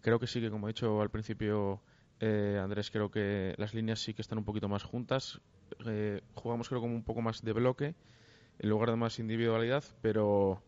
creo 0.02 0.18
que 0.18 0.26
sí 0.26 0.38
que, 0.38 0.50
como 0.50 0.68
he 0.68 0.72
dicho 0.74 1.00
al 1.00 1.08
principio, 1.08 1.80
eh, 2.20 2.60
Andrés, 2.62 2.90
creo 2.90 3.10
que 3.10 3.54
las 3.56 3.72
líneas 3.72 4.00
sí 4.00 4.12
que 4.12 4.20
están 4.20 4.36
un 4.36 4.44
poquito 4.44 4.68
más 4.68 4.82
juntas. 4.82 5.40
Eh, 5.86 6.20
jugamos 6.34 6.68
creo 6.68 6.82
como 6.82 6.94
un 6.94 7.04
poco 7.04 7.22
más 7.22 7.40
de 7.40 7.54
bloque 7.54 7.94
en 8.58 8.68
lugar 8.68 8.90
de 8.90 8.96
más 8.96 9.18
individualidad, 9.18 9.82
pero, 10.02 10.62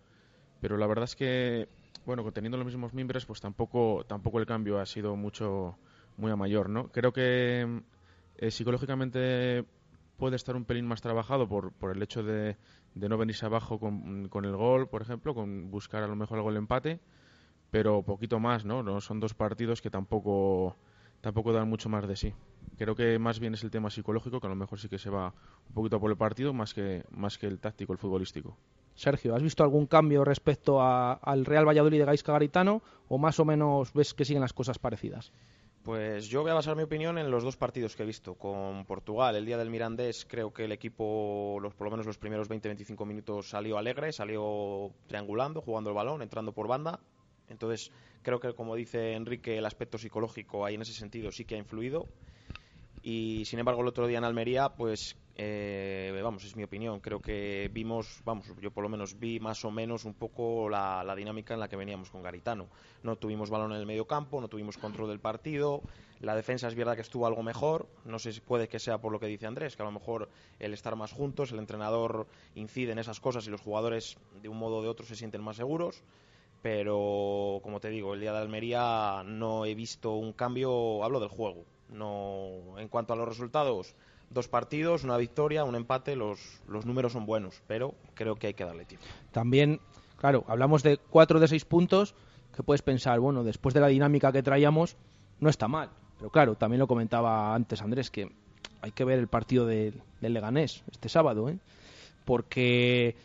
pero 0.62 0.78
la 0.78 0.86
verdad 0.86 1.04
es 1.04 1.14
que, 1.14 1.68
bueno, 2.06 2.32
teniendo 2.32 2.56
los 2.56 2.64
mismos 2.64 2.94
miembros, 2.94 3.26
pues 3.26 3.42
tampoco, 3.42 4.06
tampoco 4.08 4.38
el 4.38 4.46
cambio 4.46 4.78
ha 4.78 4.86
sido 4.86 5.16
mucho, 5.16 5.76
muy 6.16 6.32
a 6.32 6.36
mayor, 6.36 6.70
¿no? 6.70 6.88
Creo 6.88 7.12
que 7.12 7.82
eh, 8.38 8.50
psicológicamente 8.50 9.66
puede 10.16 10.36
estar 10.36 10.56
un 10.56 10.64
pelín 10.64 10.86
más 10.86 11.00
trabajado 11.00 11.48
por, 11.48 11.72
por 11.72 11.94
el 11.94 12.02
hecho 12.02 12.22
de, 12.22 12.56
de 12.94 13.08
no 13.08 13.18
venirse 13.18 13.46
abajo 13.46 13.78
con, 13.78 14.28
con, 14.28 14.44
el 14.44 14.56
gol, 14.56 14.88
por 14.88 15.02
ejemplo, 15.02 15.34
con 15.34 15.70
buscar 15.70 16.02
a 16.02 16.06
lo 16.06 16.16
mejor 16.16 16.38
algo 16.38 16.50
el 16.50 16.56
empate, 16.56 17.00
pero 17.70 18.02
poquito 18.02 18.38
más, 18.38 18.64
¿no? 18.64 18.82
no 18.82 19.00
son 19.00 19.20
dos 19.20 19.34
partidos 19.34 19.80
que 19.80 19.90
tampoco 19.90 20.76
tampoco 21.22 21.52
dan 21.52 21.68
mucho 21.68 21.88
más 21.88 22.06
de 22.06 22.16
sí. 22.16 22.34
Creo 22.76 22.94
que 22.94 23.18
más 23.18 23.38
bien 23.38 23.54
es 23.54 23.62
el 23.62 23.70
tema 23.70 23.90
psicológico, 23.90 24.40
que 24.40 24.46
a 24.46 24.50
lo 24.50 24.56
mejor 24.56 24.78
sí 24.78 24.88
que 24.88 24.98
se 24.98 25.08
va 25.08 25.32
un 25.68 25.74
poquito 25.74 25.98
por 26.00 26.10
el 26.10 26.16
partido, 26.16 26.52
más 26.52 26.74
que, 26.74 27.04
más 27.10 27.38
que 27.38 27.46
el 27.46 27.60
táctico, 27.60 27.92
el 27.92 27.98
futbolístico. 27.98 28.56
Sergio, 28.94 29.34
¿has 29.34 29.42
visto 29.42 29.62
algún 29.62 29.86
cambio 29.86 30.24
respecto 30.24 30.82
al 30.82 31.44
Real 31.46 31.66
Valladolid 31.66 31.98
de 31.98 32.04
Gaisca 32.04 32.32
Garitano 32.32 32.82
o 33.08 33.18
más 33.18 33.40
o 33.40 33.44
menos 33.44 33.92
ves 33.94 34.12
que 34.12 34.24
siguen 34.24 34.42
las 34.42 34.52
cosas 34.52 34.78
parecidas? 34.78 35.32
Pues 35.82 36.28
yo 36.28 36.42
voy 36.42 36.52
a 36.52 36.54
basar 36.54 36.76
mi 36.76 36.84
opinión 36.84 37.18
en 37.18 37.28
los 37.28 37.42
dos 37.42 37.56
partidos 37.56 37.96
que 37.96 38.04
he 38.04 38.06
visto. 38.06 38.36
Con 38.36 38.84
Portugal, 38.84 39.34
el 39.34 39.44
día 39.44 39.58
del 39.58 39.68
Mirandés, 39.68 40.24
creo 40.24 40.52
que 40.52 40.66
el 40.66 40.72
equipo, 40.72 41.58
los, 41.60 41.74
por 41.74 41.86
lo 41.86 41.90
menos 41.90 42.06
los 42.06 42.18
primeros 42.18 42.48
20-25 42.48 43.04
minutos, 43.04 43.48
salió 43.48 43.78
alegre, 43.78 44.12
salió 44.12 44.92
triangulando, 45.08 45.60
jugando 45.60 45.90
el 45.90 45.96
balón, 45.96 46.22
entrando 46.22 46.52
por 46.52 46.68
banda. 46.68 47.00
Entonces, 47.48 47.90
creo 48.22 48.38
que, 48.38 48.54
como 48.54 48.76
dice 48.76 49.14
Enrique, 49.14 49.58
el 49.58 49.66
aspecto 49.66 49.98
psicológico 49.98 50.64
ahí 50.64 50.76
en 50.76 50.82
ese 50.82 50.92
sentido 50.92 51.32
sí 51.32 51.44
que 51.44 51.56
ha 51.56 51.58
influido. 51.58 52.06
Y, 53.02 53.44
sin 53.46 53.58
embargo, 53.58 53.82
el 53.82 53.88
otro 53.88 54.06
día 54.06 54.18
en 54.18 54.24
Almería, 54.24 54.68
pues 54.76 55.16
eh, 55.34 56.20
vamos, 56.22 56.44
es 56.44 56.56
mi 56.56 56.64
opinión. 56.64 57.00
Creo 57.00 57.20
que 57.20 57.70
vimos, 57.72 58.20
vamos, 58.24 58.46
yo 58.60 58.70
por 58.70 58.82
lo 58.82 58.88
menos 58.88 59.18
vi 59.18 59.40
más 59.40 59.64
o 59.64 59.70
menos 59.70 60.04
un 60.04 60.14
poco 60.14 60.68
la, 60.68 61.14
dinámica 61.16 61.54
en 61.54 61.60
la 61.60 61.68
que 61.68 61.76
veníamos 61.76 62.10
con 62.10 62.22
Garitano. 62.22 62.68
No 63.02 63.16
tuvimos 63.16 63.50
balón 63.50 63.72
en 63.72 63.78
el 63.78 63.86
medio 63.86 64.06
campo, 64.06 64.40
no 64.40 64.48
tuvimos 64.48 64.78
control 64.78 65.08
del 65.08 65.20
partido. 65.20 65.82
La 66.20 66.36
defensa 66.36 66.68
es 66.68 66.74
verdad 66.74 66.94
que 66.94 67.00
estuvo 67.02 67.26
algo 67.26 67.42
mejor. 67.42 67.88
No 68.04 68.18
sé 68.18 68.32
si 68.32 68.40
puede 68.40 68.68
que 68.68 68.78
sea 68.78 68.98
por 68.98 69.12
lo 69.12 69.18
que 69.18 69.26
dice 69.26 69.46
Andrés, 69.46 69.76
que 69.76 69.82
a 69.82 69.86
lo 69.86 69.92
mejor 69.92 70.28
el 70.58 70.74
estar 70.74 70.94
más 70.96 71.12
juntos, 71.12 71.50
el 71.52 71.58
entrenador 71.58 72.26
incide 72.54 72.92
en 72.92 72.98
esas 72.98 73.18
cosas 73.18 73.46
y 73.46 73.50
los 73.50 73.60
jugadores 73.60 74.16
de 74.40 74.48
un 74.48 74.58
modo 74.58 74.78
o 74.78 74.82
de 74.82 74.88
otro 74.88 75.06
se 75.06 75.16
sienten 75.16 75.42
más 75.42 75.56
seguros. 75.56 76.04
Pero, 76.62 77.58
como 77.64 77.80
te 77.80 77.88
digo, 77.88 78.14
el 78.14 78.20
día 78.20 78.32
de 78.32 78.38
Almería 78.38 79.24
no 79.26 79.66
he 79.66 79.74
visto 79.74 80.12
un 80.12 80.32
cambio, 80.32 81.02
hablo 81.02 81.18
del 81.18 81.28
juego. 81.28 81.64
No, 81.88 82.78
en 82.78 82.86
cuanto 82.86 83.12
a 83.12 83.16
los 83.16 83.28
resultados, 83.28 83.96
dos 84.32 84.48
partidos, 84.48 85.04
una 85.04 85.16
victoria, 85.16 85.64
un 85.64 85.74
empate, 85.74 86.16
los, 86.16 86.60
los 86.68 86.86
números 86.86 87.12
son 87.12 87.26
buenos, 87.26 87.62
pero 87.66 87.94
creo 88.14 88.36
que 88.36 88.48
hay 88.48 88.54
que 88.54 88.64
darle 88.64 88.84
tiempo. 88.84 89.06
También, 89.30 89.80
claro, 90.16 90.44
hablamos 90.48 90.82
de 90.82 90.98
cuatro 90.98 91.40
de 91.40 91.48
seis 91.48 91.64
puntos, 91.64 92.14
que 92.54 92.62
puedes 92.62 92.82
pensar, 92.82 93.18
bueno, 93.20 93.44
después 93.44 93.74
de 93.74 93.80
la 93.80 93.88
dinámica 93.88 94.32
que 94.32 94.42
traíamos, 94.42 94.96
no 95.40 95.48
está 95.48 95.68
mal. 95.68 95.90
Pero 96.18 96.30
claro, 96.30 96.54
también 96.54 96.80
lo 96.80 96.86
comentaba 96.86 97.54
antes 97.54 97.82
Andrés, 97.82 98.10
que 98.10 98.30
hay 98.80 98.92
que 98.92 99.04
ver 99.04 99.18
el 99.18 99.28
partido 99.28 99.66
de, 99.66 99.92
del 100.20 100.34
Leganés 100.34 100.82
este 100.90 101.08
sábado, 101.08 101.48
¿eh? 101.48 101.58
porque 102.24 103.16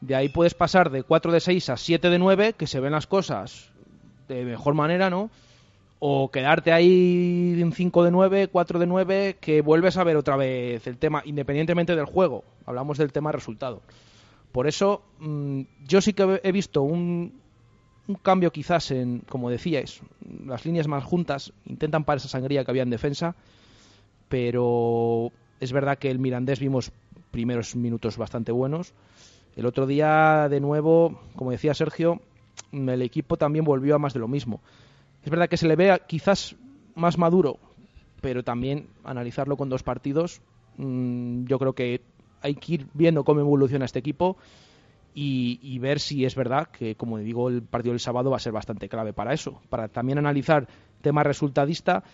de 0.00 0.14
ahí 0.14 0.28
puedes 0.28 0.54
pasar 0.54 0.90
de 0.90 1.02
4 1.02 1.32
de 1.32 1.40
6 1.40 1.70
a 1.70 1.76
7 1.76 2.10
de 2.10 2.18
9, 2.18 2.52
que 2.54 2.66
se 2.66 2.80
ven 2.80 2.92
las 2.92 3.06
cosas 3.06 3.70
de 4.28 4.44
mejor 4.44 4.74
manera, 4.74 5.10
¿no? 5.10 5.30
O 5.98 6.30
quedarte 6.30 6.72
ahí 6.72 7.58
en 7.58 7.72
5 7.72 8.04
de 8.04 8.10
9, 8.10 8.48
4 8.48 8.78
de 8.78 8.86
9, 8.86 9.36
que 9.40 9.62
vuelves 9.62 9.96
a 9.96 10.04
ver 10.04 10.16
otra 10.16 10.36
vez 10.36 10.86
el 10.86 10.98
tema, 10.98 11.22
independientemente 11.24 11.96
del 11.96 12.04
juego. 12.04 12.44
Hablamos 12.66 12.98
del 12.98 13.12
tema 13.12 13.32
resultado. 13.32 13.80
Por 14.52 14.66
eso, 14.66 15.02
mmm, 15.18 15.62
yo 15.86 16.00
sí 16.00 16.12
que 16.12 16.40
he 16.42 16.52
visto 16.52 16.82
un, 16.82 17.40
un 18.08 18.14
cambio 18.16 18.52
quizás 18.52 18.90
en, 18.90 19.20
como 19.28 19.50
decíais, 19.50 20.00
las 20.44 20.64
líneas 20.64 20.86
más 20.86 21.04
juntas 21.04 21.52
intentan 21.64 22.04
para 22.04 22.18
esa 22.18 22.28
sangría 22.28 22.64
que 22.64 22.70
había 22.70 22.82
en 22.82 22.90
defensa, 22.90 23.34
pero 24.28 25.32
es 25.60 25.72
verdad 25.72 25.98
que 25.98 26.10
el 26.10 26.18
Mirandés 26.18 26.60
vimos 26.60 26.92
primeros 27.30 27.74
minutos 27.76 28.16
bastante 28.16 28.52
buenos. 28.52 28.94
El 29.56 29.66
otro 29.66 29.86
día, 29.86 30.48
de 30.48 30.60
nuevo, 30.60 31.20
como 31.34 31.50
decía 31.50 31.74
Sergio, 31.74 32.20
el 32.72 33.02
equipo 33.02 33.36
también 33.36 33.64
volvió 33.64 33.94
a 33.94 33.98
más 33.98 34.12
de 34.12 34.20
lo 34.20 34.28
mismo. 34.28 34.60
Es 35.26 35.30
verdad 35.30 35.48
que 35.48 35.56
se 35.56 35.66
le 35.66 35.74
ve 35.74 36.00
quizás 36.06 36.54
más 36.94 37.18
maduro, 37.18 37.58
pero 38.20 38.44
también 38.44 38.86
analizarlo 39.02 39.56
con 39.56 39.68
dos 39.68 39.82
partidos, 39.82 40.40
mmm, 40.76 41.46
yo 41.46 41.58
creo 41.58 41.72
que 41.72 42.00
hay 42.42 42.54
que 42.54 42.74
ir 42.74 42.86
viendo 42.94 43.24
cómo 43.24 43.40
evoluciona 43.40 43.86
este 43.86 43.98
equipo 43.98 44.36
y, 45.14 45.58
y, 45.60 45.80
ver 45.80 45.98
si 45.98 46.24
es 46.24 46.36
verdad 46.36 46.68
que, 46.68 46.94
como 46.94 47.18
digo, 47.18 47.48
el 47.48 47.62
partido 47.62 47.92
del 47.92 47.98
sábado 47.98 48.30
va 48.30 48.36
a 48.36 48.40
ser 48.40 48.52
bastante 48.52 48.88
clave 48.88 49.12
para 49.12 49.34
eso, 49.34 49.60
para 49.68 49.88
también 49.88 50.18
analizar 50.18 50.68
tema 51.02 51.24
resultadista, 51.24 52.04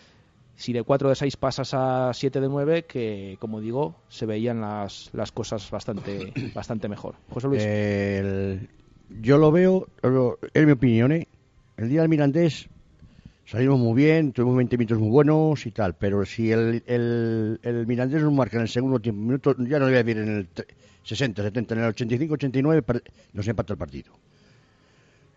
si 0.54 0.72
de 0.72 0.82
4 0.82 1.10
de 1.10 1.14
6 1.14 1.36
pasas 1.36 1.74
a 1.74 2.14
7 2.14 2.40
de 2.40 2.48
9, 2.48 2.86
que, 2.86 3.36
como 3.40 3.60
digo, 3.60 3.94
se 4.08 4.24
veían 4.24 4.62
las, 4.62 5.10
las 5.12 5.32
cosas 5.32 5.70
bastante, 5.70 6.32
bastante 6.54 6.88
mejor. 6.88 7.16
José 7.28 7.48
Luis. 7.48 7.62
El, 7.62 8.70
yo 9.20 9.36
lo 9.36 9.52
veo, 9.52 9.86
es 10.54 10.64
mi 10.64 10.72
opinión, 10.72 11.12
¿eh? 11.12 11.28
el 11.76 11.90
día 11.90 12.00
del 12.00 12.08
Mirandés 12.08 12.70
salimos 13.46 13.78
muy 13.78 13.94
bien, 13.94 14.32
tuvimos 14.32 14.56
20 14.56 14.78
minutos 14.78 14.98
muy 14.98 15.10
buenos 15.10 15.66
y 15.66 15.70
tal, 15.70 15.94
pero 15.94 16.24
si 16.24 16.50
el, 16.50 16.82
el, 16.86 17.60
el 17.62 17.86
Mirandés 17.86 18.22
nos 18.22 18.32
marca 18.32 18.56
en 18.56 18.62
el 18.62 18.68
segundo 18.68 19.00
tiempo, 19.00 19.20
minuto, 19.22 19.56
ya 19.58 19.78
no 19.78 19.86
voy 19.86 19.94
a 19.94 20.02
decir 20.02 20.18
en 20.18 20.28
el 20.28 20.48
60, 21.04 21.42
70, 21.42 21.74
en 21.74 21.80
el 21.80 21.86
85, 21.88 22.34
89 22.34 22.84
nos 23.32 23.48
empata 23.48 23.72
el 23.72 23.78
partido. 23.78 24.12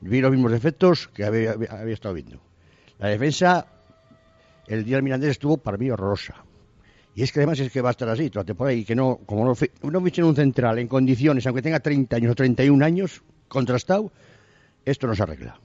Vi 0.02 0.22
los 0.22 0.32
mismos 0.32 0.52
defectos 0.52 1.08
que 1.08 1.26
había, 1.26 1.52
había, 1.52 1.94
estado 1.94 2.14
viendo. 2.14 2.40
La 3.00 3.08
defensa, 3.08 3.66
el 4.68 4.84
día 4.84 4.98
del 4.98 5.04
Mirandés 5.04 5.32
estuvo 5.32 5.58
para 5.58 5.78
mí 5.78 5.90
horrorosa. 5.90 6.36
Y 7.16 7.24
es 7.24 7.32
que 7.32 7.40
además 7.40 7.60
es 7.60 7.72
que 7.72 7.82
va 7.82 7.90
a 7.90 7.92
estar 7.92 8.10
así 8.10 8.30
toda 8.30 8.44
la 8.44 8.48
temporada 8.48 8.74
y 8.74 8.84
que 8.84 8.94
no, 8.94 9.20
como 9.26 9.46
no, 9.46 9.56
no 9.90 10.02
fichen 10.02 10.26
un 10.26 10.36
central 10.36 10.80
en 10.80 10.88
condiciones, 10.88 11.48
aunque 11.48 11.62
tenga 11.62 11.80
30 11.80 12.16
años 12.18 12.32
o 12.32 12.36
31 12.36 12.86
años, 12.86 13.24
contrastado, 13.48 14.12
esto 14.84 15.08
no 15.08 15.16
se 15.16 15.24
arregla. 15.24 15.60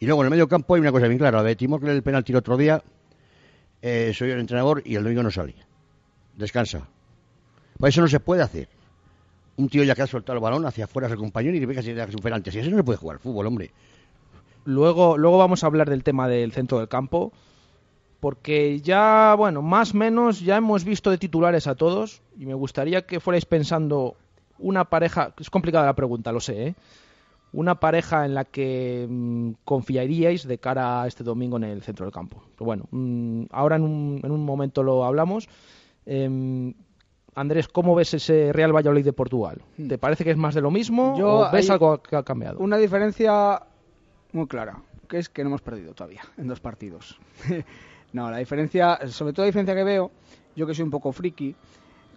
Y 0.00 0.06
luego 0.06 0.22
en 0.22 0.26
el 0.26 0.30
medio 0.30 0.48
campo 0.48 0.74
hay 0.74 0.80
una 0.80 0.92
cosa 0.92 1.08
bien 1.08 1.18
clara, 1.18 1.38
la 1.38 1.48
de 1.48 1.56
Timor 1.56 1.80
que 1.80 1.90
el 1.90 2.02
penalti 2.02 2.32
el 2.32 2.38
otro 2.38 2.56
día, 2.56 2.82
eh, 3.82 4.12
soy 4.14 4.30
el 4.30 4.40
entrenador 4.40 4.82
y 4.84 4.94
el 4.94 5.02
domingo 5.02 5.22
no 5.22 5.30
salí. 5.30 5.54
Descansa. 6.36 6.88
Pues 7.78 7.94
eso 7.94 8.00
no 8.00 8.08
se 8.08 8.20
puede 8.20 8.42
hacer 8.42 8.68
un 9.58 9.68
tío 9.68 9.82
ya 9.82 9.94
que 9.94 10.02
ha 10.02 10.06
soltado 10.06 10.36
el 10.38 10.42
balón 10.42 10.64
hacia 10.66 10.84
afuera 10.84 11.08
a 11.08 11.10
su 11.10 11.16
compañero 11.16 11.56
y 11.56 11.60
le 11.60 11.66
pega 11.66 11.82
si 11.82 11.90
es 11.90 12.14
un 12.14 12.20
penalti. 12.20 12.50
Si 12.50 12.60
eso 12.60 12.70
no 12.70 12.76
se 12.76 12.84
puede 12.84 12.96
jugar 12.96 13.18
fútbol, 13.18 13.46
hombre. 13.46 13.72
Luego, 14.64 15.18
luego 15.18 15.36
vamos 15.36 15.62
a 15.62 15.66
hablar 15.66 15.90
del 15.90 16.04
tema 16.04 16.28
del 16.28 16.52
centro 16.52 16.78
del 16.78 16.88
campo, 16.88 17.32
porque 18.20 18.80
ya, 18.80 19.34
bueno, 19.36 19.60
más 19.60 19.94
o 19.94 19.96
menos 19.96 20.40
ya 20.40 20.56
hemos 20.56 20.84
visto 20.84 21.10
de 21.10 21.18
titulares 21.18 21.66
a 21.66 21.74
todos 21.74 22.22
y 22.38 22.46
me 22.46 22.54
gustaría 22.54 23.02
que 23.02 23.18
fuerais 23.18 23.46
pensando 23.46 24.14
una 24.58 24.84
pareja, 24.84 25.34
es 25.38 25.50
complicada 25.50 25.86
la 25.86 25.94
pregunta, 25.94 26.30
lo 26.30 26.40
sé, 26.40 26.68
¿eh? 26.68 26.74
Una 27.52 27.80
pareja 27.80 28.24
en 28.24 28.34
la 28.34 28.44
que 28.44 29.06
mmm, 29.08 29.52
confiaríais 29.64 30.46
de 30.46 30.58
cara 30.58 31.02
a 31.02 31.06
este 31.06 31.24
domingo 31.24 31.56
en 31.56 31.64
el 31.64 31.82
centro 31.82 32.06
del 32.06 32.12
campo. 32.12 32.42
Pero 32.54 32.66
bueno, 32.66 32.84
mmm, 32.90 33.44
ahora 33.50 33.76
en 33.76 33.82
un, 33.82 34.20
en 34.22 34.30
un, 34.30 34.44
momento 34.44 34.82
lo 34.82 35.04
hablamos. 35.04 35.48
Eh, 36.06 36.74
Andrés, 37.38 37.68
¿cómo 37.68 37.94
ves 37.94 38.14
ese 38.14 38.52
Real 38.52 38.74
Valladolid 38.74 39.04
de 39.04 39.12
Portugal? 39.12 39.62
¿Te 39.88 39.96
parece 39.96 40.24
que 40.24 40.32
es 40.32 40.36
más 40.36 40.56
de 40.56 40.60
lo 40.60 40.72
mismo 40.72 41.16
Yo, 41.16 41.46
o 41.46 41.50
ves 41.52 41.70
algo 41.70 42.02
que 42.02 42.16
ha 42.16 42.24
cambiado? 42.24 42.58
Una 42.58 42.76
diferencia 42.76 43.62
muy 44.32 44.48
clara, 44.48 44.82
que 45.08 45.18
es 45.18 45.28
que 45.28 45.44
no 45.44 45.50
hemos 45.50 45.62
perdido 45.62 45.94
todavía 45.94 46.22
en 46.36 46.48
dos 46.48 46.58
partidos. 46.58 47.20
no, 48.12 48.28
la 48.28 48.38
diferencia, 48.38 48.98
sobre 49.06 49.32
todo 49.32 49.44
la 49.44 49.50
diferencia 49.50 49.76
que 49.76 49.84
veo, 49.84 50.10
yo 50.56 50.66
que 50.66 50.74
soy 50.74 50.82
un 50.84 50.90
poco 50.90 51.12
friki, 51.12 51.54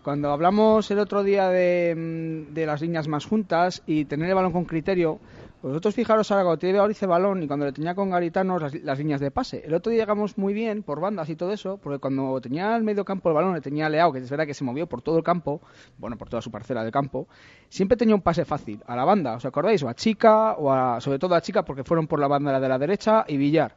cuando 0.04 0.32
hablamos 0.32 0.90
el 0.92 1.00
otro 1.00 1.24
día 1.24 1.50
de, 1.50 2.46
de 2.50 2.66
las 2.66 2.82
líneas 2.82 3.08
más 3.08 3.26
juntas 3.26 3.84
y 3.86 4.06
tener 4.06 4.30
el 4.30 4.36
balón 4.36 4.52
con 4.52 4.66
criterio, 4.66 5.20
vosotros 5.62 5.94
fijaros 5.94 6.32
ahora 6.32 6.44
cuando 6.44 6.58
tiene 6.58 6.80
Mauricio 6.80 7.08
balón 7.08 7.44
y 7.44 7.48
cuando 7.48 7.68
le 7.68 7.72
tenía 7.72 7.94
con 7.94 8.10
Garitano 8.10 8.58
las, 8.58 8.74
las, 8.74 8.98
líneas 8.98 9.22
de 9.22 9.30
pase. 9.30 9.62
El 9.64 9.76
otro 9.76 9.92
día 9.92 10.02
llegamos 10.02 10.36
muy 10.40 10.56
bien 10.56 10.82
por 10.82 11.00
bandas 11.00 11.30
y 11.30 11.36
todo 11.36 11.52
eso, 11.54 11.78
porque 11.78 12.00
cuando 12.00 12.42
tenía 12.42 12.76
el 12.76 12.84
medio 12.84 13.06
campo 13.06 13.30
el 13.30 13.36
balón, 13.36 13.54
le 13.54 13.62
tenía 13.62 13.88
Leao, 13.88 14.12
que 14.12 14.20
es 14.20 14.30
verdad 14.30 14.48
que 14.48 14.56
se 14.56 14.64
movió 14.64 14.88
por 14.88 15.04
todo 15.04 15.18
el 15.18 15.24
campo, 15.24 15.62
bueno, 16.00 16.18
por 16.18 16.30
toda 16.30 16.42
su 16.42 16.50
parcela 16.50 16.84
de 16.84 16.92
campo, 16.92 17.28
siempre 17.70 17.96
tenía 17.96 18.16
un 18.16 18.22
pase 18.22 18.44
fácil 18.44 18.82
a 18.88 18.96
la 18.96 19.06
banda, 19.06 19.36
¿os 19.36 19.46
acordáis? 19.46 19.84
O 19.84 19.90
a 19.90 19.94
Chica, 19.94 20.54
o 20.54 20.72
a, 20.72 21.00
sobre 21.00 21.20
todo 21.20 21.36
a 21.36 21.42
Chica, 21.42 21.64
porque 21.64 21.84
fueron 21.84 22.08
por 22.08 22.20
la 22.20 22.28
banda 22.28 22.60
de 22.60 22.68
la 22.68 22.80
derecha 22.80 23.24
y 23.28 23.38
Villar. 23.38 23.76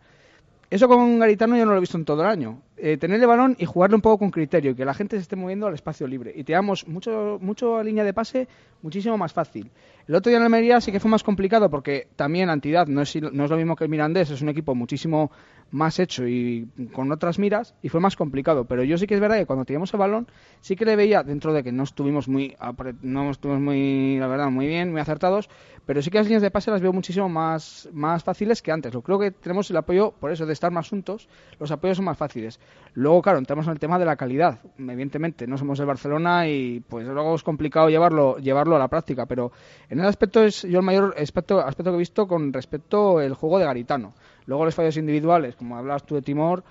Eso 0.75 0.89
con 0.89 1.21
Garitano 1.21 1.57
yo 1.57 1.65
no 1.65 1.71
lo 1.71 1.77
he 1.77 1.81
visto 1.81 1.97
en 1.97 2.05
todo 2.05 2.23
el 2.23 2.27
año. 2.27 2.61
Eh, 2.77 2.97
tener 2.97 3.21
el 3.21 3.29
balón 3.29 3.55
y 3.61 3.65
jugarlo 3.65 3.97
un 3.97 4.01
poco 4.03 4.19
con 4.19 4.33
criterio, 4.33 4.75
que 4.75 4.85
la 4.85 4.93
gente 4.93 5.15
se 5.15 5.23
esté 5.23 5.37
moviendo 5.37 5.69
al 5.69 5.75
espacio 5.75 6.05
libre. 6.09 6.33
Y 6.35 6.43
te 6.43 6.53
damos 6.53 6.89
mucho, 6.89 7.39
mucho 7.41 7.81
línea 7.81 8.03
de 8.03 8.13
pase, 8.13 8.49
muchísimo 8.83 9.17
más 9.17 9.33
fácil. 9.33 9.71
El 10.09 10.17
otro 10.17 10.31
día 10.31 10.39
en 10.39 10.43
Almería 10.43 10.81
sí 10.81 10.91
que 10.91 10.99
fue 10.99 11.09
más 11.09 11.23
complicado 11.23 11.71
porque 11.71 12.09
también 12.17 12.51
Antidad 12.51 12.89
no 12.89 13.03
es, 13.03 13.15
no 13.15 13.45
es 13.45 13.51
lo 13.53 13.57
mismo 13.57 13.77
que 13.77 13.85
el 13.85 13.91
Mirandés, 13.91 14.31
es 14.31 14.43
un 14.43 14.49
equipo 14.49 14.75
muchísimo 14.75 15.31
más 15.71 15.99
hecho 15.99 16.27
y 16.27 16.69
con 16.93 17.11
otras 17.11 17.39
miras 17.39 17.75
y 17.83 17.89
fue 17.89 18.01
más 18.01 18.17
complicado. 18.17 18.65
Pero 18.65 18.85
yo 18.85 18.99
sí 18.99 19.07
que 19.07 19.15
es 19.15 19.21
verdad 19.21 19.39
que 19.39 19.47
cuando 19.47 19.65
teníamos 19.65 19.93
el 19.93 19.99
balón 19.99 20.29
sí 20.61 20.77
que 20.77 20.85
le 20.85 20.97
veía, 20.97 21.23
dentro 21.23 21.53
de 21.53 21.63
que 21.63 21.73
no 21.73 21.83
estuvimos 21.83 22.29
muy, 22.29 22.57
no 23.03 23.31
estuvimos 23.31 23.63
muy, 23.63 24.19
la 24.19 24.27
verdad, 24.27 24.51
muy 24.51 24.67
bien, 24.67 24.93
muy 24.93 25.01
acertados, 25.01 25.49
pero 25.87 26.01
sí 26.01 26.11
que 26.11 26.19
las 26.19 26.27
líneas 26.27 26.43
de 26.43 26.51
pase 26.51 26.71
las 26.71 26.81
veo 26.81 26.93
muchísimo 26.93 27.29
más, 27.29 27.89
más 27.93 28.25
fáciles 28.25 28.63
que 28.63 28.73
antes. 28.73 28.95
Lo 28.95 29.03
creo 29.03 29.19
que 29.19 29.31
tenemos 29.31 29.71
el 29.71 29.77
apoyo, 29.77 30.13
por 30.13 30.31
eso 30.33 30.47
de 30.47 30.53
estar 30.53 30.71
más 30.71 30.89
juntos, 30.89 31.29
los 31.59 31.71
apoyos 31.71 31.97
son 31.97 32.07
más 32.07 32.17
fáciles. 32.17 32.61
Luego, 32.95 33.21
claro, 33.21 33.39
entramos 33.39 33.67
en 33.67 33.73
el 33.73 33.79
tema 33.79 33.99
de 33.99 34.05
la 34.05 34.17
calidad. 34.17 34.61
Evidentemente, 34.79 35.47
no 35.47 35.59
somos 35.59 35.79
el 35.81 35.87
Barcelona 35.87 36.49
y 36.49 36.81
pues 36.81 37.07
luego 37.07 37.35
es 37.35 37.43
complicado 37.43 37.89
llevarlo, 37.89 38.39
llevarlo 38.39 38.77
a 38.77 38.79
la 38.79 38.89
práctica, 38.89 39.27
pero 39.27 39.53
en 39.91 39.99
ese 39.99 40.09
aspecto 40.09 40.43
es 40.43 40.63
yo 40.63 40.79
el 40.79 40.85
mayor 40.85 41.15
aspecto, 41.19 41.61
aspecto 41.61 41.91
que 41.91 41.97
he 41.97 41.99
visto 41.99 42.27
con 42.27 42.53
respecto 42.53 43.19
al 43.19 43.35
juego 43.35 43.59
de 43.59 43.65
Garitano. 43.65 44.15
Luego 44.47 44.65
los 44.65 44.75
fallos 44.75 44.97
individuales, 44.97 45.57
como 45.57 45.77
hablabas 45.77 46.05
tú 46.05 46.15
de 46.15 46.23
Timor, 46.23 46.63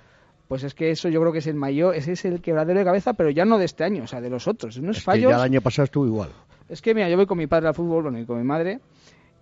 pues 0.47 0.63
es 0.63 0.73
que 0.75 0.91
eso 0.91 1.09
yo 1.09 1.19
creo 1.21 1.31
que 1.33 1.39
es 1.39 1.47
el 1.47 1.55
mayor, 1.55 1.95
ese 1.95 2.11
es 2.11 2.25
el 2.25 2.41
quebradero 2.41 2.77
de 2.79 2.85
cabeza, 2.85 3.13
pero 3.13 3.29
ya 3.29 3.45
no 3.45 3.57
de 3.57 3.65
este 3.65 3.83
año, 3.83 4.03
o 4.03 4.07
sea, 4.07 4.21
de 4.21 4.29
los 4.29 4.47
otros. 4.47 4.77
Unos 4.77 4.97
Es 4.97 5.03
que 5.03 5.05
fallos. 5.05 5.29
ya 5.31 5.37
el 5.37 5.41
año 5.43 5.61
pasado 5.61 5.85
estuvo 5.85 6.05
igual. 6.05 6.29
Es 6.69 6.81
que, 6.81 6.93
mira, 6.93 7.09
yo 7.09 7.17
voy 7.17 7.25
con 7.25 7.37
mi 7.37 7.47
padre 7.47 7.67
al 7.69 7.73
fútbol, 7.73 8.03
bueno, 8.03 8.19
y 8.19 8.25
con 8.25 8.37
mi 8.37 8.43
madre. 8.43 8.79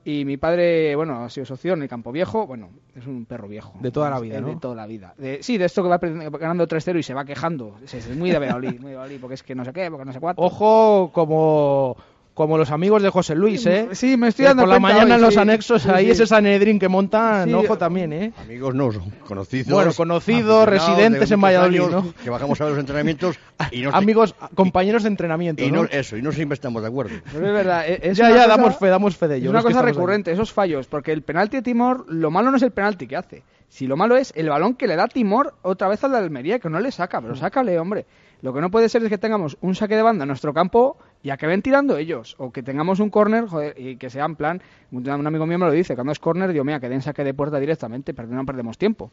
Y 0.04 0.26
mi 0.26 0.36
padre, 0.38 0.96
bueno, 0.96 1.24
ha 1.24 1.30
sido 1.30 1.46
socio 1.46 1.74
en 1.74 1.84
el 1.84 1.88
Campo 1.88 2.12
Viejo. 2.12 2.48
Bueno, 2.48 2.70
es 2.96 3.06
un 3.06 3.26
perro 3.26 3.48
viejo. 3.48 3.78
De 3.82 3.92
toda 3.92 4.10
la 4.10 4.20
vida, 4.20 4.38
es 4.38 4.42
¿no? 4.42 4.48
De 4.48 4.56
toda 4.56 4.74
la 4.74 4.88
vida. 4.88 5.14
De- 5.16 5.44
sí, 5.44 5.60
de 5.60 5.66
esto 5.66 5.84
que 5.84 5.90
va 5.90 6.00
ganando 6.00 6.68
3-0 6.68 6.98
y 6.98 7.04
se 7.04 7.14
va 7.14 7.24
quejando. 7.24 7.76
Es, 7.84 7.94
es 7.94 8.18
muy 8.18 8.32
de 8.32 8.40
Valladolid, 8.40 8.80
muy 8.80 8.92
de 8.92 8.98
Valladolid, 8.98 9.22
porque 9.22 9.36
es 9.36 9.44
que 9.44 9.54
no 9.54 9.64
sé 9.64 9.72
qué, 9.74 9.92
porque 9.92 10.06
no 10.06 10.12
sé 10.12 10.20
cuánto. 10.20 10.42
Ojo, 10.42 11.12
como, 11.14 11.96
como 12.34 12.58
los 12.58 12.72
amigos 12.72 13.04
de 13.04 13.10
José 13.10 13.36
Luis, 13.36 13.66
¿eh? 13.66 13.90
Sí, 13.92 14.16
me 14.16 14.30
estoy 14.30 14.44
Que 14.44 14.48
dando 14.50 14.64
Por 14.64 14.70
la 14.70 14.80
mañana 14.80 15.04
hoy, 15.06 15.12
en 15.12 15.22
los 15.22 15.34
sí. 15.34 15.40
anexos, 15.40 15.82
Sí, 15.84 15.90
ahí 15.94 16.06
sí. 16.06 16.12
ese 16.12 16.28
Sanedrín 16.28 16.80
que 16.80 16.88
montan, 16.88 17.50
Sí. 17.50 17.54
ojo 17.54 17.78
también, 17.78 18.14
¿eh? 18.14 18.32
Amigos 18.42 18.74
no, 18.74 18.92
son 18.92 19.10
conocidos. 19.28 19.68
Bueno, 19.74 19.92
conocidos, 19.94 20.68
residentes 20.68 21.28
de 21.30 21.36
en 21.36 21.42
Valladolid, 21.42 21.80
años, 21.82 21.92
¿no? 22.06 22.14
Que 22.24 22.30
bajamos 22.30 22.60
a 22.62 22.70
los 22.70 22.78
entrenamientos 22.80 23.38
y 23.72 23.82
no 23.82 23.90
Amigos, 23.92 24.34
compañeros 24.56 25.04
de 25.04 25.10
entrenamiento, 25.10 25.62
y 25.64 25.72
¿no? 25.72 25.84
no, 25.84 25.90
eso, 25.92 26.16
y 26.16 26.22
no 26.22 26.32
siempre 26.32 26.54
estamos 26.54 26.82
de 26.82 26.88
acuerdo. 26.88 27.16
Pero 27.34 27.48
es 27.48 27.54
verdad. 27.54 27.84
e- 27.88 28.00
Es 28.10 28.18
Ya, 28.18 28.30
ya, 28.30 28.36
cosa- 28.36 28.48
damos 28.48 28.78
fe, 28.78 28.88
damos 28.88 29.18
fe 29.18 29.28
de 29.28 29.36
ello. 29.38 29.46
Es 29.46 29.50
una 29.52 29.60
que 29.60 29.66
cosa 29.68 29.80
ahí. 29.82 29.86
recurrente, 29.88 30.32
esos 30.32 30.54
fallos, 30.54 30.88
porque 30.88 31.12
el 31.12 31.24
penalti 31.24 31.58
de 31.58 31.64
Timor, 31.64 32.06
lo 32.08 32.32
malo 32.32 32.50
no 32.50 32.58
es 32.58 32.64
el 32.64 32.72
penalti 32.72 33.08
que 33.08 33.18
hace. 33.18 33.44
Si 33.68 33.88
lo 33.88 33.96
malo 33.98 34.16
es 34.18 34.34
el 34.36 34.50
balón 34.50 34.76
que 34.76 34.88
le 34.88 34.96
da 34.96 35.08
Timor 35.08 35.54
otra 35.62 35.88
vez 35.90 36.04
al 36.04 36.12
de 36.12 36.18
Almería, 36.18 36.60
que 36.60 36.70
no 36.70 36.80
le 36.80 36.92
saca, 36.92 37.20
Mm. 37.20 37.24
pero 37.24 37.36
sácale, 37.36 37.78
hombre. 37.80 38.06
Lo 38.42 38.54
que 38.54 38.60
no 38.62 38.72
puede 38.72 38.90
ser 38.90 39.04
es 39.04 39.10
que 39.10 39.18
tengamos 39.20 39.58
un 39.62 39.76
saque 39.76 39.96
de 39.96 40.02
banda 40.02 40.24
en 40.24 40.28
nuestro 40.30 40.52
campo 40.54 40.98
y 41.24 41.30
acaben 41.30 41.62
tirando 41.62 41.98
ellos. 41.98 42.36
O 42.40 42.52
que 42.52 42.64
tengamos 42.64 43.00
un 43.00 43.10
joder, 43.48 43.80
y 43.80 43.98
que 43.98 44.10
sea 44.10 44.26
en 44.26 44.36
plan, 44.36 44.62
un 44.92 45.08
un 45.10 45.28
amigo 45.28 45.46
mío 45.46 45.58
me 45.60 45.66
lo 45.66 45.72
dice, 45.72 45.96
cuando 45.96 46.12
es 46.14 46.20
córner, 46.20 46.52
digo, 46.52 46.64
mira, 46.64 46.80
que 46.80 46.90
den 46.90 47.02
saque 47.02 47.24
de 47.24 47.34
puerta 47.34 47.60
directamente, 47.60 48.14
pero 48.14 48.28
no 48.30 48.46
perdemos 48.46 48.78
tiempo. 48.78 49.12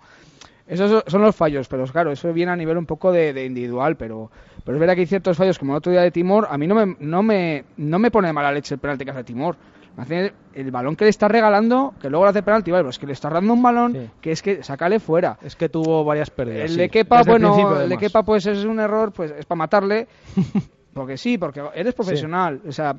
Esos 0.66 1.02
son- 1.06 1.22
los 1.22 1.34
fallos, 1.34 1.66
pero 1.68 1.84
claro, 1.86 2.12
eso 2.12 2.30
viene 2.32 2.52
a 2.52 2.56
nivel 2.56 2.76
un 2.76 2.84
poco 2.86 3.10
de, 3.10 3.32
de 3.32 3.46
individual, 3.46 3.96
pero, 3.96 4.30
pero 4.64 4.76
es 4.76 4.80
verdad 4.80 4.94
que 4.94 5.00
hay 5.00 5.06
ciertos 5.06 5.36
fallos, 5.36 5.58
como 5.58 5.72
el 5.72 5.78
otro 5.78 5.90
día 5.92 6.02
de 6.02 6.10
Timor, 6.10 6.46
a 6.50 6.58
mí 6.58 6.66
no 6.66 6.74
me, 6.74 6.96
no 7.00 7.22
me, 7.22 7.64
no 7.78 7.98
me 7.98 8.10
pone 8.10 8.28
de 8.28 8.32
mala 8.34 8.52
leche 8.52 8.74
el 8.74 8.80
penalti 8.80 9.04
que 9.04 9.10
hace 9.10 9.24
Timor. 9.24 9.56
Hace 9.96 10.32
el 10.54 10.70
balón 10.70 10.94
que 10.94 11.04
le 11.04 11.10
está 11.10 11.26
regalando, 11.26 11.92
que 12.00 12.08
luego 12.08 12.24
le 12.24 12.30
hace 12.30 12.42
penalti, 12.44 12.70
vale, 12.70 12.82
pero 12.84 12.90
es 12.90 13.00
que 13.00 13.06
le 13.08 13.14
está 13.14 13.30
dando 13.30 13.52
un 13.52 13.60
balón 13.62 14.10
que 14.20 14.30
es 14.30 14.42
que 14.42 14.62
sácale 14.62 15.00
fuera. 15.00 15.36
Es 15.42 15.56
que 15.56 15.68
tuvo 15.68 16.04
varias 16.04 16.30
pérdidas. 16.30 16.66
El 16.66 16.68
sí. 16.70 16.76
de 16.76 16.88
Kepa, 16.88 17.18
Desde 17.18 17.32
el 17.32 17.32
bueno, 17.40 17.52
principio, 17.54 17.80
el 17.80 17.88
de. 17.88 17.98
Kepa 17.98 18.22
pues 18.22 18.46
es 18.46 18.64
un 18.64 18.78
error, 18.78 19.10
pues 19.10 19.32
es 19.36 19.44
para 19.44 19.56
matarle, 19.58 20.06
porque 20.98 21.16
sí, 21.16 21.38
porque 21.38 21.62
eres 21.74 21.94
profesional, 21.94 22.60
o 22.68 22.72
sea, 22.72 22.96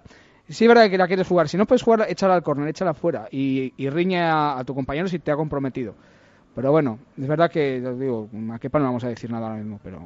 sí 0.48 0.66
es 0.66 0.68
verdad 0.68 0.90
que 0.90 0.98
la 0.98 1.08
quieres 1.08 1.28
jugar, 1.28 1.48
si 1.48 1.58
no 1.58 1.66
puedes 1.66 1.84
jugar, 1.84 2.06
échala 2.10 2.34
al 2.36 2.44
córner, 2.44 2.68
échala 2.68 2.94
fuera 2.94 3.28
y, 3.32 3.74
y 3.78 3.90
riñe 3.90 4.22
a, 4.22 4.58
a 4.58 4.64
tu 4.64 4.74
compañero 4.74 5.08
si 5.08 5.20
te 5.20 5.32
ha 5.32 5.36
comprometido. 5.36 5.94
Pero 6.56 6.72
bueno, 6.72 6.98
es 7.18 7.28
verdad 7.28 7.50
que, 7.50 7.82
os 7.86 7.98
digo, 8.00 8.28
a 8.52 8.60
Kepa 8.60 8.80
no 8.80 8.86
vamos 8.86 9.04
a 9.04 9.08
decir 9.10 9.32
nada 9.32 9.46
ahora 9.48 9.60
mismo, 9.60 9.80
pero 9.84 10.02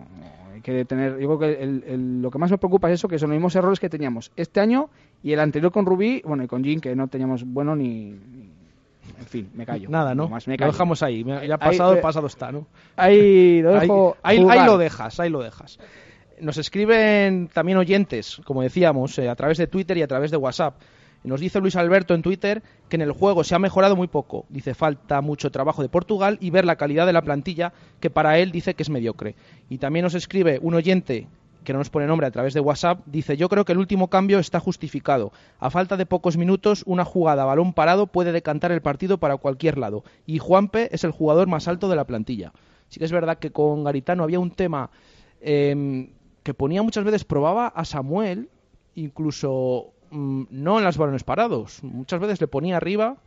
hay 0.54 0.62
que 0.62 0.84
tener, 0.86 1.18
yo 1.18 1.38
creo 1.38 1.40
que 1.40 1.64
el- 1.64 1.84
el- 1.88 2.22
lo 2.22 2.30
que 2.30 2.38
más 2.38 2.52
me 2.52 2.58
preocupa 2.58 2.90
es 2.90 2.96
eso, 2.96 3.08
que 3.08 3.18
son 3.18 3.30
los 3.30 3.38
mismos 3.38 3.56
errores 3.56 3.80
que 3.80 3.90
teníamos 3.90 4.30
este 4.36 4.60
año 4.60 4.90
y 5.24 5.32
el 5.32 5.40
anterior 5.40 5.72
con 5.72 5.86
Rubí, 5.86 6.22
bueno, 6.26 6.44
y 6.44 6.48
con 6.48 6.64
Jin, 6.64 6.80
que 6.82 6.96
no 6.96 7.08
teníamos 7.08 7.44
bueno 7.46 7.76
ni... 7.76 8.12
ni- 8.12 8.52
en 9.20 9.26
fin, 9.26 9.50
me 9.54 9.66
callo. 9.66 9.90
Nada, 9.90 10.14
¿no? 10.14 10.28
Más, 10.30 10.48
me 10.48 10.54
lo 10.56 10.60
callo. 10.60 10.72
dejamos 10.74 11.02
ahí. 11.02 11.24
Ya 11.24 11.40
Ahí, 11.40 11.50
pasado, 11.58 11.94
eh, 11.96 12.02
pasado 12.02 12.28
está, 12.28 12.52
¿no? 12.52 12.68
Ahí 12.98 13.62
lo 13.62 13.72
dejo 13.80 14.18
Ahí, 14.22 14.38
ahí- 14.40 14.46
ahí 14.50 14.66
lo 14.66 14.78
dejas, 14.78 15.20
ahí 15.20 15.30
lo 15.30 15.42
dejas. 15.42 15.80
Nos 16.40 16.58
escriben 16.58 17.50
también 17.54 17.78
oyentes, 17.78 18.42
como 18.46 18.62
decíamos, 18.62 19.18
eh, 19.20 19.30
a 19.30 19.36
través 19.36 19.58
de 19.58 19.68
Twitter 19.68 19.98
y 19.98 20.02
a 20.02 20.08
través 20.08 20.32
de 20.32 20.38
WhatsApp. 20.38 20.76
Nos 21.24 21.40
dice 21.40 21.62
Luis 21.62 21.76
Alberto 21.78 22.14
en 22.14 22.22
Twitter 22.22 22.62
que 22.90 22.98
en 22.98 23.02
el 23.02 23.14
juego 23.14 23.44
se 23.44 23.56
ha 23.56 23.60
mejorado 23.60 23.96
muy 23.96 24.08
poco. 24.08 24.46
Dice 24.50 24.74
falta 24.74 25.22
mucho 25.22 25.52
trabajo 25.52 25.82
de 25.82 25.90
Portugal 25.90 26.38
y 26.42 26.50
ver 26.50 26.66
la 26.66 26.76
calidad 26.76 27.06
de 27.06 27.14
la 27.14 27.22
plantilla, 27.22 27.72
que 28.02 28.10
para 28.10 28.40
él 28.40 28.52
dice 28.52 28.74
que 28.74 28.84
es 28.84 28.90
mediocre. 28.90 29.36
Y 29.70 29.78
también 29.78 30.04
nos 30.04 30.16
escribe 30.16 30.60
un 30.62 30.74
oyente 30.74 31.28
que 31.64 31.72
no 31.72 31.80
nos 31.80 31.90
pone 31.90 32.08
nombre 32.08 32.28
a 32.28 32.32
través 32.32 32.54
de 32.54 32.60
WhatsApp, 32.60 33.00
dice 33.06 33.38
yo 33.38 33.48
creo 33.48 33.64
que 33.64 33.72
el 33.72 33.78
último 33.78 34.10
cambio 34.10 34.40
está 34.40 34.60
justificado. 34.60 35.32
A 35.60 35.70
falta 35.70 35.96
de 35.96 36.06
pocos 36.06 36.36
minutos, 36.36 36.84
una 36.86 37.06
jugada 37.06 37.44
a 37.44 37.46
balón 37.46 37.74
parado 37.74 38.08
puede 38.08 38.34
decantar 38.34 38.74
el 38.74 38.82
partido 38.82 39.18
para 39.18 39.38
cualquier 39.38 39.78
lado. 39.78 40.04
Y 40.26 40.40
Juanpe 40.40 40.90
es 40.92 41.06
el 41.06 41.12
jugador 41.12 41.48
más 41.48 41.70
alto 41.70 41.88
de 41.88 41.96
la 41.96 42.04
plantilla. 42.04 42.52
Sí 42.90 43.00
que 43.00 43.06
es 43.06 43.12
verdad 43.12 43.40
que 43.40 43.52
con 43.52 43.86
Garitano 43.86 44.24
había 44.24 44.40
un 44.40 44.52
tema 44.52 44.92
em, 45.42 46.10
que 46.44 46.54
ponía 46.54 46.84
muchas 46.84 47.04
veces, 47.04 47.24
probaba 47.24 47.68
a 47.68 47.86
Samuel, 47.86 48.50
incluso 48.96 49.94
mm, 50.12 50.44
no 50.50 50.78
en 50.78 50.86
los 50.86 50.98
balones 50.98 51.24
parados. 51.24 51.82
Muchas 51.84 52.20
veces 52.20 52.42
le 52.42 52.48
ponía 52.48 52.78
arriba, 52.78 53.18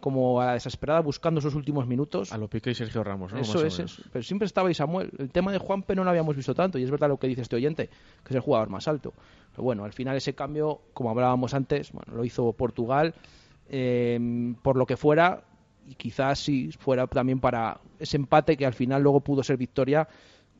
como 0.00 0.40
a 0.40 0.46
la 0.46 0.52
desesperada, 0.54 1.00
buscando 1.00 1.40
sus 1.40 1.54
últimos 1.54 1.86
minutos. 1.86 2.32
A 2.32 2.38
lo 2.38 2.48
Piqué 2.48 2.70
y 2.70 2.74
Sergio 2.74 3.02
Ramos, 3.02 3.32
¿no? 3.32 3.40
Eso 3.40 3.64
es. 3.64 4.02
Pero 4.12 4.22
siempre 4.22 4.46
estaba 4.46 4.68
ahí 4.68 4.74
Samuel. 4.74 5.10
El 5.18 5.30
tema 5.30 5.50
de 5.50 5.58
Juanpe 5.58 5.94
no 5.94 6.04
lo 6.04 6.10
habíamos 6.10 6.36
visto 6.36 6.54
tanto, 6.54 6.78
y 6.78 6.84
es 6.84 6.90
verdad 6.90 7.08
lo 7.08 7.18
que 7.18 7.26
dice 7.26 7.42
este 7.42 7.56
oyente, 7.56 7.88
que 7.88 8.28
es 8.30 8.36
el 8.36 8.40
jugador 8.40 8.68
más 8.68 8.86
alto. 8.86 9.12
Pero 9.50 9.64
bueno, 9.64 9.84
al 9.84 9.92
final 9.92 10.16
ese 10.16 10.34
cambio, 10.34 10.80
como 10.94 11.10
hablábamos 11.10 11.54
antes, 11.54 11.92
bueno, 11.92 12.14
lo 12.14 12.24
hizo 12.24 12.52
Portugal, 12.52 13.14
eh, 13.68 14.54
por 14.62 14.76
lo 14.76 14.86
que 14.86 14.96
fuera, 14.96 15.42
y 15.88 15.94
quizás 15.94 16.38
si 16.38 16.70
fuera 16.72 17.06
también 17.06 17.40
para 17.40 17.80
ese 17.98 18.16
empate 18.16 18.56
que 18.56 18.66
al 18.66 18.74
final 18.74 19.02
luego 19.02 19.20
pudo 19.20 19.42
ser 19.42 19.56
victoria 19.56 20.06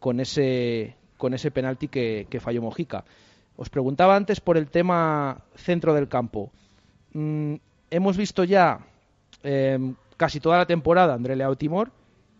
con 0.00 0.20
ese, 0.20 0.96
con 1.18 1.34
ese 1.34 1.50
penalti 1.50 1.88
que, 1.88 2.40
falló 2.40 2.62
Mojica. 2.62 3.04
Os 3.56 3.68
preguntaba 3.68 4.16
antes 4.16 4.40
por 4.40 4.56
el 4.56 4.70
tema 4.70 5.42
centro 5.56 5.92
del 5.92 6.08
campo. 6.08 6.50
Mm, 7.12 7.56
hemos 7.90 8.16
visto 8.16 8.44
ya 8.44 8.80
eh, 9.42 9.94
casi 10.16 10.40
toda 10.40 10.58
la 10.58 10.66
temporada 10.66 11.14
André 11.14 11.36
Leao 11.36 11.56
Timor, 11.56 11.90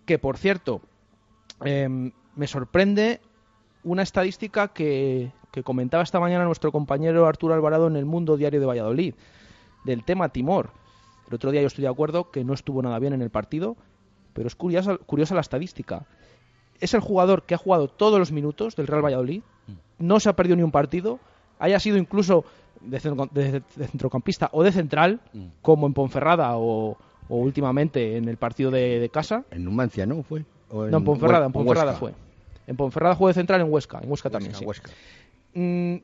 que 0.06 0.18
por 0.18 0.38
cierto, 0.38 0.80
eh, 1.64 1.88
me 2.36 2.46
sorprende 2.46 3.20
una 3.82 4.02
estadística 4.02 4.68
que, 4.68 5.32
que 5.50 5.62
comentaba 5.62 6.02
esta 6.02 6.20
mañana 6.20 6.44
nuestro 6.44 6.72
compañero 6.72 7.26
Arturo 7.26 7.54
Alvarado 7.54 7.88
en 7.88 7.96
el 7.96 8.04
Mundo 8.04 8.36
Diario 8.36 8.60
de 8.60 8.66
Valladolid, 8.66 9.14
del 9.84 10.04
tema 10.04 10.28
Timor. 10.28 10.70
El 11.28 11.34
otro 11.34 11.50
día 11.50 11.60
yo 11.60 11.66
estoy 11.66 11.82
de 11.82 11.88
acuerdo 11.88 12.30
que 12.30 12.44
no 12.44 12.54
estuvo 12.54 12.80
nada 12.80 12.98
bien 12.98 13.12
en 13.12 13.22
el 13.22 13.30
partido, 13.30 13.76
pero 14.32 14.46
es 14.46 14.54
curiosa, 14.54 14.96
curiosa 14.98 15.34
la 15.34 15.40
estadística. 15.40 16.06
Es 16.80 16.94
el 16.94 17.00
jugador 17.00 17.42
que 17.42 17.54
ha 17.54 17.58
jugado 17.58 17.88
todos 17.88 18.18
los 18.18 18.30
minutos 18.32 18.76
del 18.76 18.86
Real 18.86 19.04
Valladolid, 19.04 19.42
no 19.98 20.20
se 20.20 20.28
ha 20.28 20.32
perdido 20.36 20.56
ni 20.56 20.62
un 20.62 20.70
partido, 20.70 21.18
haya 21.58 21.80
sido 21.80 21.96
incluso 21.96 22.44
de, 22.80 23.00
centro- 23.00 23.28
de- 23.32 23.62
de 23.74 23.86
centrocampista 23.88 24.48
o 24.52 24.62
de 24.62 24.70
central, 24.72 25.20
como 25.62 25.86
en 25.88 25.94
Ponferrada 25.94 26.56
o, 26.56 26.96
o 27.28 27.36
últimamente 27.36 28.16
en 28.16 28.28
el 28.28 28.36
partido 28.36 28.70
de, 28.70 29.00
de 29.00 29.08
casa. 29.08 29.44
En 29.50 29.64
Numancia, 29.64 30.06
¿no? 30.06 30.22
Fue. 30.22 30.44
O 30.70 30.86
No, 30.86 30.98
en 30.98 31.04
Ponferrada, 31.04 31.46
en 31.46 31.52
Ponferrada 31.52 31.92
Huesca. 31.92 31.98
fue. 32.00 32.14
En 32.68 32.76
Ponferrada 32.76 33.14
jugó 33.16 33.28
de 33.28 33.34
central 33.34 33.60
en 33.62 33.72
Huesca, 33.72 33.98
en 34.02 34.10
Huesca, 34.10 34.30
también, 34.30 34.54
sí. 34.54 34.64
Huesca. 34.64 34.90
Mm, 35.54 35.96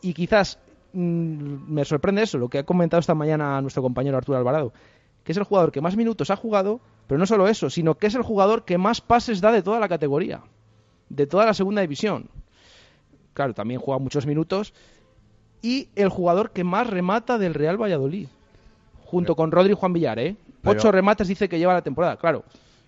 y 0.00 0.14
quizás 0.14 0.58
mm, 0.92 1.72
me 1.72 1.84
sorprende 1.84 2.22
eso, 2.22 2.38
lo 2.38 2.48
que 2.48 2.58
ha 2.58 2.62
comentado 2.64 3.00
esta 3.00 3.14
mañana 3.14 3.60
nuestro 3.60 3.82
compañero 3.82 4.16
Arturo 4.16 4.38
Alvarado, 4.38 4.72
que 5.24 5.32
es 5.32 5.38
el 5.38 5.44
jugador 5.44 5.70
que 5.72 5.80
más 5.80 5.96
minutos 5.96 6.30
ha 6.30 6.36
jugado, 6.36 6.80
pero 7.06 7.18
no 7.18 7.26
solo 7.26 7.48
eso, 7.48 7.68
sino 7.70 7.94
que 7.96 8.06
es 8.06 8.14
el 8.14 8.22
jugador 8.22 8.64
que 8.64 8.78
más 8.78 9.00
pases 9.00 9.40
da 9.40 9.52
de 9.52 9.62
toda 9.62 9.80
la 9.80 9.88
categoría, 9.88 10.40
de 11.08 11.26
toda 11.26 11.44
la 11.46 11.54
segunda 11.54 11.80
división. 11.82 12.28
Claro, 13.34 13.54
también 13.54 13.80
juega 13.80 13.98
muchos 13.98 14.26
minutos. 14.26 14.72
Y 15.62 15.88
el 15.94 16.08
jugador 16.08 16.50
que 16.50 16.64
más 16.64 16.86
remata 16.88 17.38
del 17.38 17.54
Real 17.54 17.80
Valladolid, 17.80 18.26
junto 19.04 19.36
con 19.36 19.52
Rodri 19.52 19.72
y 19.72 19.76
Juan 19.76 19.92
Villar, 19.92 20.18
¿eh? 20.18 20.36
Pero- 20.62 20.78
Ocho 20.78 20.90
remates 20.92 21.28
dice 21.28 21.48
que 21.48 21.58
lleva 21.58 21.72
la 21.72 21.82
temporada, 21.82 22.16
claro. 22.16 22.44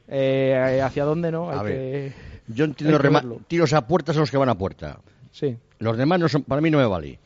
Eh, 0.08 0.80
¿Hacia 0.84 1.04
dónde 1.04 1.30
no? 1.32 1.50
Hay 1.50 1.58
A 1.58 1.62
ver, 1.62 1.72
que- 1.72 2.12
Yo 2.48 2.64
entiendo 2.66 2.98
que 2.98 3.10
tiros 3.46 3.72
a 3.72 3.86
puerta 3.86 4.12
son 4.12 4.20
los 4.20 4.30
que 4.30 4.36
van 4.36 4.48
a 4.48 4.58
puerta. 4.58 4.98
Sí. 5.30 5.56
Los 5.78 5.96
demás 5.96 6.20
no 6.20 6.28
son, 6.28 6.42
para 6.42 6.60
mí 6.60 6.70
no 6.70 6.78
me 6.78 6.86
vale. 6.86 7.18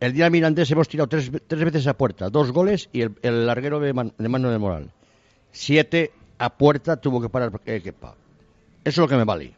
El 0.00 0.12
día 0.12 0.28
Mirandés 0.30 0.70
hemos 0.70 0.88
tirado 0.88 1.06
tres, 1.08 1.30
tres 1.46 1.64
veces 1.64 1.86
a 1.86 1.94
puerta, 1.96 2.28
dos 2.28 2.50
goles 2.50 2.88
y 2.92 3.02
el, 3.02 3.12
el 3.22 3.46
larguero 3.46 3.78
de, 3.78 3.92
Man- 3.92 4.12
de 4.18 4.28
Manuel 4.28 4.58
Moral. 4.58 4.90
Siete 5.52 6.12
a 6.38 6.50
puerta 6.50 6.96
tuvo 6.96 7.20
que 7.20 7.28
parar 7.28 7.52
eh, 7.66 7.80
Kepa. 7.82 8.14
Eso 8.84 8.90
es 8.90 8.98
lo 8.98 9.08
que 9.08 9.16
me 9.16 9.24
vale. 9.24 9.52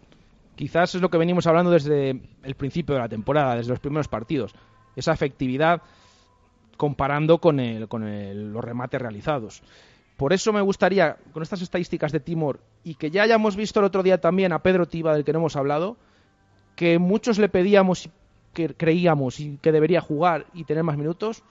Quizás 0.56 0.94
es 0.94 1.00
lo 1.00 1.08
que 1.10 1.18
venimos 1.18 1.46
hablando 1.46 1.70
desde 1.70 2.20
el 2.42 2.54
principio 2.54 2.94
de 2.94 3.00
la 3.00 3.08
temporada, 3.08 3.56
desde 3.56 3.70
los 3.70 3.80
primeros 3.80 4.08
partidos. 4.08 4.52
Esa 4.96 5.12
efectividad 5.12 5.82
comparando 6.76 7.38
con, 7.38 7.58
el, 7.60 7.88
con 7.88 8.06
el- 8.06 8.52
los 8.52 8.62
remates 8.64 9.00
realizados. 9.00 9.62
Por 10.16 10.32
eso 10.32 10.52
me 10.52 10.60
gustaría, 10.60 11.16
con 11.32 11.42
estas 11.42 11.62
estadísticas 11.62 12.12
de 12.12 12.20
Timor, 12.20 12.60
y 12.84 12.94
que 12.94 13.10
ya 13.10 13.22
hayamos 13.22 13.56
visto 13.56 13.80
el 13.80 13.86
otro 13.86 14.02
día 14.02 14.20
también 14.20 14.52
a 14.52 14.60
Pedro 14.62 14.86
Tiba, 14.86 15.14
del 15.14 15.24
que 15.24 15.32
no 15.32 15.40
hemos 15.40 15.56
hablado, 15.56 15.96
que 16.76 16.98
muchos 16.98 17.38
le 17.38 17.48
pedíamos 17.48 18.08
que 18.52 18.72
creíamos 18.74 19.40
y 19.40 19.58
que 19.60 19.72
debería 19.72 20.00
jugar 20.00 20.46
y 20.54 20.62
tener 20.64 20.84
más 20.84 20.96
minutos. 20.96 21.42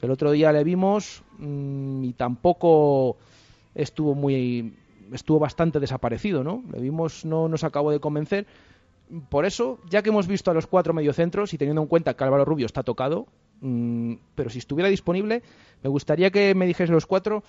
El 0.00 0.10
otro 0.12 0.30
día 0.30 0.52
le 0.52 0.62
vimos 0.62 1.22
mm, 1.38 2.04
y 2.04 2.12
tampoco 2.12 3.16
estuvo 3.74 4.14
muy 4.14 4.74
estuvo 5.12 5.38
bastante 5.38 5.80
desaparecido, 5.80 6.42
¿no? 6.42 6.62
Le 6.72 6.80
vimos 6.80 7.24
no 7.24 7.48
nos 7.48 7.64
acabó 7.64 7.90
de 7.90 8.00
convencer. 8.00 8.46
Por 9.28 9.44
eso, 9.44 9.78
ya 9.90 10.02
que 10.02 10.08
hemos 10.08 10.26
visto 10.26 10.50
a 10.50 10.54
los 10.54 10.66
cuatro 10.66 10.94
mediocentros 10.94 11.52
y 11.52 11.58
teniendo 11.58 11.82
en 11.82 11.88
cuenta 11.88 12.14
que 12.14 12.24
Álvaro 12.24 12.44
Rubio 12.44 12.66
está 12.66 12.82
tocado, 12.82 13.26
mm, 13.60 14.14
pero 14.34 14.48
si 14.48 14.58
estuviera 14.58 14.88
disponible, 14.88 15.42
me 15.82 15.90
gustaría 15.90 16.30
que 16.30 16.54
me 16.54 16.66
dijese 16.66 16.92
los 16.92 17.06
cuatro 17.06 17.42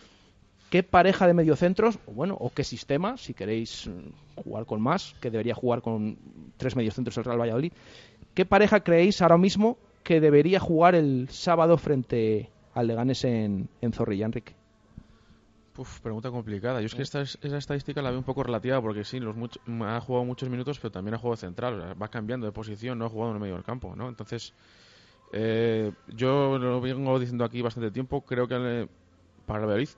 qué 0.70 0.84
pareja 0.84 1.28
de 1.28 1.34
mediocentros, 1.34 2.00
o 2.08 2.12
bueno, 2.12 2.36
o 2.40 2.50
qué 2.50 2.64
sistema, 2.64 3.16
si 3.18 3.34
queréis 3.34 3.88
mm, 3.88 4.42
jugar 4.42 4.66
con 4.66 4.82
más, 4.82 5.16
que 5.22 5.30
debería 5.30 5.56
jugar 5.56 5.82
con 5.82 6.18
tres 6.58 6.76
mediocentros 6.76 7.18
el 7.18 7.24
Real 7.24 7.40
Valladolid, 7.40 7.72
qué 8.34 8.46
pareja 8.46 8.82
creéis 8.82 9.22
ahora 9.22 9.38
mismo 9.38 9.78
que 10.04 10.20
debería 10.20 10.60
jugar 10.60 10.96
el 10.96 11.30
sábado 11.30 11.78
frente 11.78 12.50
al 12.74 12.88
Leganés 12.88 13.24
en, 13.24 13.70
en 13.82 13.94
Zorrilla, 13.94 14.26
Enrique? 14.26 14.56
Uf, 15.76 16.02
pregunta 16.02 16.30
complicada. 16.30 16.82
Yo 16.82 16.86
es 16.86 16.94
que 16.94 17.02
esta, 17.02 17.22
es- 17.22 17.38
esa 17.42 17.58
estadística 17.58 18.02
la 18.02 18.12
veo 18.12 18.20
un 18.20 18.26
poco 18.26 18.44
relativa 18.44 18.80
porque 18.82 19.04
sí, 19.04 19.20
los 19.20 19.36
much- 19.36 19.60
ha 19.84 20.00
jugado 20.02 20.24
muchos 20.26 20.50
minutos, 20.50 20.80
pero 20.80 20.92
también 20.92 21.16
ha 21.16 21.18
jugado 21.18 21.38
central. 21.38 21.74
o 21.80 21.82
sea, 21.84 21.94
va 21.96 22.10
cambiando 22.10 22.46
de 22.46 22.52
posición, 22.52 23.00
no 23.00 23.06
ha 23.06 23.10
jugado 23.10 23.32
en 23.32 23.38
el 23.38 23.42
medio 23.42 23.56
del 23.56 23.64
campo, 23.64 23.96
¿no? 23.96 24.08
Entonces, 24.08 24.54
eh, 25.32 25.92
yo 26.08 26.60
lo 26.60 26.80
vengo 26.82 27.20
diciendo 27.20 27.44
aquí 27.44 27.62
bastante 27.64 27.90
tiempo. 27.92 28.22
Creo 28.22 28.48
que 28.48 28.56
eh, 28.56 28.88
para 29.48 29.62
el 29.62 29.66
Valladolid 29.66 29.90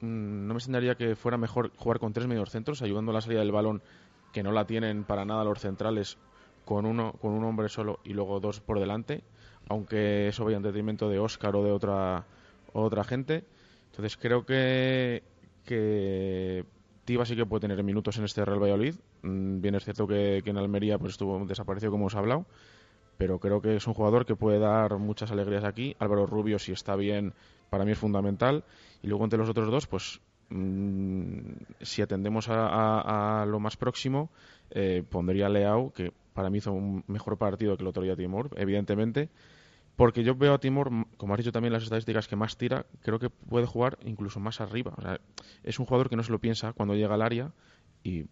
mm, 0.00 0.46
no 0.48 0.54
me 0.54 0.58
extrañaría 0.58 0.96
que 0.96 1.14
fuera 1.14 1.38
mejor 1.38 1.70
jugar 1.76 2.00
con 2.00 2.12
tres 2.12 2.26
mediocentros, 2.26 2.82
ayudando 2.82 3.12
a 3.12 3.14
la 3.14 3.20
salida 3.20 3.40
del 3.40 3.52
balón, 3.52 3.82
que 4.32 4.42
no 4.42 4.50
la 4.52 4.66
tienen 4.66 5.04
para 5.04 5.24
nada 5.24 5.44
los 5.44 5.60
centrales, 5.60 6.18
con 6.64 6.86
uno 6.86 7.12
con 7.20 7.32
un 7.32 7.44
hombre 7.44 7.68
solo 7.68 8.00
y 8.04 8.14
luego 8.14 8.40
dos 8.40 8.60
por 8.60 8.80
delante, 8.80 9.22
aunque 9.68 10.28
eso 10.28 10.44
vaya 10.44 10.56
en 10.56 10.62
detrimento 10.64 11.08
de 11.08 11.18
Óscar 11.20 11.54
o 11.56 11.62
de 11.64 11.70
otra 11.72 12.24
otra 12.72 13.04
gente. 13.04 13.44
Entonces 13.90 14.16
creo 14.16 14.46
que, 14.46 15.22
que 15.64 16.64
Tiva 17.04 17.26
sí 17.26 17.34
que 17.34 17.46
puede 17.46 17.62
tener 17.62 17.82
minutos 17.82 18.18
en 18.18 18.24
este 18.24 18.44
Real 18.44 18.62
Valladolid. 18.62 18.94
Mm, 19.22 19.60
Bien 19.60 19.74
es 19.74 19.84
cierto 19.84 20.06
que, 20.06 20.42
en 20.44 20.56
Almería 20.56 20.98
pues 20.98 21.12
estuvo 21.12 21.44
desaparecido 21.44 21.90
como 21.90 22.04
hemos 22.04 22.14
hablado, 22.14 22.46
pero 23.18 23.38
creo 23.38 23.60
que 23.60 23.76
es 23.76 23.86
un 23.86 23.94
jugador 23.94 24.26
que 24.26 24.36
puede 24.36 24.58
dar 24.58 24.96
muchas 24.98 25.30
alegrías 25.32 25.64
aquí. 25.64 25.96
Álvaro 25.98 26.26
Rubio 26.26 26.58
si 26.58 26.72
está 26.72 26.96
bien 26.96 27.34
para 27.68 27.84
mí 27.84 27.92
es 27.92 27.98
fundamental 27.98 28.64
y 29.02 29.08
luego 29.08 29.24
entre 29.24 29.38
los 29.38 29.48
otros 29.48 29.70
dos 29.70 29.86
pues 29.86 30.20
mm, 30.50 31.38
si 31.80 32.02
atendemos 32.02 32.46
a, 32.48 33.44
lo 33.48 33.60
más 33.60 33.76
próximo 33.76 34.30
eh, 34.70 35.04
pondría 35.08 35.48
Leao 35.48 35.92
que 35.92 36.12
para 36.34 36.50
mí 36.50 36.58
hizo 36.58 36.72
un 36.72 37.04
mejor 37.06 37.38
partido 37.38 37.76
que 37.76 37.82
el 37.82 37.88
otro 37.88 38.02
día 38.02 38.16
Timor 38.16 38.50
evidentemente 38.56 39.28
porque 40.00 40.24
yo 40.24 40.34
veo 40.34 40.54
a 40.54 40.58
Timor, 40.58 40.88
como 41.18 41.34
has 41.34 41.40
dicho 41.40 41.52
también 41.52 41.74
las 41.74 41.82
estadísticas 41.82 42.26
que 42.26 42.34
más 42.34 42.56
tira, 42.56 42.86
creo 43.02 43.18
que 43.18 43.28
puede 43.28 43.66
jugar 43.66 43.98
incluso 44.02 44.40
más 44.40 44.62
arriba. 44.62 44.94
O 44.96 45.02
sea, 45.02 45.20
es 45.62 45.78
un 45.78 45.84
jugador 45.84 46.08
que 46.08 46.16
no 46.16 46.22
se 46.22 46.32
lo 46.32 46.38
piensa 46.38 46.72
cuando 46.72 46.94
llega 46.94 47.12
al 47.12 47.20
área 47.20 47.52
y, 48.02 48.24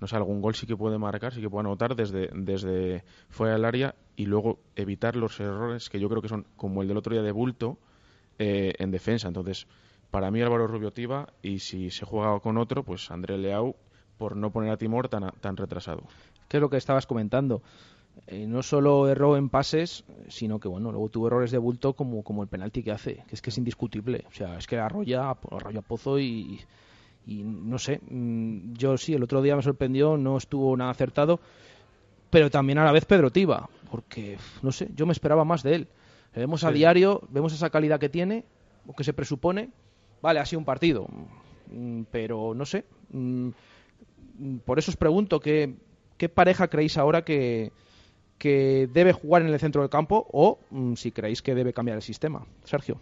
no 0.00 0.06
sé, 0.06 0.14
algún 0.14 0.40
gol 0.40 0.54
sí 0.54 0.68
que 0.68 0.76
puede 0.76 0.98
marcar, 0.98 1.34
sí 1.34 1.40
que 1.40 1.50
puede 1.50 1.66
anotar 1.66 1.96
desde, 1.96 2.30
desde 2.32 3.02
fuera 3.28 3.54
del 3.54 3.64
área 3.64 3.96
y 4.14 4.26
luego 4.26 4.60
evitar 4.76 5.16
los 5.16 5.40
errores 5.40 5.90
que 5.90 5.98
yo 5.98 6.08
creo 6.08 6.22
que 6.22 6.28
son 6.28 6.46
como 6.56 6.82
el 6.82 6.86
del 6.86 6.96
otro 6.96 7.12
día 7.12 7.24
de 7.24 7.32
Bulto 7.32 7.76
eh, 8.38 8.74
en 8.78 8.92
defensa. 8.92 9.26
Entonces, 9.26 9.66
para 10.12 10.30
mí 10.30 10.40
Álvaro 10.42 10.68
Rubio 10.68 10.92
Tiva 10.92 11.32
y 11.42 11.58
si 11.58 11.90
se 11.90 12.06
juega 12.06 12.38
con 12.38 12.56
otro, 12.56 12.84
pues 12.84 13.10
André 13.10 13.36
Leao 13.36 13.74
por 14.16 14.36
no 14.36 14.52
poner 14.52 14.70
a 14.70 14.76
Timor 14.76 15.08
tan, 15.08 15.28
tan 15.40 15.56
retrasado. 15.56 16.04
¿Qué 16.48 16.58
es 16.58 16.60
lo 16.60 16.70
que 16.70 16.76
estabas 16.76 17.04
comentando? 17.04 17.62
Eh, 18.28 18.46
no 18.46 18.62
solo 18.62 19.08
erró 19.08 19.36
en 19.36 19.50
pases, 19.50 20.04
sino 20.28 20.58
que 20.58 20.68
bueno, 20.68 20.90
luego 20.90 21.08
tuvo 21.10 21.26
errores 21.28 21.50
de 21.50 21.58
bulto 21.58 21.92
como, 21.94 22.22
como 22.22 22.42
el 22.42 22.48
penalti 22.48 22.82
que 22.82 22.90
hace, 22.92 23.22
que 23.28 23.34
es 23.34 23.42
que 23.42 23.50
es 23.50 23.58
indiscutible. 23.58 24.24
O 24.28 24.32
sea, 24.32 24.58
es 24.58 24.66
que 24.66 24.78
arrolla, 24.78 25.30
arrolla 25.30 25.82
Pozo 25.82 26.18
y, 26.18 26.60
y 27.26 27.42
no 27.44 27.78
sé. 27.78 28.00
mm, 28.08 28.72
Yo 28.74 28.96
sí, 28.96 29.14
el 29.14 29.22
otro 29.22 29.42
día 29.42 29.54
me 29.54 29.62
sorprendió, 29.62 30.16
no 30.16 30.36
estuvo 30.38 30.76
nada 30.76 30.90
acertado, 30.90 31.40
pero 32.30 32.50
también 32.50 32.78
a 32.78 32.84
la 32.84 32.92
vez 32.92 33.04
Pedro 33.04 33.30
Tiba, 33.30 33.68
porque 33.90 34.38
no 34.62 34.72
sé, 34.72 34.88
yo 34.96 35.06
me 35.06 35.12
esperaba 35.12 35.44
más 35.44 35.62
de 35.62 35.74
él. 35.76 35.88
Le 36.34 36.40
vemos 36.40 36.64
a 36.64 36.68
Sí. 36.70 36.74
diario, 36.74 37.22
vemos 37.30 37.52
esa 37.52 37.70
calidad 37.70 38.00
que 38.00 38.08
tiene, 38.08 38.44
o 38.86 38.94
que 38.94 39.04
se 39.04 39.12
presupone. 39.12 39.70
Vale, 40.22 40.40
ha 40.40 40.46
sido 40.46 40.58
un 40.60 40.64
partido, 40.64 41.06
mm, 41.70 42.02
pero 42.10 42.54
no 42.54 42.64
sé. 42.64 42.84
mm, 43.10 43.50
Por 44.64 44.78
eso 44.78 44.90
os 44.90 44.96
pregunto, 44.96 45.38
¿qué, 45.40 45.74
qué 46.18 46.28
pareja 46.28 46.68
creéis 46.68 46.98
ahora 46.98 47.22
que, 47.24 47.72
que 48.38 48.88
debe 48.92 49.12
jugar 49.12 49.42
en 49.42 49.48
el 49.48 49.58
centro 49.58 49.82
del 49.82 49.90
campo 49.90 50.26
o 50.32 50.58
mm, 50.70 50.94
si 50.94 51.12
creéis 51.12 51.42
que 51.42 51.54
debe 51.54 51.72
cambiar 51.72 51.96
el 51.96 52.02
sistema? 52.02 52.44
Sergio. 52.64 53.00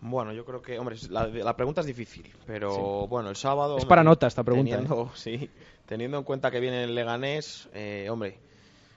Bueno, 0.00 0.32
yo 0.32 0.44
creo 0.44 0.62
que, 0.62 0.78
hombre, 0.78 0.96
la, 1.10 1.26
la 1.26 1.56
pregunta 1.56 1.80
es 1.80 1.86
difícil, 1.86 2.32
pero 2.46 3.08
bueno, 3.08 3.30
el 3.30 3.36
sábado... 3.36 3.76
Es 3.76 3.82
hombre, 3.82 3.88
para 3.88 4.04
nota 4.04 4.28
esta 4.28 4.44
pregunta, 4.44 4.76
¿eh? 4.76 4.78
Teniendo, 4.78 5.10
sí, 5.14 5.50
teniendo 5.86 6.18
en 6.18 6.24
cuenta 6.24 6.50
que 6.50 6.60
viene 6.60 6.84
el 6.84 6.94
Leganés, 6.94 7.68
eh, 7.74 8.06
hombre, 8.08 8.38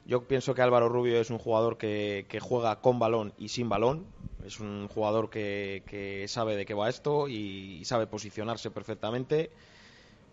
yo 0.06 0.24
pienso 0.24 0.54
que 0.54 0.62
Álvaro 0.62 0.90
Rubio 0.90 1.20
es 1.20 1.30
un 1.30 1.38
jugador 1.38 1.78
que, 1.78 2.26
que 2.28 2.40
juega 2.40 2.82
con 2.82 3.00
balón 3.00 3.34
y 3.38 3.50
sin 3.50 3.70
balón. 3.70 4.06
Es 4.46 4.60
un 4.60 4.88
jugador 4.88 5.30
que, 5.30 5.84
que 5.86 6.28
sabe 6.28 6.56
de 6.56 6.66
qué 6.66 6.74
va 6.74 6.90
esto 6.90 7.28
y, 7.28 7.78
y 7.80 7.86
sabe 7.86 8.08
posicionarse 8.08 8.72
perfectamente. 8.72 9.52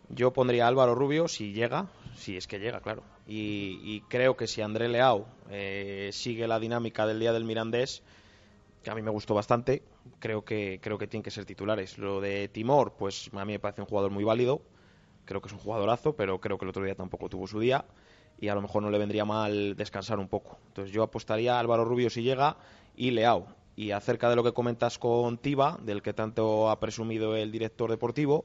Yo 0.08 0.32
pondría 0.32 0.64
a 0.64 0.68
Álvaro 0.68 0.94
Rubio 0.94 1.28
si 1.28 1.52
llega, 1.52 1.88
si 2.16 2.36
es 2.36 2.46
que 2.46 2.58
llega, 2.58 2.80
claro. 2.80 3.02
Y, 3.26 3.80
y 3.82 4.00
creo 4.08 4.36
que 4.36 4.46
si 4.46 4.60
André 4.60 4.88
Leao 4.88 5.26
eh, 5.50 6.10
sigue 6.12 6.46
la 6.48 6.58
dinámica 6.58 7.06
del 7.06 7.20
día 7.20 7.32
del 7.32 7.44
Mirandés, 7.44 8.02
que 8.82 8.90
a 8.90 8.94
mí 8.94 9.02
me 9.02 9.10
gustó 9.10 9.34
bastante, 9.34 9.82
creo 10.18 10.44
que 10.44 10.78
creo 10.82 10.98
que 10.98 11.06
tienen 11.06 11.22
que 11.22 11.30
ser 11.30 11.44
titulares. 11.44 11.98
Lo 11.98 12.20
de 12.20 12.48
Timor, 12.48 12.94
pues 12.98 13.30
a 13.32 13.44
mí 13.44 13.52
me 13.52 13.58
parece 13.58 13.82
un 13.82 13.86
jugador 13.86 14.10
muy 14.10 14.24
válido, 14.24 14.62
creo 15.24 15.40
que 15.40 15.48
es 15.48 15.52
un 15.52 15.60
jugadorazo, 15.60 16.14
pero 16.14 16.40
creo 16.40 16.58
que 16.58 16.64
el 16.64 16.70
otro 16.70 16.84
día 16.84 16.94
tampoco 16.94 17.28
tuvo 17.28 17.46
su 17.46 17.60
día 17.60 17.84
y 18.40 18.48
a 18.48 18.54
lo 18.54 18.62
mejor 18.62 18.82
no 18.82 18.90
le 18.90 18.98
vendría 18.98 19.24
mal 19.24 19.76
descansar 19.76 20.18
un 20.18 20.28
poco. 20.28 20.58
Entonces 20.68 20.92
yo 20.94 21.02
apostaría 21.02 21.56
a 21.56 21.60
Álvaro 21.60 21.84
Rubio 21.84 22.08
si 22.10 22.22
llega 22.22 22.56
y 22.96 23.10
Leao. 23.10 23.46
Y 23.76 23.92
acerca 23.92 24.28
de 24.28 24.34
lo 24.34 24.42
que 24.42 24.52
comentas 24.52 24.98
con 24.98 25.38
Tiba, 25.38 25.78
del 25.82 26.02
que 26.02 26.12
tanto 26.12 26.68
ha 26.68 26.80
presumido 26.80 27.36
el 27.36 27.52
director 27.52 27.90
deportivo, 27.90 28.44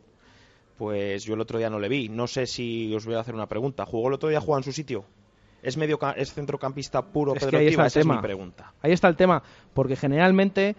pues 0.83 1.23
yo 1.23 1.35
el 1.35 1.39
otro 1.39 1.57
día 1.59 1.69
no 1.69 1.79
le 1.79 1.87
vi. 1.87 2.09
No 2.09 2.27
sé 2.27 2.45
si 2.45 2.93
os 2.93 3.05
voy 3.05 3.15
a 3.15 3.21
hacer 3.21 3.33
una 3.33 3.47
pregunta. 3.47 3.85
¿Jugó 3.85 4.09
el 4.09 4.15
otro 4.15 4.27
día? 4.27 4.41
¿Jugó 4.41 4.57
en 4.57 4.63
su 4.63 4.73
sitio? 4.73 5.05
¿Es 5.61 5.77
medio 5.77 5.97
es 6.17 6.33
centrocampista 6.33 7.01
puro 7.01 7.33
Es 7.33 7.39
que 7.39 7.45
Pedro 7.45 7.59
ahí 7.59 7.69
Tiba? 7.69 7.71
está 7.71 7.83
el 7.83 7.87
Esa 7.87 7.99
es 7.99 8.03
tema. 8.03 8.15
mi 8.15 8.21
pregunta. 8.21 8.73
Ahí 8.81 8.91
está 8.91 9.07
el 9.07 9.15
tema, 9.15 9.41
porque 9.73 9.95
generalmente 9.95 10.75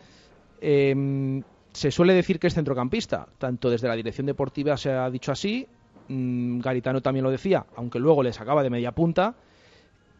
eh, 0.61 1.43
se 1.73 1.91
suele 1.91 2.13
decir 2.13 2.39
que 2.39 2.49
es 2.49 2.55
centrocampista, 2.55 3.27
tanto 3.39 3.71
desde 3.71 3.89
la 3.89 3.97
dirección 3.97 4.27
deportiva 4.27 4.77
se 4.77 4.93
ha 4.93 5.09
dicho 5.09 5.33
así, 5.33 5.67
mm, 6.09 6.61
Garitano 6.61 7.01
también 7.01 7.25
lo 7.25 7.31
decía, 7.31 7.65
aunque 7.75 7.99
luego 7.99 8.23
le 8.23 8.35
sacaba 8.35 8.63
de 8.63 8.69
media 8.69 8.93
punta, 8.93 9.37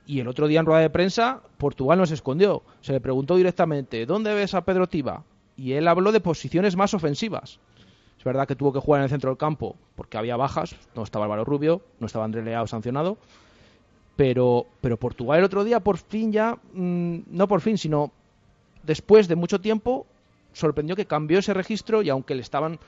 y 0.07 0.21
el 0.21 0.29
otro 0.29 0.49
día 0.49 0.61
en 0.61 0.67
rueda 0.67 0.81
de 0.81 0.89
prensa 0.89 1.43
Portugal 1.59 1.99
no 1.99 2.07
se 2.07 2.15
escondió, 2.15 2.63
se 2.81 2.93
le 2.95 3.03
preguntó 3.03 3.37
directamente, 3.37 4.07
¿dónde 4.07 4.33
ves 4.33 4.55
a 4.55 4.65
Pedro 4.65 4.87
Tiba? 4.87 5.25
Y 5.59 5.73
él 5.73 5.87
habló 5.89 6.11
de 6.11 6.21
posiciones 6.21 6.75
más 6.75 6.95
ofensivas. 6.95 7.61
Es 8.25 8.27
verdad 8.27 8.49
que 8.49 8.57
tuvo 8.57 8.73
que 8.73 8.79
jugar 8.79 9.01
en 9.01 9.05
el 9.05 9.11
centro 9.11 9.29
del 9.29 9.37
campo 9.37 9.77
porque 9.97 10.17
había 10.17 10.39
bajas, 10.39 10.75
no 10.97 11.03
estaba 11.03 11.27
Álvaro 11.27 11.45
Rubio, 11.45 11.83
no 12.01 12.07
estaba 12.07 12.25
André 12.25 12.43
Leao 12.43 12.67
sancionado, 12.67 13.19
pero, 14.17 14.65
pero 14.81 14.97
Portugal 14.97 15.41
el 15.41 15.45
otro 15.45 15.63
día 15.63 15.81
por 15.81 15.99
fin 15.99 16.33
ya, 16.33 16.57
mm, 16.73 17.19
no 17.27 17.49
por 17.49 17.61
fin, 17.61 17.77
sino 17.77 18.13
después 18.83 19.29
de 19.29 19.37
mucho 19.37 19.61
tiempo, 19.61 20.07
sorprendió 20.55 20.97
que 20.97 21.05
cambió 21.05 21.41
ese 21.41 21.53
registro 21.53 22.01
y 22.01 22.09
aunque 22.09 22.35
le 22.35 22.41
estaban 22.41 22.79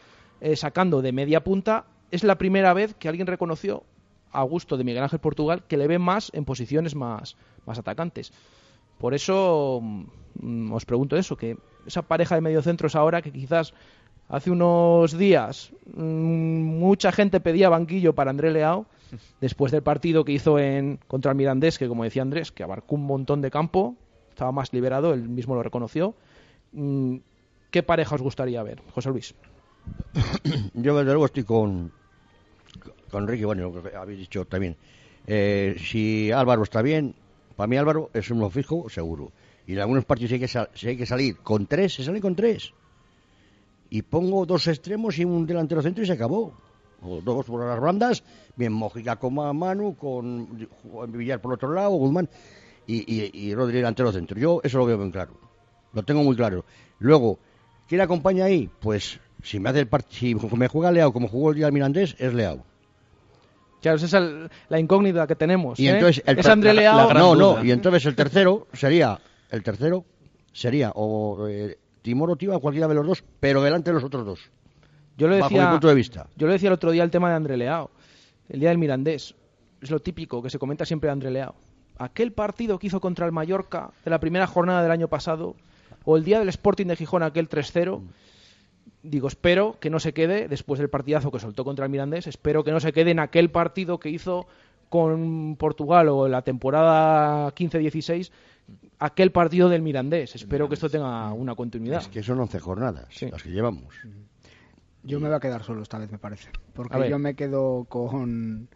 eh, 0.40 0.56
sacando 0.56 1.02
de 1.02 1.12
media 1.12 1.44
punta, 1.44 1.84
es 2.10 2.24
la 2.24 2.38
primera 2.38 2.72
vez 2.72 2.94
que 2.94 3.10
alguien 3.10 3.26
reconoció 3.26 3.82
a 4.32 4.42
gusto 4.42 4.78
de 4.78 4.84
Miguel 4.84 5.02
Ángel 5.02 5.18
Portugal 5.18 5.64
que 5.68 5.76
le 5.76 5.86
ve 5.86 5.98
más 5.98 6.30
en 6.32 6.46
posiciones 6.46 6.94
más, 6.94 7.36
más 7.66 7.78
atacantes. 7.78 8.32
Por 8.96 9.12
eso 9.12 9.82
mm, 9.82 10.72
os 10.72 10.86
pregunto 10.86 11.14
eso, 11.14 11.36
que 11.36 11.58
esa 11.86 12.00
pareja 12.00 12.36
de 12.36 12.40
mediocentros 12.40 12.96
ahora 12.96 13.20
que 13.20 13.30
quizás 13.30 13.74
hace 14.28 14.50
unos 14.50 15.16
días 15.16 15.70
mm, 15.94 16.00
mucha 16.78 17.12
gente 17.12 17.40
pedía 17.40 17.68
banquillo 17.68 18.14
para 18.14 18.30
André 18.30 18.50
Leao, 18.50 18.86
después 19.40 19.72
del 19.72 19.82
partido 19.82 20.24
que 20.24 20.32
hizo 20.32 20.58
en 20.58 20.98
contra 21.06 21.30
el 21.32 21.36
Mirandés, 21.36 21.78
que 21.78 21.88
como 21.88 22.04
decía 22.04 22.22
Andrés, 22.22 22.50
que 22.52 22.62
abarcó 22.62 22.94
un 22.96 23.04
montón 23.06 23.40
de 23.40 23.50
campo, 23.50 23.94
estaba 24.30 24.52
más 24.52 24.72
liberado, 24.72 25.12
él 25.14 25.28
mismo 25.28 25.54
lo 25.54 25.62
reconoció. 25.62 26.14
Mm, 26.72 27.16
¿Qué 27.70 27.82
pareja 27.82 28.14
os 28.14 28.22
gustaría 28.22 28.62
ver, 28.62 28.80
José 28.92 29.10
Luis? 29.10 29.34
Yo 30.74 30.96
desde 30.96 31.10
luego 31.12 31.26
estoy 31.26 31.44
con, 31.44 31.90
con 33.10 33.26
Ricky, 33.28 33.44
bueno, 33.44 33.70
lo 33.70 33.82
que 33.82 33.96
habéis 33.96 34.18
dicho 34.18 34.44
también. 34.44 34.76
Eh, 35.26 35.76
si 35.78 36.30
Álvaro 36.32 36.62
está 36.62 36.82
bien, 36.82 37.14
para 37.56 37.66
mí 37.66 37.76
Álvaro 37.76 38.10
es 38.14 38.30
uno 38.30 38.50
fijo, 38.50 38.88
seguro. 38.88 39.32
Y 39.66 39.72
en 39.72 39.80
algunos 39.80 40.04
partidos 40.04 40.28
si 40.30 40.34
hay 40.34 40.40
que, 40.40 40.48
sal- 40.48 40.70
si 40.74 40.88
hay 40.88 40.96
que 40.96 41.06
salir 41.06 41.38
con 41.38 41.66
tres, 41.66 41.94
se 41.94 42.04
sale 42.04 42.20
con 42.20 42.36
tres. 42.36 42.72
Y 43.90 44.02
pongo 44.02 44.44
dos 44.46 44.66
extremos 44.68 45.18
y 45.18 45.24
un 45.24 45.46
delantero 45.46 45.82
centro 45.82 46.02
y 46.02 46.06
se 46.06 46.12
acabó. 46.12 46.52
O 47.02 47.20
dos 47.20 47.44
por 47.46 47.64
las 47.64 47.78
bandas, 47.78 48.22
bien 48.56 48.72
Mojica 48.72 49.16
con 49.16 49.34
Manu, 49.34 49.94
con 49.96 50.66
Villar 51.12 51.40
por 51.40 51.52
otro 51.54 51.72
lado, 51.72 51.90
Guzmán 51.90 52.28
y, 52.86 52.96
y, 52.96 53.30
y 53.32 53.54
Rodri 53.54 53.76
delantero 53.76 54.10
centro. 54.12 54.38
Yo 54.38 54.60
eso 54.64 54.78
lo 54.78 54.86
veo 54.86 54.98
bien 54.98 55.10
claro. 55.10 55.34
Lo 55.92 56.02
tengo 56.02 56.22
muy 56.24 56.34
claro. 56.34 56.64
Luego, 56.98 57.38
¿quién 57.86 58.00
acompaña 58.00 58.46
ahí? 58.46 58.68
Pues 58.80 59.20
si 59.42 59.60
me 59.60 59.68
hace 59.68 59.80
el 59.80 59.88
si 60.08 60.34
me 60.34 60.68
juega 60.68 60.90
Leao 60.90 61.12
como 61.12 61.28
jugó 61.28 61.50
el 61.50 61.56
día 61.56 61.66
del 61.66 61.74
Mirandés, 61.74 62.16
es 62.18 62.32
Leao. 62.34 62.64
Claro, 63.82 63.98
esa 63.98 64.06
es 64.06 64.14
el- 64.14 64.50
la 64.68 64.80
incógnita 64.80 65.26
que 65.26 65.36
tenemos. 65.36 65.78
Y 65.78 65.86
¿eh? 65.88 65.92
entonces 65.92 66.22
el 66.26 66.38
es 66.38 66.46
André 66.46 66.74
Leao. 66.74 67.08
la- 67.12 67.14
no, 67.20 67.34
no, 67.36 67.64
y 67.64 67.70
entonces 67.70 68.04
el 68.06 68.16
tercero 68.16 68.66
sería 68.72 69.20
el 69.50 69.62
tercero 69.62 70.04
sería 70.52 70.90
o 70.94 71.46
eh, 71.46 71.78
Timor 72.06 72.30
o 72.30 72.36
Tiva, 72.36 72.56
cualquiera 72.60 72.86
de 72.86 72.94
los 72.94 73.04
dos, 73.04 73.24
pero 73.40 73.60
delante 73.60 73.90
de 73.90 73.94
los 73.94 74.04
otros 74.04 74.24
dos. 74.24 74.50
Yo 75.16 75.26
lo 75.26 75.34
bajo 75.34 75.48
decía, 75.48 75.64
mi 75.64 75.70
punto 75.72 75.88
de 75.88 75.94
vista. 75.96 76.28
Yo 76.36 76.46
lo 76.46 76.52
decía 76.52 76.68
el 76.68 76.74
otro 76.74 76.92
día 76.92 77.02
el 77.02 77.10
tema 77.10 77.30
de 77.30 77.34
André 77.34 77.56
Leao. 77.56 77.90
El 78.48 78.60
día 78.60 78.68
del 78.68 78.78
Mirandés. 78.78 79.34
Es 79.82 79.90
lo 79.90 79.98
típico 79.98 80.40
que 80.40 80.48
se 80.48 80.60
comenta 80.60 80.86
siempre 80.86 81.08
de 81.08 81.12
André 81.14 81.32
Leao. 81.32 81.56
Aquel 81.98 82.30
partido 82.30 82.78
que 82.78 82.86
hizo 82.86 83.00
contra 83.00 83.26
el 83.26 83.32
Mallorca 83.32 83.90
de 84.04 84.10
la 84.12 84.20
primera 84.20 84.46
jornada 84.46 84.84
del 84.84 84.92
año 84.92 85.08
pasado, 85.08 85.56
o 86.04 86.16
el 86.16 86.22
día 86.22 86.38
del 86.38 86.48
Sporting 86.48 86.86
de 86.86 86.94
Gijón, 86.94 87.24
aquel 87.24 87.48
3-0. 87.48 88.00
Digo, 89.02 89.26
espero 89.26 89.76
que 89.80 89.90
no 89.90 89.98
se 89.98 90.14
quede, 90.14 90.46
después 90.46 90.78
del 90.78 90.88
partidazo 90.88 91.32
que 91.32 91.40
soltó 91.40 91.64
contra 91.64 91.86
el 91.86 91.90
Mirandés, 91.90 92.28
espero 92.28 92.62
que 92.62 92.70
no 92.70 92.78
se 92.78 92.92
quede 92.92 93.10
en 93.10 93.18
aquel 93.18 93.50
partido 93.50 93.98
que 93.98 94.10
hizo 94.10 94.46
con 94.88 95.56
Portugal 95.56 96.08
o 96.08 96.26
en 96.26 96.32
la 96.32 96.42
temporada 96.42 97.52
15-16, 97.54 98.30
aquel 98.98 99.32
partido 99.32 99.68
del 99.68 99.82
Mirandés. 99.82 100.34
Espero 100.34 100.68
que 100.68 100.74
esto 100.74 100.88
tenga 100.90 101.32
una 101.32 101.54
continuidad. 101.54 102.00
Es 102.00 102.08
que 102.08 102.22
son 102.22 102.40
11 102.40 102.58
jornadas 102.60 103.08
las 103.30 103.42
que 103.42 103.50
llevamos. 103.50 103.94
Yo 105.02 105.20
me 105.20 105.28
voy 105.28 105.36
a 105.36 105.40
quedar 105.40 105.62
solo 105.62 105.82
esta 105.82 105.98
vez, 105.98 106.10
me 106.10 106.18
parece. 106.18 106.48
Porque 106.74 107.08
yo 107.08 107.18
me 107.18 107.34
quedo 107.34 107.84
con, 107.88 108.68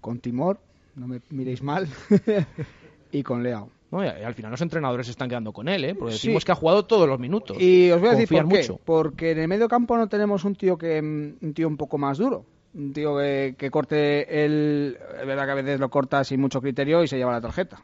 con 0.00 0.18
Timor, 0.20 0.60
no 0.96 1.06
me 1.08 1.20
miréis 1.30 1.62
mal, 1.62 1.88
y 3.12 3.22
con 3.22 3.42
Leao. 3.42 3.70
No, 3.90 4.04
y 4.04 4.06
al 4.08 4.34
final 4.34 4.50
los 4.50 4.60
entrenadores 4.60 5.06
se 5.06 5.12
están 5.12 5.30
quedando 5.30 5.50
con 5.54 5.66
él, 5.66 5.82
¿eh? 5.82 5.94
Porque 5.94 6.12
Sí. 6.12 6.18
decimos 6.26 6.44
que 6.44 6.52
ha 6.52 6.56
jugado 6.56 6.84
todos 6.84 7.08
los 7.08 7.18
minutos. 7.18 7.56
Y 7.58 7.90
os 7.90 7.98
voy 8.00 8.10
a 8.10 8.12
decir 8.12 8.28
por 8.28 8.48
qué. 8.50 8.58
mucho. 8.58 8.78
Porque 8.84 9.30
en 9.30 9.38
el 9.38 9.48
medio 9.48 9.66
campo 9.66 9.96
no 9.96 10.06
tenemos 10.10 10.44
un 10.44 10.54
tío 10.56 10.76
que 10.76 11.00
un 11.00 11.54
tío 11.54 11.66
un 11.66 11.78
poco 11.78 11.96
más 11.96 12.18
duro. 12.18 12.44
Un 12.74 12.92
tío 12.92 13.16
que, 13.16 13.54
que 13.56 13.70
corte 13.70 14.44
el... 14.44 14.98
Es 15.20 15.26
verdad 15.26 15.46
que 15.46 15.52
a 15.52 15.54
veces 15.54 15.80
lo 15.80 15.88
corta 15.88 16.22
sin 16.24 16.40
mucho 16.40 16.60
criterio 16.60 17.02
y 17.02 17.08
se 17.08 17.16
lleva 17.16 17.32
la 17.32 17.40
tarjeta. 17.40 17.80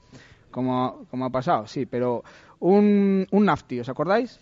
Como, 0.51 1.07
como 1.11 1.25
ha 1.25 1.31
pasado, 1.31 1.67
sí. 1.67 1.87
Pero 1.87 2.23
un, 2.61 3.27
un 3.31 3.45
Nafti, 3.45 3.81
¿os 3.81 3.89
acordáis? 3.89 4.41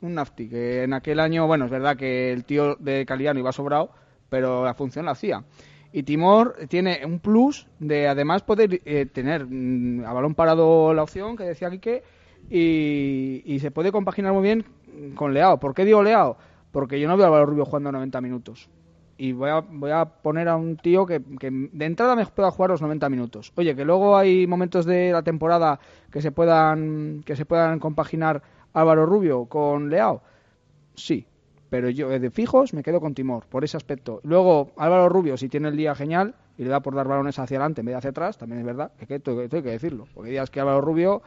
Un 0.00 0.14
Nafti, 0.14 0.48
que 0.48 0.82
en 0.82 0.94
aquel 0.94 1.20
año, 1.20 1.46
bueno, 1.46 1.66
es 1.66 1.70
verdad 1.70 1.96
que 1.96 2.32
el 2.32 2.44
tío 2.44 2.74
de 2.76 3.06
Caliano 3.06 3.38
iba 3.38 3.52
sobrado, 3.52 3.90
pero 4.28 4.64
la 4.64 4.74
función 4.74 5.04
la 5.04 5.12
hacía. 5.12 5.44
Y 5.92 6.02
Timor 6.04 6.56
tiene 6.68 7.02
un 7.04 7.20
plus 7.20 7.68
de 7.78 8.08
además 8.08 8.42
poder 8.42 8.80
eh, 8.84 9.06
tener 9.06 9.46
mm, 9.46 10.04
a 10.06 10.12
balón 10.12 10.34
parado 10.34 10.94
la 10.94 11.02
opción 11.02 11.36
que 11.36 11.44
decía 11.44 11.70
Quique 11.70 12.02
y, 12.50 13.42
y 13.44 13.60
se 13.60 13.70
puede 13.70 13.92
compaginar 13.92 14.32
muy 14.32 14.42
bien 14.42 14.64
con 15.14 15.34
Leao. 15.34 15.60
¿Por 15.60 15.74
qué 15.74 15.84
digo 15.84 16.02
Leao? 16.02 16.36
Porque 16.70 16.98
yo 16.98 17.08
no 17.08 17.16
veo 17.16 17.26
a 17.26 17.28
Álvaro 17.28 17.46
Rubio 17.46 17.66
jugando 17.66 17.92
90 17.92 18.20
minutos. 18.22 18.70
Y 19.22 19.30
voy 19.30 19.50
a, 19.50 19.60
voy 19.60 19.92
a 19.92 20.04
poner 20.04 20.48
a 20.48 20.56
un 20.56 20.76
tío 20.76 21.06
que, 21.06 21.22
que 21.38 21.48
de 21.48 21.84
entrada 21.84 22.16
me 22.16 22.26
pueda 22.26 22.50
jugar 22.50 22.70
los 22.70 22.82
90 22.82 23.08
minutos. 23.08 23.52
Oye, 23.54 23.76
que 23.76 23.84
luego 23.84 24.16
hay 24.16 24.48
momentos 24.48 24.84
de 24.84 25.12
la 25.12 25.22
temporada 25.22 25.78
que 26.10 26.20
se 26.20 26.32
puedan, 26.32 27.22
que 27.24 27.36
se 27.36 27.46
puedan 27.46 27.78
compaginar 27.78 28.42
Álvaro 28.72 29.06
Rubio 29.06 29.44
con 29.44 29.90
Leao. 29.90 30.22
Sí, 30.96 31.24
pero 31.70 31.88
yo 31.88 32.10
eh, 32.10 32.18
de 32.18 32.32
fijos 32.32 32.74
me 32.74 32.82
quedo 32.82 33.00
con 33.00 33.14
Timor 33.14 33.46
por 33.46 33.62
ese 33.62 33.76
aspecto. 33.76 34.18
Luego 34.24 34.72
Álvaro 34.76 35.08
Rubio, 35.08 35.36
si 35.36 35.48
tiene 35.48 35.68
el 35.68 35.76
día 35.76 35.94
genial 35.94 36.34
y 36.58 36.64
le 36.64 36.70
da 36.70 36.80
por 36.80 36.96
dar 36.96 37.06
balones 37.06 37.38
hacia 37.38 37.58
adelante 37.58 37.82
en 37.82 37.86
vez 37.86 37.92
de 37.92 37.98
hacia 37.98 38.10
atrás, 38.10 38.38
también 38.38 38.58
es 38.58 38.66
verdad, 38.66 38.90
que 39.06 39.14
esto, 39.14 39.40
esto 39.40 39.56
hay 39.58 39.62
que 39.62 39.70
decirlo. 39.70 40.08
Porque 40.14 40.30
días 40.30 40.50
que 40.50 40.58
Álvaro 40.58 40.80
Rubio, 40.80 41.22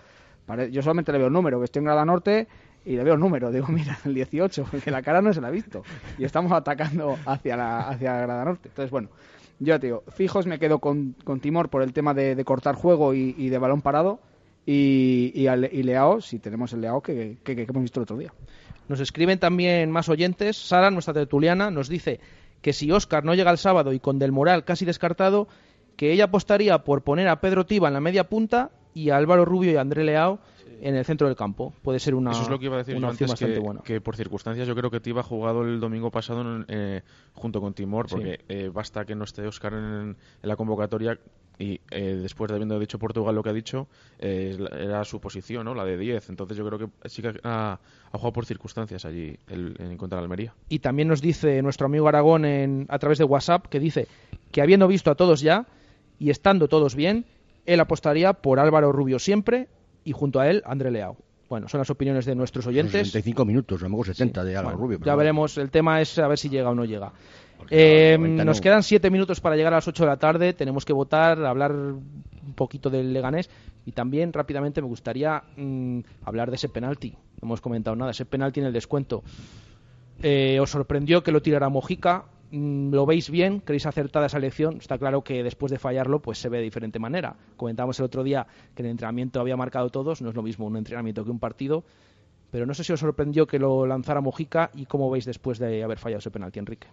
yo 0.69 0.81
solamente 0.81 1.13
le 1.13 1.19
veo 1.19 1.27
el 1.27 1.33
número, 1.33 1.59
que 1.59 1.63
estoy 1.63 1.79
en 1.79 1.85
Grada 1.85 2.03
Norte 2.03 2.49
y 2.85 2.95
le 2.95 3.03
veo 3.03 3.15
el 3.15 3.19
número. 3.19 3.51
Digo, 3.51 3.67
mira, 3.69 3.97
el 4.05 4.13
18, 4.13 4.65
porque 4.71 4.91
la 4.91 5.01
cara 5.01 5.21
no 5.21 5.33
se 5.33 5.41
la 5.41 5.47
ha 5.47 5.51
visto. 5.51 5.83
Y 6.17 6.23
estamos 6.23 6.51
atacando 6.51 7.17
hacia 7.25 7.57
la 7.57 7.79
hacia 7.89 8.15
Grada 8.21 8.45
Norte. 8.45 8.69
Entonces, 8.69 8.91
bueno, 8.91 9.09
yo 9.59 9.79
te 9.79 9.87
digo, 9.87 10.03
fijos 10.15 10.45
me 10.45 10.59
quedo 10.59 10.79
con, 10.79 11.15
con 11.23 11.39
Timor 11.39 11.69
por 11.69 11.81
el 11.81 11.93
tema 11.93 12.13
de, 12.13 12.35
de 12.35 12.45
cortar 12.45 12.75
juego 12.75 13.13
y, 13.13 13.33
de 13.49 13.57
balón 13.57 13.81
parado. 13.81 14.19
Y, 14.65 15.31
y, 15.35 15.47
al- 15.47 15.69
y 15.71 15.83
si 16.21 16.39
tenemos 16.39 16.73
el 16.73 16.81
Leao 16.81 17.01
que, 17.01 17.37
que- 17.43 17.55
que 17.55 17.61
hemos 17.63 17.81
visto 17.83 17.99
el 17.99 18.03
otro 18.03 18.17
día. 18.17 18.33
Nos 18.87 18.99
escriben 18.99 19.39
también 19.39 19.91
más 19.91 20.09
oyentes. 20.09 20.57
Sara, 20.57 20.89
nuestra 20.91 21.13
tertuliana, 21.13 21.71
nos 21.71 21.87
dice 21.89 22.19
que 22.61 22.73
si 22.73 22.91
Óscar 22.91 23.23
no 23.23 23.33
llega 23.35 23.51
el 23.51 23.57
sábado 23.59 23.93
y 23.93 23.99
con 23.99 24.17
Del 24.19 24.31
Moral 24.31 24.63
casi 24.65 24.85
descartado, 24.85 25.47
que 25.97 26.11
ella 26.11 26.25
apostaría 26.25 26.79
por 26.83 27.03
poner 27.03 27.27
a 27.27 27.39
Pedro 27.41 27.65
Tiba 27.65 27.87
en 27.87 27.93
la 27.93 28.01
media 28.01 28.27
punta 28.27 28.71
y 28.95 29.11
a 29.11 29.17
Álvaro 29.17 29.45
Rubio 29.45 29.71
y 29.71 29.75
a 29.75 29.81
André 29.81 30.03
Leao 30.03 30.39
en 30.81 30.95
el 30.95 31.05
centro 31.05 31.27
del 31.27 31.35
campo. 31.35 31.73
Puede 31.83 31.99
ser 31.99 32.15
una, 32.15 32.31
Eso 32.31 32.41
es 32.43 32.49
lo 32.49 32.57
que 32.57 32.65
iba 32.65 32.75
a 32.75 32.79
decir 32.79 32.95
una 32.95 33.09
opción 33.09 33.29
antes, 33.29 33.31
bastante 33.41 33.53
que, 33.55 33.59
buena. 33.59 33.81
que 33.81 34.01
por 34.01 34.15
circunstancias 34.15 34.67
yo 34.67 34.75
creo 34.75 34.89
que 34.89 34.99
Tiva 34.99 35.19
ha 35.21 35.23
jugado 35.23 35.61
el 35.63 35.79
domingo 35.79 36.09
pasado 36.11 36.65
eh, 36.67 37.01
junto 37.33 37.61
con 37.61 37.73
Timor, 37.73 38.09
Sí. 38.09 38.15
porque 38.15 38.39
eh, 38.49 38.69
basta 38.73 39.05
que 39.05 39.13
no 39.15 39.23
esté 39.25 39.45
Oscar 39.47 39.73
en, 39.73 39.79
en 39.81 40.15
la 40.41 40.55
convocatoria 40.55 41.19
y 41.57 41.79
eh, 41.91 42.19
después 42.21 42.49
de 42.49 42.55
habiendo 42.55 42.77
dicho 42.79 42.99
Portugal 42.99 43.33
lo 43.33 43.41
que 43.41 43.49
ha 43.49 43.53
dicho, 43.53 43.87
eh, 44.19 44.57
era 44.77 45.05
su 45.05 45.21
posición, 45.21 45.63
¿no? 45.63 45.73
la 45.73 45.85
de 45.85 45.97
10. 45.97 46.29
Entonces 46.29 46.57
yo 46.57 46.65
creo 46.67 46.79
que 46.79 47.09
sí 47.09 47.21
que 47.21 47.29
ha, 47.43 47.73
ha 48.11 48.17
jugado 48.17 48.33
por 48.33 48.45
circunstancias 48.45 49.05
allí 49.05 49.37
el- 49.47 49.75
en 49.79 49.95
contra 49.97 50.17
de 50.19 50.23
Almería. 50.23 50.53
Y 50.67 50.79
también 50.79 51.07
nos 51.07 51.21
dice 51.21 51.61
nuestro 51.61 51.85
amigo 51.85 52.09
Aragón 52.09 52.43
en, 52.43 52.85
a 52.89 52.99
través 52.99 53.17
de 53.17 53.23
WhatsApp 53.23 53.67
que 53.67 53.79
dice 53.79 54.07
que 54.51 54.61
habiendo 54.61 54.87
visto 54.89 55.09
a 55.11 55.15
todos 55.15 55.39
ya 55.39 55.65
y 56.19 56.29
estando 56.29 56.67
todos 56.67 56.93
bien, 56.95 57.25
él 57.65 57.79
apostaría 57.79 58.33
por 58.33 58.59
Álvaro 58.59 58.91
Rubio 58.91 59.19
siempre 59.19 59.67
y 60.03 60.11
junto 60.11 60.39
a 60.39 60.49
él 60.49 60.61
André 60.65 60.91
Leao. 60.91 61.17
Bueno, 61.49 61.67
son 61.67 61.77
las 61.79 61.89
opiniones 61.91 62.25
de 62.25 62.33
nuestros 62.35 62.65
oyentes. 62.65 63.07
65 63.07 63.45
minutos, 63.45 63.79
a 63.81 63.83
lo 63.85 63.89
mejor 63.91 64.07
70 64.07 64.43
de 64.43 64.57
Álvaro 64.57 64.77
Bueno, 64.77 64.83
Rubio. 64.85 64.97
pero 64.99 65.05
ya 65.07 65.13
bueno. 65.13 65.17
veremos, 65.19 65.57
el 65.59 65.69
tema 65.69 66.01
es 66.01 66.17
a 66.17 66.27
ver 66.27 66.37
si 66.39 66.49
llega 66.49 66.69
o 66.71 66.75
no 66.75 66.85
llega. 66.85 67.11
Eh, 67.69 68.15
90 68.19 68.45
nos 68.45 68.57
no. 68.57 68.63
quedan 68.63 68.83
siete 68.83 69.09
minutos 69.09 69.39
para 69.41 69.55
llegar 69.55 69.73
a 69.73 69.77
las 69.77 69.87
8 69.87 70.03
de 70.03 70.09
la 70.09 70.17
tarde, 70.17 70.53
tenemos 70.53 70.85
que 70.85 70.93
votar, 70.93 71.43
hablar 71.45 71.71
un 71.73 72.53
poquito 72.55 72.89
del 72.89 73.13
Leganés 73.13 73.49
y 73.85 73.91
también 73.91 74.33
rápidamente 74.33 74.81
me 74.81 74.87
gustaría 74.87 75.43
mm, 75.55 75.99
hablar 76.23 76.49
de 76.49 76.55
ese 76.55 76.67
penalti. 76.69 77.11
No 77.41 77.47
hemos 77.47 77.61
comentado 77.61 77.95
nada, 77.95 78.11
ese 78.11 78.25
penalti 78.25 78.59
en 78.59 78.65
el 78.65 78.73
descuento. 78.73 79.23
Eh, 80.23 80.59
¿Os 80.59 80.69
sorprendió 80.71 81.21
que 81.23 81.31
lo 81.31 81.41
tirara 81.41 81.69
Mojica? 81.69 82.25
Mm, 82.51 82.93
¿Lo 82.93 83.05
veis 83.05 83.29
bien? 83.29 83.61
¿Queréis 83.61 83.85
acertada 83.85 84.27
esa 84.27 84.37
elección? 84.37 84.77
Está 84.77 84.97
claro 84.97 85.23
que 85.23 85.43
después 85.43 85.71
de 85.71 85.79
fallarlo 85.79 86.21
pues 86.21 86.37
se 86.37 86.49
ve 86.49 86.57
de 86.57 86.63
diferente 86.63 86.99
manera. 86.99 87.35
Comentábamos 87.57 87.99
el 87.99 88.05
otro 88.05 88.23
día 88.23 88.47
que 88.75 88.83
el 88.83 88.89
entrenamiento 88.89 89.39
había 89.39 89.57
marcado 89.57 89.89
todos, 89.89 90.21
no 90.21 90.29
es 90.29 90.35
lo 90.35 90.43
mismo 90.43 90.65
un 90.65 90.77
entrenamiento 90.77 91.23
que 91.23 91.31
un 91.31 91.39
partido. 91.39 91.83
Pero 92.51 92.65
no 92.65 92.73
sé 92.73 92.83
si 92.83 92.93
os 92.93 92.99
sorprendió 92.99 93.47
que 93.47 93.59
lo 93.59 93.85
lanzara 93.85 94.21
Mojica 94.21 94.71
y 94.73 94.85
cómo 94.85 95.09
veis 95.09 95.25
después 95.25 95.59
de 95.59 95.83
haber 95.83 95.97
fallado 95.97 96.19
ese 96.19 96.31
penalti, 96.31 96.59
Enrique. 96.59 96.87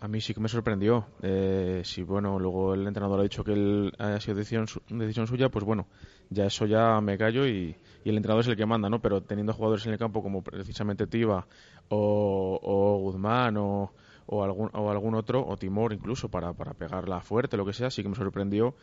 A 0.00 0.08
mí 0.08 0.20
sí 0.20 0.34
que 0.34 0.40
me 0.40 0.48
sorprendió. 0.48 1.06
Eh, 1.22 1.82
si 1.84 2.02
bueno, 2.02 2.38
luego 2.38 2.74
el 2.74 2.86
entrenador 2.86 3.20
ha 3.20 3.22
dicho 3.22 3.44
que 3.44 3.90
ha 3.98 4.18
sido 4.20 4.36
decisión, 4.36 4.66
decisión 4.88 5.26
suya, 5.26 5.50
pues 5.50 5.64
bueno, 5.64 5.86
ya 6.30 6.46
eso 6.46 6.66
ya 6.66 7.00
me 7.00 7.16
callo 7.16 7.46
y, 7.46 7.76
el 8.04 8.16
entrenador 8.16 8.42
es 8.42 8.48
el 8.48 8.56
que 8.56 8.66
manda, 8.66 8.90
¿no? 8.90 9.00
Pero 9.00 9.22
teniendo 9.22 9.52
jugadores 9.52 9.86
en 9.86 9.92
el 9.92 9.98
campo 9.98 10.22
como 10.22 10.42
precisamente 10.42 11.06
Tiva 11.06 11.46
o 11.88 12.98
Guzmán 13.00 13.56
o, 13.56 13.92
o 14.26 14.42
algún, 14.44 14.70
o 14.72 14.90
algún 14.90 15.14
otro, 15.14 15.46
o 15.46 15.56
Timor 15.56 15.92
incluso, 15.92 16.28
para, 16.28 16.52
para 16.52 16.74
pegarla 16.74 17.20
fuerte, 17.20 17.56
lo 17.56 17.64
que 17.66 17.72
sea, 17.72 17.90
sí 17.90 18.02
que 18.02 18.08
me 18.08 18.14
sorprendió. 18.16 18.74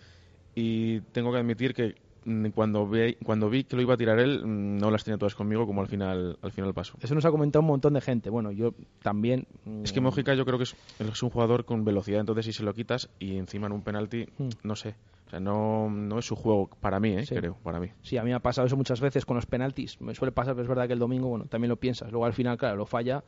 Y 0.56 1.02
tengo 1.14 1.32
que 1.32 1.38
admitir 1.38 1.74
que 1.74 1.96
mm, 2.26 2.48
cuando 2.50 2.86
vi, 2.88 3.16
cuando 3.24 3.50
vi 3.50 3.64
que 3.64 3.76
lo 3.76 3.82
iba 3.82 3.94
a 3.94 3.98
tirar 3.98 4.20
él, 4.20 4.46
mm, 4.46 4.78
no 4.78 4.92
las 4.92 5.04
tenía 5.04 5.18
todas 5.18 5.34
conmigo 5.36 5.66
como 5.66 5.82
al 5.82 5.88
final, 5.88 6.38
al 6.42 6.52
final 6.52 6.74
pasó. 6.74 6.98
Eso 7.02 7.16
nos 7.16 7.26
ha 7.26 7.32
comentado 7.32 7.62
un 7.62 7.68
montón 7.68 7.94
de 7.94 8.02
gente. 8.02 8.30
Bueno, 8.30 8.52
yo 8.52 8.74
también. 9.02 9.48
mm, 9.66 9.84
Es 9.86 9.94
que 9.94 10.02
Mojica 10.02 10.34
yo 10.34 10.46
creo 10.46 10.58
que 10.58 10.66
es, 10.66 10.76
es 11.00 11.24
un 11.24 11.30
jugador 11.30 11.66
con 11.66 11.86
velocidad, 11.86 12.20
entonces 12.20 12.46
si 12.46 12.54
se 12.54 12.64
lo 12.64 12.74
quitas 12.74 13.10
y 13.20 13.38
encima 13.38 13.68
en 13.68 13.74
un 13.74 13.82
penalti, 13.82 14.26
Mm. 14.38 14.50
no 14.64 14.76
sé. 14.76 14.96
O 15.28 15.30
sea, 15.32 15.40
no, 15.40 15.90
no 15.90 16.20
es 16.20 16.26
su 16.26 16.36
juego 16.36 16.70
para 16.82 17.00
mí, 17.00 17.14
¿eh? 17.14 17.26
Sí. 17.26 17.34
creo, 17.36 17.56
para 17.64 17.80
mí. 17.80 17.88
Sí, 18.02 18.18
a 18.18 18.24
mí 18.24 18.32
me 18.32 18.36
ha 18.36 18.42
pasado 18.42 18.68
eso 18.68 18.76
muchas 18.76 19.00
veces 19.00 19.26
con 19.26 19.38
los 19.38 19.46
penaltis. 19.46 20.02
Me 20.02 20.14
suele 20.14 20.34
pasar, 20.34 20.56
pero 20.56 20.64
es 20.64 20.68
verdad 20.68 20.88
que 20.88 20.94
el 20.94 21.00
domingo, 21.00 21.30
bueno, 21.30 21.46
también 21.46 21.70
lo 21.70 21.78
piensas. 21.78 22.12
Luego 22.12 22.26
al 22.26 22.34
final, 22.34 22.58
claro, 22.58 22.76
lo 22.76 22.86
falla 22.86 23.24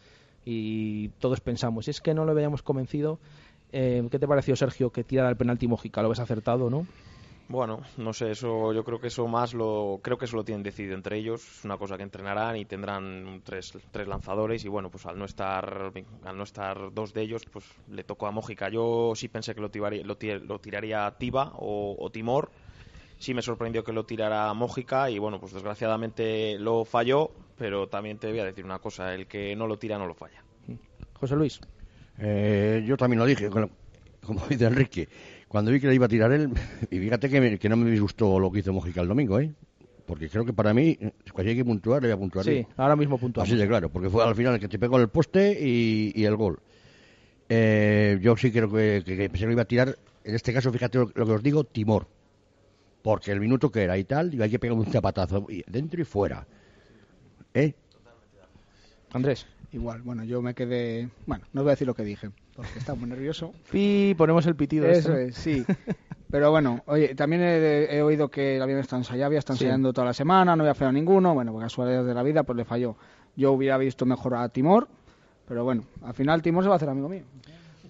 y 0.45 1.09
todos 1.19 1.39
pensamos, 1.41 1.87
es 1.87 2.01
que 2.01 2.13
no 2.13 2.25
lo 2.25 2.31
habíamos 2.31 2.61
convencido. 2.61 3.19
Eh, 3.71 4.07
¿Qué 4.11 4.19
te 4.19 4.27
pareció, 4.27 4.55
Sergio, 4.55 4.91
que 4.91 5.03
tirara 5.03 5.29
el 5.29 5.37
penalti 5.37 5.67
Mojica? 5.67 6.01
¿Lo 6.01 6.09
ves 6.09 6.19
acertado, 6.19 6.69
no? 6.69 6.85
Bueno, 7.49 7.81
no 7.97 8.13
sé, 8.13 8.31
eso 8.31 8.71
yo 8.71 8.85
creo 8.85 8.99
que 8.99 9.07
eso 9.07 9.27
más 9.27 9.53
lo 9.53 9.99
creo 10.01 10.17
que 10.17 10.25
eso 10.25 10.37
lo 10.37 10.45
tienen 10.45 10.63
decidido 10.63 10.95
entre 10.95 11.17
ellos, 11.17 11.41
es 11.59 11.65
una 11.65 11.77
cosa 11.77 11.97
que 11.97 12.03
entrenarán 12.03 12.55
y 12.55 12.63
tendrán 12.63 13.41
tres, 13.43 13.73
tres 13.91 14.07
lanzadores 14.07 14.63
y 14.63 14.69
bueno, 14.69 14.89
pues 14.89 15.05
al 15.05 15.19
no 15.19 15.25
estar 15.25 15.91
al 16.23 16.37
no 16.37 16.43
estar 16.43 16.93
dos 16.93 17.13
de 17.13 17.21
ellos, 17.21 17.43
pues 17.51 17.65
le 17.89 18.05
tocó 18.05 18.27
a 18.27 18.31
Mójica. 18.31 18.69
Yo 18.69 19.11
sí 19.15 19.27
pensé 19.27 19.53
que 19.53 19.61
lo 19.61 19.69
tiraría, 19.69 20.03
lo, 20.03 20.17
lo 20.45 20.59
tiraría 20.59 21.13
Tiba 21.19 21.51
o, 21.57 21.95
o 21.99 22.09
Timor. 22.11 22.49
Sí 23.19 23.33
me 23.33 23.41
sorprendió 23.41 23.83
que 23.83 23.91
lo 23.93 24.05
tirara 24.05 24.53
Mójica 24.53 25.09
y 25.09 25.19
bueno, 25.19 25.39
pues 25.39 25.53
desgraciadamente 25.53 26.57
lo 26.59 26.85
falló, 26.85 27.31
pero 27.57 27.87
también 27.87 28.17
te 28.17 28.29
voy 28.29 28.39
a 28.39 28.45
decir 28.45 28.65
una 28.65 28.79
cosa, 28.79 29.13
el 29.13 29.27
que 29.27 29.55
no 29.55 29.67
lo 29.67 29.77
tira 29.77 29.97
no 29.97 30.05
lo 30.07 30.13
falla. 30.15 30.43
José 31.13 31.35
Luis. 31.35 31.59
Eh, 32.19 32.83
yo 32.85 32.97
también 32.97 33.19
lo 33.19 33.25
dije, 33.25 33.49
como 33.49 34.45
dice 34.49 34.65
Enrique. 34.65 35.07
Cuando 35.47 35.71
vi 35.71 35.79
que 35.79 35.87
le 35.87 35.95
iba 35.95 36.05
a 36.05 36.09
tirar 36.09 36.31
él, 36.31 36.49
y 36.89 36.99
fíjate 36.99 37.29
que, 37.29 37.39
me- 37.41 37.59
que 37.59 37.69
no 37.69 37.77
me 37.77 37.89
disgustó 37.89 38.39
lo 38.39 38.51
que 38.51 38.59
hizo 38.59 38.73
Mojica 38.73 39.01
el 39.01 39.07
domingo, 39.07 39.39
¿eh? 39.39 39.51
Porque 40.05 40.27
creo 40.29 40.43
que 40.43 40.51
para 40.53 40.73
mí, 40.73 40.97
cuando 41.31 41.49
hay 41.51 41.55
que 41.55 41.63
puntuar, 41.63 42.01
le 42.01 42.09
voy 42.09 42.15
a 42.15 42.19
puntuar. 42.19 42.43
Sí, 42.45 42.65
yo. 42.67 42.73
ahora 42.77 42.95
mismo 42.95 43.17
puntuamos. 43.17 43.49
Así 43.49 43.57
de 43.57 43.67
claro, 43.67 43.89
porque 43.89 44.09
fue 44.09 44.23
al 44.23 44.35
final 44.35 44.55
el 44.55 44.59
que 44.59 44.67
te 44.67 44.77
pegó 44.77 44.97
en 44.97 45.03
el 45.03 45.09
poste 45.09 45.57
y, 45.61 46.11
y 46.15 46.25
el 46.25 46.35
gol. 46.35 46.59
Eh, 47.49 48.17
yo 48.21 48.35
sí 48.35 48.51
creo 48.51 48.69
que, 48.71 49.03
que, 49.05 49.15
que 49.17 49.29
pensé 49.29 49.39
que 49.41 49.45
lo 49.47 49.51
iba 49.53 49.61
a 49.61 49.65
tirar, 49.65 49.97
en 50.23 50.35
este 50.35 50.53
caso, 50.53 50.71
fíjate 50.71 50.97
lo, 50.97 51.11
lo 51.13 51.25
que 51.25 51.31
os 51.31 51.43
digo, 51.43 51.63
Timor. 51.63 52.07
Porque 53.01 53.31
el 53.31 53.39
minuto 53.39 53.71
que 53.71 53.83
era 53.83 53.97
y 53.97 54.03
tal, 54.05 54.33
y 54.33 54.41
hay 54.41 54.49
que 54.49 54.59
pegar 54.59 54.77
un 54.77 54.85
zapatazo 54.85 55.45
dentro 55.67 56.01
y 56.01 56.05
fuera. 56.05 56.45
¿Eh? 57.53 57.73
Andrés. 59.13 59.45
Igual, 59.71 60.01
bueno, 60.03 60.23
yo 60.23 60.41
me 60.41 60.53
quedé. 60.53 61.09
Bueno, 61.25 61.45
no 61.53 61.61
voy 61.63 61.69
a 61.69 61.73
decir 61.73 61.87
lo 61.87 61.95
que 61.95 62.03
dije, 62.03 62.29
porque 62.55 62.77
estaba 62.77 62.97
muy 62.99 63.09
nervioso. 63.09 63.53
Y 63.73 64.13
ponemos 64.15 64.45
el 64.45 64.55
pitido. 64.55 64.85
Eso 64.87 65.15
este. 65.15 65.25
es, 65.29 65.35
sí. 65.35 65.65
Pero 66.29 66.49
bueno, 66.51 66.81
oye, 66.87 67.13
también 67.15 67.41
he, 67.43 67.95
he 67.95 68.01
oído 68.01 68.29
que 68.29 68.55
el 68.57 68.61
avión 68.61 68.79
está 68.79 68.95
ensayado, 68.97 69.31
ya 69.33 69.39
está 69.39 69.53
Sí. 69.55 69.63
ensayando 69.65 69.93
toda 69.93 70.05
la 70.07 70.13
semana, 70.13 70.55
no 70.55 70.63
había 70.63 70.73
fallado 70.75 70.93
ninguno. 70.93 71.33
Bueno, 71.33 71.51
por 71.51 71.61
casualidades 71.61 72.07
de 72.07 72.13
la 72.13 72.23
vida, 72.23 72.43
pues 72.43 72.55
le 72.57 72.65
falló. 72.65 72.95
Yo 73.35 73.51
hubiera 73.51 73.77
visto 73.77 74.05
mejor 74.05 74.35
a 74.35 74.49
Timor, 74.49 74.87
pero 75.47 75.63
bueno, 75.63 75.83
al 76.03 76.13
final 76.13 76.41
Timor 76.41 76.63
se 76.63 76.69
va 76.69 76.75
a 76.75 76.77
hacer 76.77 76.89
amigo 76.89 77.09
mío. 77.09 77.23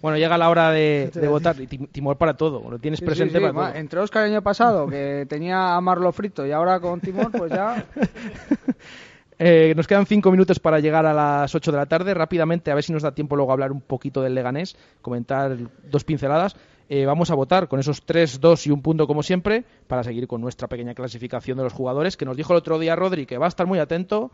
Bueno, 0.02 0.18
llega 0.18 0.38
la 0.38 0.50
hora 0.50 0.72
de, 0.72 1.10
a 1.26 1.30
votar. 1.30 1.60
Y 1.62 1.68
Tim- 1.68 1.88
Timor 1.90 2.18
para 2.18 2.34
todo. 2.36 2.70
Lo 2.70 2.80
tienes 2.80 3.00
Sí, 3.00 3.06
presente 3.06 3.40
sí, 3.40 3.46
sí, 3.46 3.52
para 3.54 3.70
todo. 3.72 3.80
Entre 3.80 4.00
Oscar 4.00 4.26
el 4.26 4.32
año 4.34 4.42
pasado, 4.42 4.88
que 4.88 5.26
tenía 5.30 5.76
a 5.76 5.82
Marlo 5.82 6.12
frito, 6.12 6.46
y 6.46 6.52
ahora 6.52 6.80
con 6.82 7.00
Timor, 7.02 7.32
pues 7.32 7.52
ya. 7.52 7.86
Eh, 9.46 9.74
nos 9.76 9.88
quedan 9.88 10.06
cinco 10.06 10.32
minutos 10.32 10.60
para 10.60 10.80
llegar 10.80 11.06
a 11.06 11.14
las 11.14 11.54
8 11.54 11.72
de 11.72 11.78
la 11.78 11.86
tarde. 11.86 12.14
Rápidamente, 12.14 12.72
a 12.72 12.76
ver 12.76 12.84
si 12.84 12.94
nos 12.94 13.04
da 13.04 13.14
tiempo 13.14 13.36
luego 13.36 13.52
a 13.52 13.54
hablar 13.56 13.74
un 13.74 13.82
poquito 13.82 14.22
del 14.22 14.34
Leganés, 14.36 14.78
comentar 15.02 15.58
dos 15.90 16.04
pinceladas. 16.06 16.56
Eh, 16.88 17.06
vamos 17.06 17.30
a 17.30 17.36
votar 17.36 17.68
con 17.68 17.80
esos 17.80 18.04
3, 18.06 18.40
2 18.40 18.68
y 18.68 18.72
un 18.72 18.82
punto 18.82 19.06
como 19.06 19.22
siempre 19.24 19.66
para 19.88 20.04
seguir 20.04 20.28
con 20.28 20.40
nuestra 20.40 20.68
pequeña 20.70 20.94
clasificación 20.94 21.58
de 21.58 21.64
los 21.64 21.74
jugadores 21.74 22.16
que 22.16 22.24
nos 22.26 22.38
dijo 22.38 22.54
el 22.54 22.58
otro 22.60 22.78
día 22.80 22.96
Rodri 22.96 23.26
que 23.26 23.38
va 23.38 23.46
a 23.46 23.50
estar 23.50 23.66
muy 23.68 23.80
atento, 23.80 24.32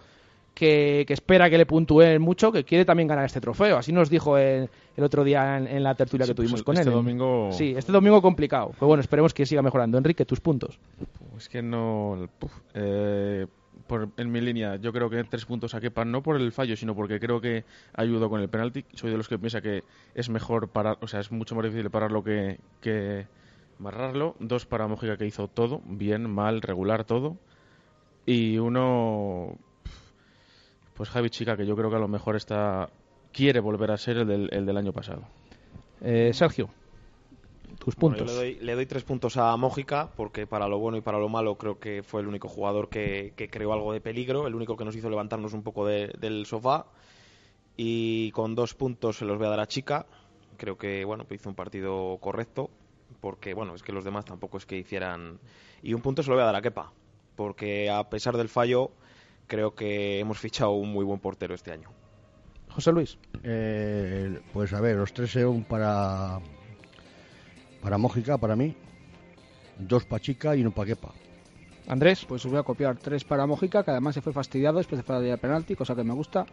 que, 0.53 1.05
que 1.07 1.13
espera 1.13 1.49
que 1.49 1.57
le 1.57 1.65
puntúen 1.65 2.21
mucho, 2.21 2.51
que 2.51 2.63
quiere 2.63 2.85
también 2.85 3.07
ganar 3.07 3.25
este 3.25 3.39
trofeo. 3.39 3.77
Así 3.77 3.91
nos 3.93 4.09
dijo 4.09 4.37
el, 4.37 4.69
el 4.97 5.03
otro 5.03 5.23
día 5.23 5.57
en, 5.57 5.67
en 5.67 5.83
la 5.83 5.95
tertulia 5.95 6.25
que 6.27 6.33
tuvimos 6.35 6.61
pues 6.61 6.63
con 6.63 6.75
este 6.75 6.89
él. 6.89 6.95
domingo- 6.95 7.49
Sí, 7.51 7.73
este 7.77 7.91
domingo 7.91 8.21
complicado. 8.21 8.71
Pero 8.73 8.87
bueno, 8.87 9.01
esperemos 9.01 9.33
que 9.33 9.45
siga 9.45 9.61
mejorando. 9.61 9.97
Enrique, 9.97 10.25
tus 10.25 10.39
puntos. 10.39 10.77
Es 11.37 11.47
que 11.49 11.61
no. 11.61 12.27
puf, 12.39 12.51
eh, 12.73 13.45
por- 13.89 14.07
en 14.15 14.31
mi 14.31 14.39
línea, 14.39 14.77
yo 14.77 14.93
creo 14.93 15.09
que 15.09 15.21
tres 15.25 15.43
puntos 15.45 15.73
a 15.75 15.81
Kepa, 15.81 16.05
no 16.05 16.23
por 16.23 16.37
el 16.37 16.53
fallo, 16.53 16.77
sino 16.77 16.95
porque 16.95 17.19
creo 17.19 17.41
que 17.41 17.65
ayudó 17.93 18.29
con 18.29 18.39
el 18.39 18.47
penalti. 18.47 18.85
Soy 18.93 19.11
de 19.11 19.17
los 19.17 19.27
que 19.27 19.37
piensa 19.37 19.59
que 19.59 19.83
es 20.15 20.29
mejor 20.29 20.69
parar, 20.69 20.97
o 21.01 21.07
sea, 21.07 21.19
es 21.19 21.31
mucho 21.31 21.55
más 21.55 21.65
difícil 21.65 21.89
pararlo 21.89 22.23
que, 22.23 22.59
que 22.79 23.27
amarrarlo. 23.79 24.35
Dos 24.39 24.65
para 24.65 24.87
Mojica, 24.87 25.17
que 25.17 25.25
hizo 25.25 25.49
todo, 25.49 25.81
bien, 25.85 26.29
mal, 26.29 26.61
regular, 26.61 27.03
todo. 27.03 27.35
Y 28.25 28.59
uno, 28.59 29.57
pues 30.93 31.09
Javi 31.09 31.29
Chica, 31.29 31.57
que 31.57 31.65
yo 31.65 31.75
creo 31.75 31.89
que 31.89 31.95
a 31.95 31.99
lo 31.99 32.07
mejor 32.07 32.35
está 32.35 32.89
quiere 33.33 33.59
volver 33.59 33.91
a 33.91 33.97
ser 33.97 34.17
el 34.17 34.27
del, 34.27 34.49
el 34.51 34.65
del 34.65 34.77
año 34.77 34.93
pasado. 34.93 35.23
Eh, 36.01 36.31
Sergio, 36.33 36.69
tus 37.77 37.95
Bueno, 37.95 38.17
puntos. 38.17 38.35
yo 38.35 38.41
le, 38.41 38.53
doy, 38.53 38.59
le 38.65 38.75
doy 38.75 38.85
tres 38.85 39.03
puntos 39.03 39.37
a 39.37 39.55
Mójica 39.57 40.09
porque 40.15 40.47
para 40.47 40.67
lo 40.67 40.79
bueno 40.79 40.97
y 40.97 41.01
para 41.01 41.19
lo 41.19 41.29
malo 41.29 41.55
creo 41.55 41.79
que 41.79 42.03
fue 42.03 42.21
el 42.21 42.27
único 42.27 42.47
jugador 42.47 42.89
que, 42.89 43.33
que 43.35 43.49
creó 43.49 43.73
algo 43.73 43.93
de 43.93 44.01
peligro, 44.01 44.47
el 44.47 44.55
único 44.55 44.75
que 44.77 44.85
nos 44.85 44.95
hizo 44.95 45.09
levantarnos 45.09 45.53
un 45.53 45.63
poco 45.63 45.85
de- 45.85 46.13
del 46.19 46.45
sofá. 46.45 46.85
Y 47.77 48.31
con 48.31 48.55
dos 48.55 48.73
puntos 48.73 49.17
se 49.17 49.25
los 49.25 49.37
voy 49.37 49.47
a 49.47 49.51
dar 49.51 49.59
a 49.61 49.67
Chica. 49.67 50.05
Creo 50.57 50.77
que 50.77 51.05
bueno 51.05 51.25
hizo 51.29 51.47
un 51.49 51.55
partido 51.55 52.17
correcto 52.19 52.69
porque 53.21 53.53
bueno 53.53 53.73
es 53.75 53.83
que 53.83 53.91
los 53.93 54.03
demás 54.03 54.25
tampoco 54.25 54.57
es 54.57 54.65
que 54.65 54.77
hicieran. 54.77 55.39
Y 55.81 55.93
un 55.93 56.01
punto 56.01 56.21
se 56.23 56.29
lo 56.29 56.35
voy 56.35 56.43
a 56.43 56.47
dar 56.47 56.55
a 56.55 56.61
Kepa 56.61 56.91
porque 57.35 57.89
a 57.89 58.09
pesar 58.09 58.35
del 58.35 58.49
fallo 58.49 58.91
creo 59.47 59.73
que 59.73 60.19
hemos 60.19 60.37
fichado 60.39 60.71
un 60.71 60.91
muy 60.91 61.05
buen 61.05 61.19
portero 61.19 61.55
este 61.55 61.71
año. 61.71 61.89
José 62.69 62.91
Luis. 62.91 63.17
Eh, 63.43 64.39
pues 64.53 64.73
a 64.73 64.81
ver, 64.81 64.97
los 64.97 65.13
tres 65.13 65.31
son 65.31 65.63
para 65.63 66.39
para 67.81 67.97
Mójica, 67.97 68.37
para 68.37 68.55
mí, 68.55 68.75
dos 69.77 70.05
para 70.05 70.21
Chica 70.21 70.55
y 70.55 70.61
uno 70.61 70.71
para 70.71 70.87
Kepa. 70.87 71.09
Andrés. 71.87 72.23
Pues 72.27 72.45
os 72.45 72.51
voy 72.51 72.59
a 72.59 72.63
copiar 72.63 72.97
tres 72.97 73.23
para 73.23 73.47
Mojica, 73.47 73.83
que 73.83 73.91
además 73.91 74.13
se 74.13 74.21
fue 74.21 74.31
fastidiado 74.31 74.77
después 74.77 74.99
de 74.99 75.03
fallar 75.03 75.23
el 75.23 75.37
penalti, 75.39 75.75
cosa 75.75 75.95
que 75.95 76.03
me 76.03 76.13
gusta. 76.13 76.45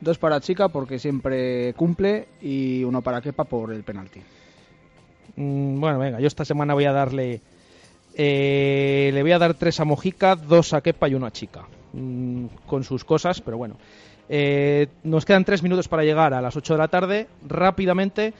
Dos 0.00 0.18
para 0.18 0.40
Chica 0.40 0.68
porque 0.68 0.98
siempre 0.98 1.72
cumple 1.74 2.26
y 2.40 2.82
uno 2.82 3.00
para 3.02 3.20
Kepa 3.20 3.44
por 3.44 3.72
el 3.72 3.84
penalti. 3.84 4.20
Mm, 5.36 5.78
bueno, 5.80 5.98
venga, 5.98 6.18
yo 6.20 6.26
esta 6.26 6.44
semana 6.44 6.74
voy 6.74 6.84
a 6.84 6.92
darle. 6.92 7.40
eh, 8.14 9.10
le 9.14 9.22
voy 9.22 9.32
a 9.32 9.38
dar 9.38 9.54
tres 9.54 9.78
a 9.78 9.84
Mojica, 9.84 10.34
dos 10.34 10.72
a 10.74 10.80
Kepa 10.80 11.08
y 11.08 11.14
uno 11.14 11.26
a 11.26 11.30
Chica. 11.30 11.62
Mm, 11.92 12.46
con 12.66 12.82
sus 12.82 13.04
cosas, 13.04 13.40
pero 13.40 13.56
bueno. 13.56 13.76
Eh, 14.28 14.88
nos 15.04 15.24
quedan 15.24 15.44
tres 15.44 15.62
minutos 15.62 15.88
para 15.88 16.04
llegar 16.04 16.32
a 16.32 16.40
las 16.40 16.56
8 16.56 16.74
de 16.74 16.78
la 16.78 16.88
tarde. 16.88 17.28
Rápidamente, 17.46 18.32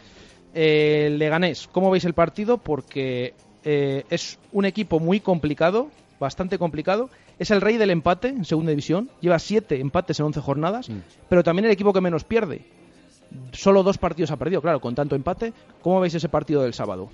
eh, 0.55 1.15
Leganés, 1.17 1.69
¿cómo 1.71 1.91
veis 1.91 2.05
el 2.05 2.15
partido? 2.15 2.59
Porque 2.59 3.35
eh, 3.65 4.05
es 4.11 4.39
un 4.53 4.65
equipo 4.65 5.01
muy 5.01 5.21
complicado, 5.21 5.89
bastante 6.21 6.59
complicado. 6.59 7.11
Es 7.39 7.51
el 7.51 7.61
rey 7.61 7.77
del 7.77 7.91
empate 7.91 8.29
en 8.29 8.45
segunda 8.45 8.71
división. 8.71 9.11
Lleva 9.21 9.39
siete 9.39 9.81
empates 9.81 10.21
en 10.21 10.27
11 10.27 10.41
jornadas, 10.41 10.89
pero 11.29 11.43
también 11.43 11.67
el 11.67 11.73
equipo 11.73 11.93
que 11.93 12.01
menos 12.01 12.25
pierde. 12.25 12.63
Solo 13.53 13.83
dos 13.83 13.99
partidos 13.99 14.31
ha 14.31 14.37
perdido, 14.37 14.61
claro, 14.61 14.81
con 14.81 14.95
tanto 14.95 15.17
empate. 15.17 15.53
¿Cómo 15.81 16.01
veis 16.01 16.15
ese 16.15 16.29
partido 16.29 16.63
del 16.63 16.75
sábado? 16.75 17.09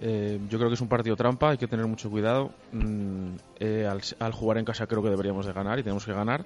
Eh, 0.00 0.38
yo 0.50 0.58
creo 0.58 0.68
que 0.68 0.74
es 0.74 0.80
un 0.80 0.88
partido 0.88 1.16
trampa, 1.16 1.50
hay 1.50 1.58
que 1.58 1.68
tener 1.68 1.86
mucho 1.86 2.10
cuidado. 2.10 2.50
Mm, 2.72 3.34
eh, 3.60 3.86
al, 3.88 4.00
al 4.18 4.32
jugar 4.32 4.58
en 4.58 4.64
casa 4.64 4.86
creo 4.86 5.02
que 5.02 5.10
deberíamos 5.10 5.46
de 5.46 5.52
ganar 5.52 5.78
y 5.78 5.82
tenemos 5.82 6.04
que 6.04 6.12
ganar, 6.12 6.44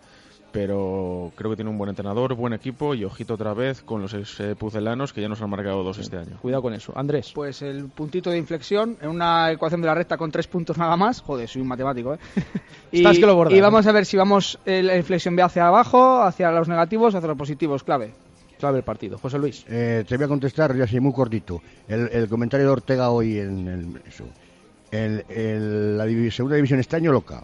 pero 0.56 1.32
creo 1.36 1.50
que 1.50 1.56
tiene 1.56 1.70
un 1.70 1.78
buen 1.78 1.90
entrenador, 1.90 2.34
buen 2.34 2.52
equipo 2.52 2.94
y 2.94 3.04
ojito 3.04 3.34
otra 3.34 3.52
vez 3.54 3.82
con 3.82 4.00
los 4.02 4.14
ex, 4.14 4.40
eh, 4.40 4.56
pucelanos 4.56 5.12
que 5.12 5.20
ya 5.20 5.28
nos 5.28 5.40
han 5.42 5.50
marcado 5.50 5.82
dos 5.84 5.98
este 5.98 6.16
año. 6.16 6.38
Cuidado 6.40 6.62
con 6.62 6.72
eso. 6.74 6.92
Andrés. 6.96 7.32
Pues 7.34 7.62
el 7.62 7.86
puntito 7.88 8.30
de 8.30 8.38
inflexión 8.38 8.96
en 9.00 9.10
una 9.10 9.52
ecuación 9.52 9.80
de 9.82 9.86
la 9.86 9.94
recta 9.94 10.16
con 10.16 10.30
tres 10.30 10.46
puntos 10.46 10.78
nada 10.78 10.96
más. 10.96 11.20
Joder, 11.20 11.48
soy 11.48 11.62
un 11.62 11.68
matemático, 11.68 12.14
¿eh? 12.14 12.18
y, 12.92 12.98
Estás 12.98 13.18
que 13.18 13.26
lo 13.26 13.34
bordas, 13.34 13.54
y 13.54 13.58
¿eh? 13.58 13.60
vamos 13.62 13.86
a 13.86 13.92
ver 13.92 14.06
si 14.06 14.16
vamos 14.16 14.58
eh, 14.64 14.82
la 14.82 14.96
inflexión 14.96 15.36
ve 15.36 15.42
hacia 15.42 15.66
abajo, 15.68 16.22
hacia 16.22 16.50
los 16.50 16.68
negativos, 16.68 17.14
hacia 17.14 17.28
los 17.28 17.36
positivos, 17.36 17.82
clave. 17.84 18.12
Clave 18.58 18.78
el 18.78 18.84
partido. 18.84 19.18
José 19.18 19.38
Luis. 19.38 19.64
Eh, 19.68 20.04
te 20.08 20.16
voy 20.16 20.24
a 20.24 20.28
contestar, 20.28 20.74
ya 20.74 20.84
así 20.84 20.98
muy 20.98 21.12
cortito. 21.12 21.60
El, 21.86 22.08
el 22.10 22.28
comentario 22.28 22.64
de 22.66 22.72
Ortega 22.72 23.10
hoy 23.10 23.38
en 23.38 23.68
el, 23.68 24.00
eso. 24.08 24.24
El- 24.90 25.24
el- 25.28 25.98
la 25.98 26.06
segunda 26.30 26.56
división 26.56 26.80
este 26.80 26.96
año 26.96 27.12
loca. 27.12 27.42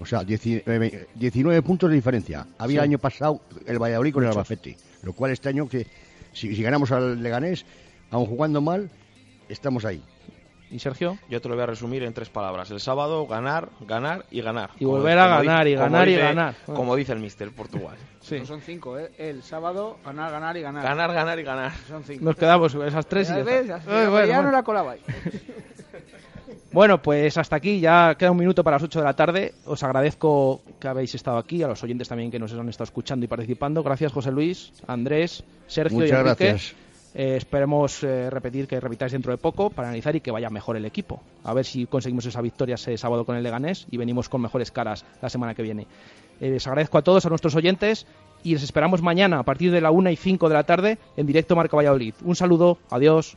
O 0.00 0.06
sea, 0.06 0.24
19, 0.24 1.08
19 1.14 1.62
puntos 1.62 1.90
de 1.90 1.96
diferencia. 1.96 2.46
Había 2.58 2.74
Sí. 2.74 2.76
el 2.78 2.82
año 2.84 2.98
pasado 2.98 3.40
el 3.66 3.78
Valladolid 3.78 4.12
con 4.14 4.22
el 4.24 4.30
Albacete. 4.30 4.76
Lo 5.02 5.12
cual 5.12 5.30
este 5.32 5.48
año, 5.48 5.68
que 5.68 5.86
si, 6.32 6.54
si 6.54 6.62
ganamos 6.62 6.90
al 6.92 7.22
Leganés, 7.22 7.64
aun 8.10 8.26
jugando 8.26 8.60
mal, 8.60 8.90
estamos 9.48 9.84
ahí. 9.84 10.02
¿Y 10.70 10.78
Sergio? 10.78 11.18
Yo 11.28 11.40
te 11.40 11.48
lo 11.48 11.56
voy 11.56 11.64
a 11.64 11.66
resumir 11.66 12.04
en 12.04 12.12
tres 12.14 12.28
palabras. 12.30 12.70
El 12.70 12.78
sábado, 12.78 13.26
ganar, 13.26 13.70
ganar 13.88 14.24
y 14.30 14.40
ganar. 14.40 14.70
Y 14.78 14.84
volver 14.84 15.18
a 15.18 15.26
ganar, 15.26 15.66
y 15.66 15.74
ganar, 15.74 16.08
y 16.08 16.14
ganar. 16.16 16.54
Como 16.64 16.94
dice 16.94 17.12
el 17.12 17.18
mister 17.18 17.50
Portugal. 17.50 17.96
No 18.30 18.46
son 18.46 18.60
cinco, 18.60 18.96
¿eh? 18.96 19.10
El 19.18 19.42
sábado, 19.42 19.98
ganar, 20.04 20.30
ganar 20.30 20.56
y 20.56 20.60
ganar. 20.62 20.84
Ganar, 20.84 21.12
ganar 21.12 21.38
y 21.40 21.42
ganar. 21.42 21.72
Son 21.88 22.04
cinco. 22.04 22.24
Nos 22.24 22.36
quedamos 22.36 22.72
esas 22.74 23.04
tres 23.06 23.28
y 23.30 23.32
Ya 23.32 23.62
ya 23.62 23.78
bueno, 23.84 24.06
no 24.06 24.10
bueno. 24.10 24.50
la 24.52 24.62
colaba 24.62 24.92
ahí. 24.92 25.00
Bueno, 26.72 27.02
pues 27.02 27.36
hasta 27.36 27.56
aquí, 27.56 27.80
ya 27.80 28.14
queda 28.16 28.30
un 28.30 28.36
minuto 28.36 28.62
para 28.62 28.76
las 28.76 28.82
8 28.82 28.98
de 29.00 29.04
la 29.04 29.14
tarde. 29.14 29.54
Os 29.66 29.82
agradezco 29.82 30.62
que 30.78 30.88
habéis 30.88 31.14
estado 31.14 31.38
aquí, 31.38 31.62
a 31.62 31.68
los 31.68 31.82
oyentes 31.82 32.08
también 32.08 32.30
que 32.30 32.38
nos 32.38 32.52
han 32.52 32.68
estado 32.68 32.84
escuchando 32.84 33.24
y 33.24 33.28
participando. 33.28 33.82
Gracias, 33.82 34.12
José 34.12 34.30
Luis, 34.30 34.72
Andrés, 34.86 35.42
Sergio 35.66 35.98
y 35.98 36.02
Muchas 36.02 36.20
Enrique. 36.20 36.44
gracias. 36.44 36.74
Eh, 37.12 37.36
esperemos 37.36 38.04
eh, 38.04 38.30
repetir 38.30 38.68
que 38.68 38.78
repitáis 38.78 39.12
dentro 39.12 39.32
de 39.32 39.38
poco 39.38 39.70
para 39.70 39.88
analizar 39.88 40.14
y 40.14 40.20
que 40.20 40.30
vaya 40.30 40.48
mejor 40.48 40.76
el 40.76 40.84
equipo. 40.84 41.20
A 41.42 41.52
ver 41.52 41.64
si 41.64 41.86
conseguimos 41.86 42.24
esa 42.26 42.40
victoria 42.40 42.76
ese 42.76 42.96
sábado 42.96 43.24
con 43.24 43.36
el 43.36 43.42
Leganés 43.42 43.86
y 43.90 43.96
venimos 43.96 44.28
con 44.28 44.40
mejores 44.40 44.70
caras 44.70 45.04
la 45.20 45.28
semana 45.28 45.54
que 45.54 45.62
viene. 45.62 45.86
Eh, 46.40 46.50
les 46.50 46.66
agradezco 46.66 46.98
a 46.98 47.02
todos, 47.02 47.26
a 47.26 47.28
nuestros 47.28 47.56
oyentes 47.56 48.06
y 48.44 48.52
les 48.52 48.62
esperamos 48.62 49.02
mañana 49.02 49.40
a 49.40 49.42
partir 49.42 49.72
de 49.72 49.80
la 49.80 49.90
1 49.90 50.10
y 50.10 50.16
5 50.16 50.48
de 50.48 50.54
la 50.54 50.64
tarde 50.64 50.98
en 51.16 51.26
directo 51.26 51.56
Marca 51.56 51.76
Valladolid. 51.76 52.14
Un 52.24 52.36
saludo, 52.36 52.78
adiós. 52.90 53.36